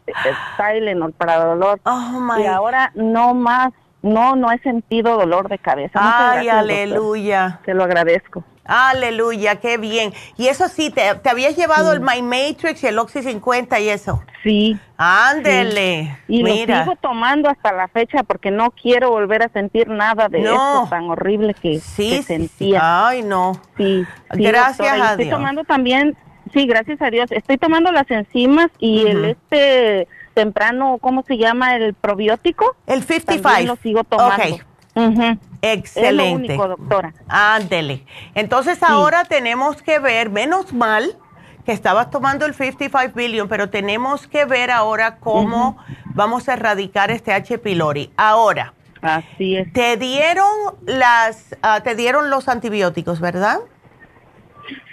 [0.08, 0.14] eh,
[0.58, 1.80] Tylenol para dolor.
[1.86, 3.74] Oh, y ahora no más
[4.04, 5.94] no, no he sentido dolor de cabeza.
[5.96, 7.62] Ay, aleluya.
[7.66, 8.44] Te lo agradezco.
[8.66, 10.14] Aleluya, qué bien.
[10.38, 13.90] Y eso sí, ¿te, te habías llevado el My Matrix y el Oxy 50 y
[13.90, 14.24] eso?
[14.44, 14.78] Sí.
[14.98, 16.18] Ándele.
[16.28, 20.44] Y lo sigo tomando hasta la fecha porque no quiero volver a sentir nada de
[20.44, 23.08] eso tan horrible que, sentía.
[23.08, 23.54] Ay, no.
[23.78, 24.06] Sí.
[24.32, 25.10] gracias a Dios.
[25.12, 26.18] Estoy tomando también,
[26.54, 27.32] sí, gracias a Dios.
[27.32, 31.76] Estoy tomando las enzimas y el este temprano, ¿cómo se llama?
[31.76, 32.76] El probiótico.
[32.88, 33.44] El 55.
[33.44, 34.58] También lo sigo tomando.
[34.96, 35.38] Ok.
[35.62, 36.10] Excelente.
[36.10, 37.14] Es lo único, doctora.
[37.28, 38.06] Ándele.
[38.36, 41.18] Entonces ahora tenemos que ver, menos mal
[41.66, 45.78] que estabas tomando el 55 billion, pero tenemos que ver ahora cómo
[46.14, 47.58] vamos a erradicar este H.
[47.58, 48.12] pylori.
[48.18, 48.74] Ahora.
[49.02, 49.72] Así es.
[49.74, 50.48] Te dieron
[50.86, 53.60] las, ah, te dieron los antibióticos, ¿verdad?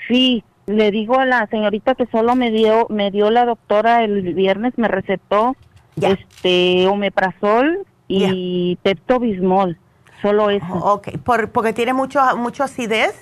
[0.08, 4.34] Sí, le digo a la señorita que solo me dio me dio la doctora el
[4.34, 5.56] viernes me recetó
[6.00, 9.78] este omeprazol y Pepto Bismol,
[10.22, 10.72] solo eso.
[10.72, 13.14] Ok, ¿Por, porque tiene mucho mucho acidez.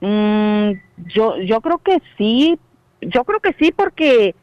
[0.00, 0.72] Mm,
[1.14, 2.58] yo yo creo que sí,
[3.00, 4.34] yo creo que sí porque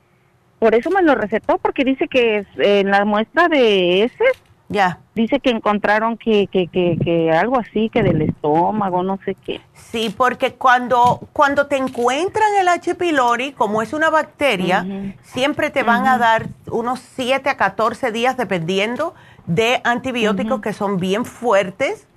[0.59, 4.23] por eso me lo recetó porque dice que en la muestra de ese
[4.67, 4.99] ya.
[5.13, 9.61] Dice que encontraron que, que, que, que, algo así, que del estómago, no sé qué.
[9.73, 12.95] Sí, porque cuando, cuando te encuentran el H.
[12.95, 14.85] pylori, como es una bacteria,
[15.21, 19.13] siempre te van a dar unos 7 a 14 días, dependiendo
[19.45, 22.07] de antibióticos que son bien fuertes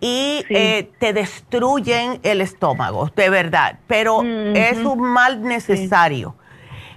[0.00, 3.78] y eh, te destruyen el estómago, de verdad.
[3.86, 6.36] Pero es un mal necesario.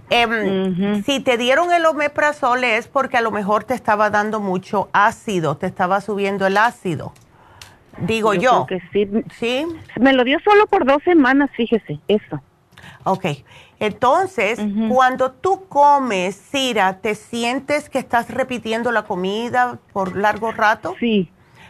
[0.10, 4.90] Em, si te dieron el omeprazol es porque a lo mejor te estaba dando mucho
[4.92, 7.14] ácido, te estaba subiendo el ácido.
[8.02, 8.66] Digo yo.
[8.66, 9.10] que sí.
[9.38, 9.66] sí.
[10.00, 12.42] Me lo dio solo por dos semanas, fíjese, eso.
[13.04, 13.26] Ok.
[13.80, 14.60] Entonces,
[14.90, 20.96] cuando tú comes, Cira, ¿te sientes que estás repitiendo la comida por largo rato?
[21.00, 21.30] Sí.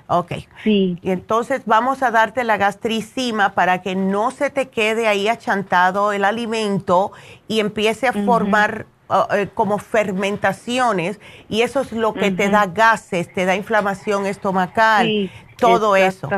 [0.10, 0.34] Ok.
[0.64, 0.98] Sí.
[1.04, 6.12] Y entonces vamos a darte la gastricima para que no se te quede ahí achantado
[6.14, 7.12] el alimento
[7.48, 13.32] y empiece a formar uh, como fermentaciones y eso es lo que te da gases,
[13.32, 15.30] te da inflamación estomacal.
[15.60, 16.30] todo eso.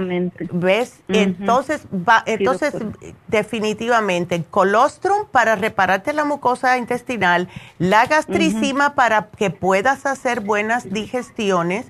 [0.52, 1.00] ¿Ves?
[1.08, 2.74] Entonces, va, entonces
[3.28, 10.92] definitivamente el colostrum para repararte la mucosa intestinal, la gastricima para que puedas hacer buenas
[10.92, 11.86] digestiones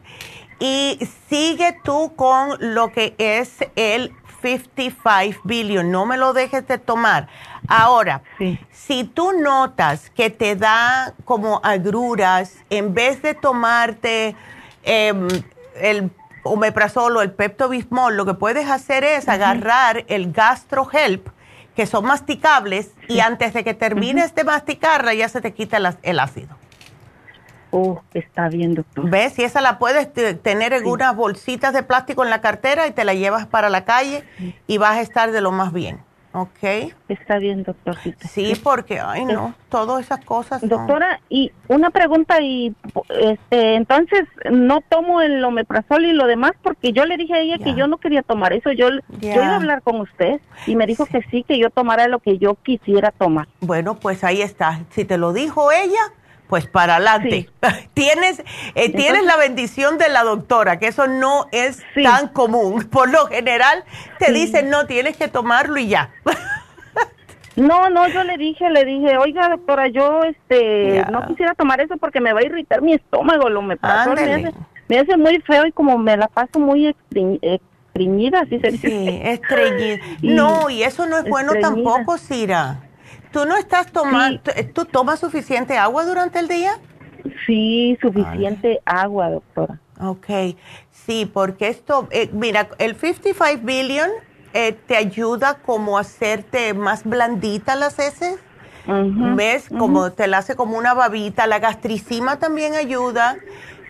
[0.62, 4.14] y sigue tú con lo que es el
[4.44, 7.28] 55 billion, no me lo dejes de tomar.
[7.68, 8.22] Ahora,
[8.72, 14.36] si tú notas que te da como agruras, en vez de tomarte
[14.84, 15.28] em,
[15.76, 16.12] el
[16.44, 21.28] omeprazol o el peptobismol, lo que puedes hacer es agarrar el gastrohelp,
[21.76, 26.20] que son masticables, y antes de que termines de masticarla ya se te quita el
[26.20, 26.61] ácido.
[27.72, 29.10] Oh, está bien, doctor.
[29.10, 29.40] ¿Ves?
[29.40, 33.06] Y esa la puedes tener en unas bolsitas de plástico en la cartera y te
[33.06, 34.24] la llevas para la calle
[34.68, 36.00] y vas a estar de lo más bien.
[36.34, 36.94] ¿Ok?
[37.10, 37.98] Está bien, doctor.
[38.30, 40.66] Sí, porque, ay, no, todas esas cosas.
[40.66, 42.74] Doctora, y una pregunta, y
[43.10, 47.58] este, entonces no tomo el omeprazol y lo demás, porque yo le dije a ella
[47.58, 48.72] que yo no quería tomar eso.
[48.72, 48.90] Yo,
[49.20, 52.20] yo iba a hablar con usted y me dijo que sí, que yo tomara lo
[52.20, 53.50] que yo quisiera tomar.
[53.60, 54.80] Bueno, pues ahí está.
[54.92, 56.14] Si te lo dijo ella,
[56.52, 57.50] pues para adelante.
[57.94, 58.44] tienes
[58.76, 62.84] eh, tienes la bendición de la doctora, que eso no es tan común.
[62.92, 63.86] Por lo general
[64.20, 66.12] te dicen, no, tienes que tomarlo y ya.
[67.58, 71.98] No, no, yo le dije, le dije, oiga, doctora, yo este no quisiera tomar eso
[71.98, 74.54] porque me va a irritar mi estómago, lo me pasó, me hace,
[74.88, 76.96] me hace, muy feo y como me la paso muy
[77.42, 78.88] estreñida, así se dice.
[78.88, 80.02] Sí, estreñida.
[80.22, 82.80] no, y eso no es bueno tampoco, Cira.
[83.32, 84.42] ¿Tú no estás tomando,
[84.74, 86.80] tú tomas suficiente agua durante el día?
[87.46, 89.80] Sí, suficiente agua, doctora.
[90.00, 90.58] Ok,
[90.92, 94.10] sí, porque esto, eh, mira, el 55 billion
[94.54, 98.40] eh, te ayuda como a hacerte más blandita las heces.
[98.88, 99.70] ¿Ves?
[99.70, 101.46] Como te la hace como una babita.
[101.46, 103.38] La gastricima también ayuda.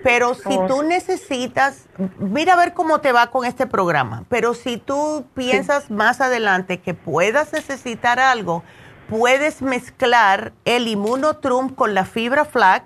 [0.04, 0.68] Pero si oh.
[0.68, 1.88] tú necesitas,
[2.20, 4.26] mira a ver cómo te va con este programa.
[4.30, 8.64] Pero si tú piensas más adelante que puedas necesitar algo,
[9.12, 12.86] puedes mezclar el inmunotrum con la fibra flax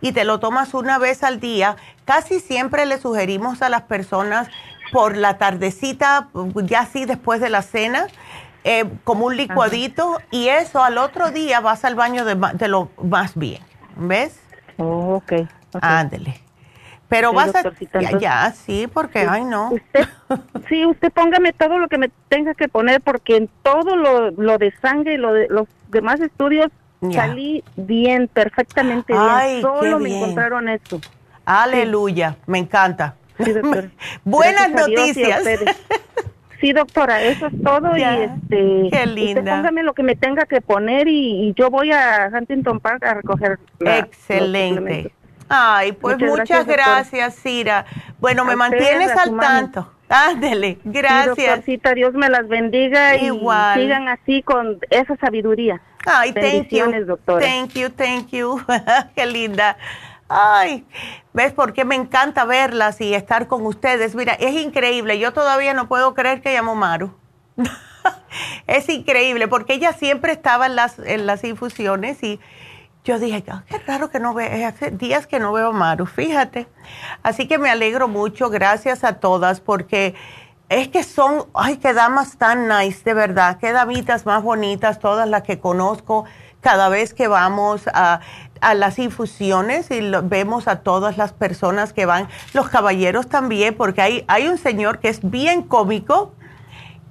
[0.00, 1.76] y te lo tomas una vez al día.
[2.06, 4.48] Casi siempre le sugerimos a las personas
[4.92, 8.06] por la tardecita, ya así después de la cena,
[8.64, 13.34] eh, como un licuadito, y eso al otro día vas al baño de, lo más
[13.34, 13.62] bien.
[13.96, 14.40] ¿Ves?
[14.78, 15.32] Oh, ok.
[15.82, 16.40] Ándele.
[17.08, 17.72] Pero vas a...
[18.18, 19.70] Ya, sí, porque, ay, no.
[19.70, 20.08] Usted,
[20.68, 24.58] sí, usted póngame todo lo que me tenga que poner, porque en todo lo, lo
[24.58, 26.70] de sangre y lo de, los demás estudios
[27.12, 29.62] salí bien, perfectamente bien.
[29.62, 31.00] Solo me encontraron esto.
[31.44, 33.14] Aleluya, me encanta.
[34.24, 35.42] Buenas noticias.
[36.60, 39.56] Sí, doctora, eso es todo y este Qué linda.
[39.56, 43.60] póngame lo que me tenga que poner y, yo voy a Huntington Park a recoger.
[43.78, 45.12] Excelente.
[45.48, 47.86] Ay, pues muchas, gracias, Cira.
[48.18, 49.90] Bueno, me mantienes al tanto.
[50.08, 51.64] Ándele, gracias.
[51.64, 53.78] Sí, Dios me las bendiga Igual.
[53.78, 55.80] y sigan así con esa sabiduría.
[56.06, 57.04] Ay, thank you.
[57.04, 57.44] doctora.
[57.44, 58.60] Thank you, thank you.
[59.14, 59.76] Qué linda.
[60.28, 60.86] Ay,
[61.32, 64.14] ¿ves por qué me encanta verlas y estar con ustedes?
[64.14, 65.18] Mira, es increíble.
[65.18, 67.14] Yo todavía no puedo creer que llamó Maru.
[68.66, 72.40] es increíble porque ella siempre estaba en las, en las infusiones y
[73.08, 76.04] yo dije, ah, qué raro que no veo, hace días que no veo a Maru,
[76.04, 76.68] fíjate.
[77.22, 80.14] Así que me alegro mucho, gracias a todas porque
[80.68, 85.26] es que son, ay, qué damas tan nice, de verdad, qué damitas más bonitas, todas
[85.26, 86.26] las que conozco
[86.60, 88.20] cada vez que vamos a
[88.60, 94.02] a las infusiones y vemos a todas las personas que van, los caballeros también, porque
[94.02, 96.32] hay, hay un señor que es bien cómico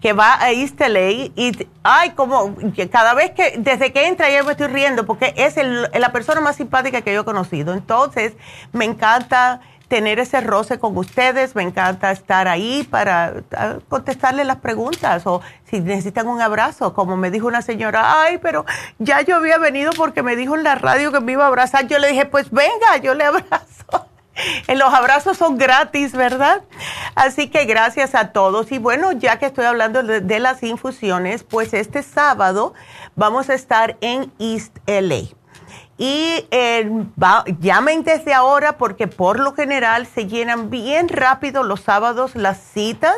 [0.02, 2.56] que va a East LA y, ay, como
[2.92, 5.56] cada vez que, desde que entra yo me estoy riendo porque es
[6.00, 7.74] la persona más simpática que yo he conocido.
[7.74, 8.34] Entonces,
[8.74, 13.36] me encanta tener ese roce con ustedes, me encanta estar ahí para
[13.88, 18.66] contestarle las preguntas o si necesitan un abrazo, como me dijo una señora, ay, pero
[19.00, 21.88] ya yo había venido porque me dijo en la radio que me iba a abrazar,
[21.88, 24.07] yo le dije, pues venga, yo le abrazo.
[24.76, 26.62] Los abrazos son gratis, ¿verdad?
[27.16, 28.72] Así que gracias a todos.
[28.72, 32.74] Y bueno, ya que estoy hablando de, las infusiones, pues este sábado
[33.16, 35.24] vamos a estar en East LA.
[35.98, 36.92] Y eh,
[37.60, 43.18] llamen desde ahora porque por lo general se llenan bien rápido los sábados las citas.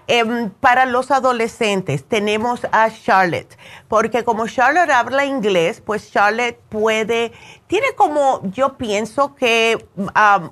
[0.07, 3.57] Em, para los adolescentes tenemos a Charlotte,
[3.89, 7.33] porque como Charlotte habla inglés, pues Charlotte puede,
[7.67, 9.87] tiene como, yo pienso que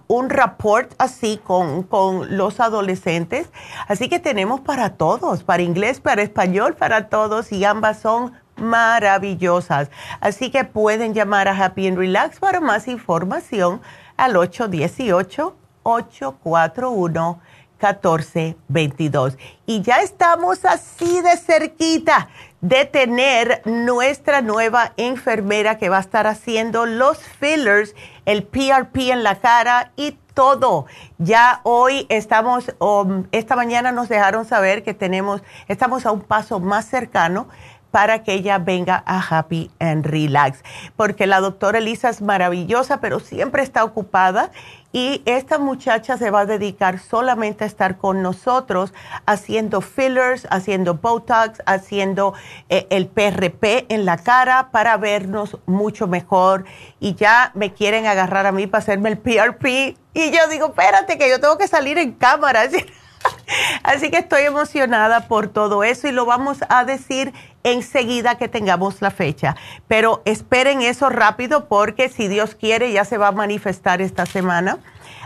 [0.09, 3.48] un rapport así con, con los adolescentes,
[3.89, 9.90] así que tenemos para todos, para inglés, para español, para todos, y ambas son maravillosas.
[10.20, 13.81] Así que pueden llamar a Happy and Relax para más información
[14.16, 15.55] al 818
[15.86, 17.40] 841
[17.81, 19.36] 1422.
[19.66, 22.28] Y ya estamos así de cerquita
[22.61, 27.94] de tener nuestra nueva enfermera que va a estar haciendo los fillers,
[28.24, 30.86] el PRP en la cara y todo.
[31.19, 36.61] Ya hoy estamos, um, esta mañana nos dejaron saber que tenemos, estamos a un paso
[36.61, 37.48] más cercano
[37.97, 40.62] para que ella venga a Happy and Relax,
[40.97, 44.51] porque la doctora Elisa es maravillosa, pero siempre está ocupada
[44.93, 48.93] y esta muchacha se va a dedicar solamente a estar con nosotros
[49.24, 52.35] haciendo fillers, haciendo Botox, haciendo
[52.68, 56.66] eh, el PRP en la cara para vernos mucho mejor.
[57.01, 59.97] Y ya me quieren agarrar a mí para hacerme el PRP.
[60.12, 62.64] Y yo digo, espérate, que yo tengo que salir en cámara.
[63.82, 67.32] Así que estoy emocionada por todo eso y lo vamos a decir
[67.62, 69.56] enseguida que tengamos la fecha.
[69.88, 74.78] Pero esperen eso rápido porque si Dios quiere ya se va a manifestar esta semana.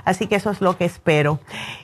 [0.04, 1.40] Así que eso es lo que espero.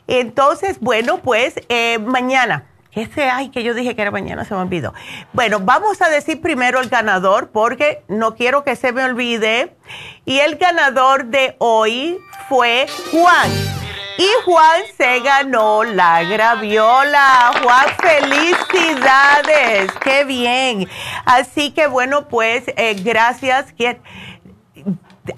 [0.07, 2.65] Entonces, bueno, pues eh, mañana.
[2.93, 4.95] Ese, ay, que yo dije que era mañana, se me olvidó.
[5.35, 9.77] Bueno, vamos a decir primero el ganador porque no quiero que se me olvide.
[10.25, 12.19] Y el ganador de hoy
[12.49, 13.86] fue Juan.
[14.19, 17.53] Y Juan se ganó la graviola.
[17.63, 19.93] Juan, felicidades.
[20.03, 20.89] Qué bien.
[21.27, 23.75] Así que bueno, pues eh, gracias.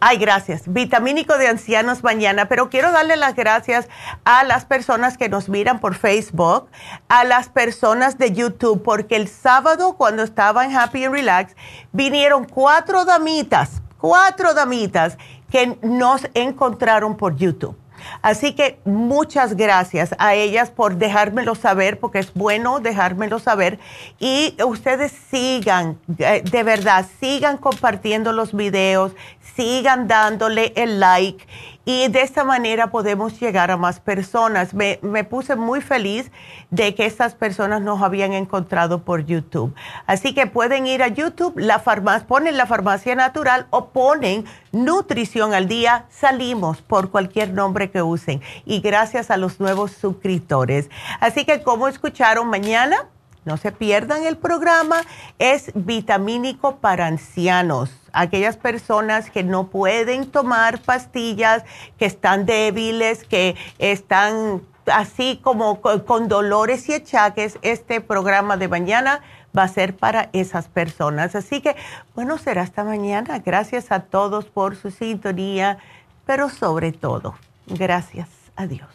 [0.01, 0.63] Ay, gracias.
[0.67, 3.89] Vitamínico de ancianos mañana, pero quiero darle las gracias
[4.25, 6.69] a las personas que nos miran por Facebook,
[7.09, 11.57] a las personas de YouTube, porque el sábado cuando estaba en Happy and Relax
[11.93, 15.17] vinieron cuatro damitas, cuatro damitas
[15.51, 17.77] que nos encontraron por YouTube.
[18.23, 23.79] Así que muchas gracias a ellas por dejármelo saber, porque es bueno dejármelo saber.
[24.19, 29.13] Y ustedes sigan, eh, de verdad, sigan compartiendo los videos,
[29.59, 31.45] sigan dándole el like
[31.85, 34.73] y de esta manera podemos llegar a más personas.
[34.73, 36.31] Me, puse muy feliz
[36.71, 39.75] de que estas personas nos habían encontrado por YouTube.
[40.07, 45.55] Así que pueden ir a YouTube, la farmacia, ponen la farmacia natural o ponen nutrición
[45.55, 48.41] al día, salimos por cualquier nombre que usen.
[48.65, 50.89] Y gracias a los nuevos suscriptores.
[51.19, 53.09] Así que como escucharon mañana,
[53.49, 55.01] no se pierdan el programa,
[55.41, 61.65] es vitamínico para ancianos aquellas personas que no pueden tomar pastillas,
[61.99, 69.21] que están débiles, que están así como con dolores y achaques, este programa de mañana
[69.57, 71.35] va a ser para esas personas.
[71.35, 71.77] Así que,
[72.15, 73.39] bueno, será hasta mañana.
[73.39, 75.79] Gracias a todos por su sintonía,
[76.27, 77.35] pero sobre todo,
[77.67, 78.89] gracias a Dios.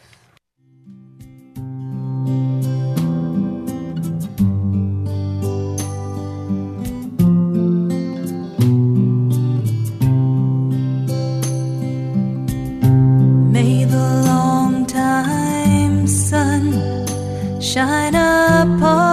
[17.73, 19.12] Shine upon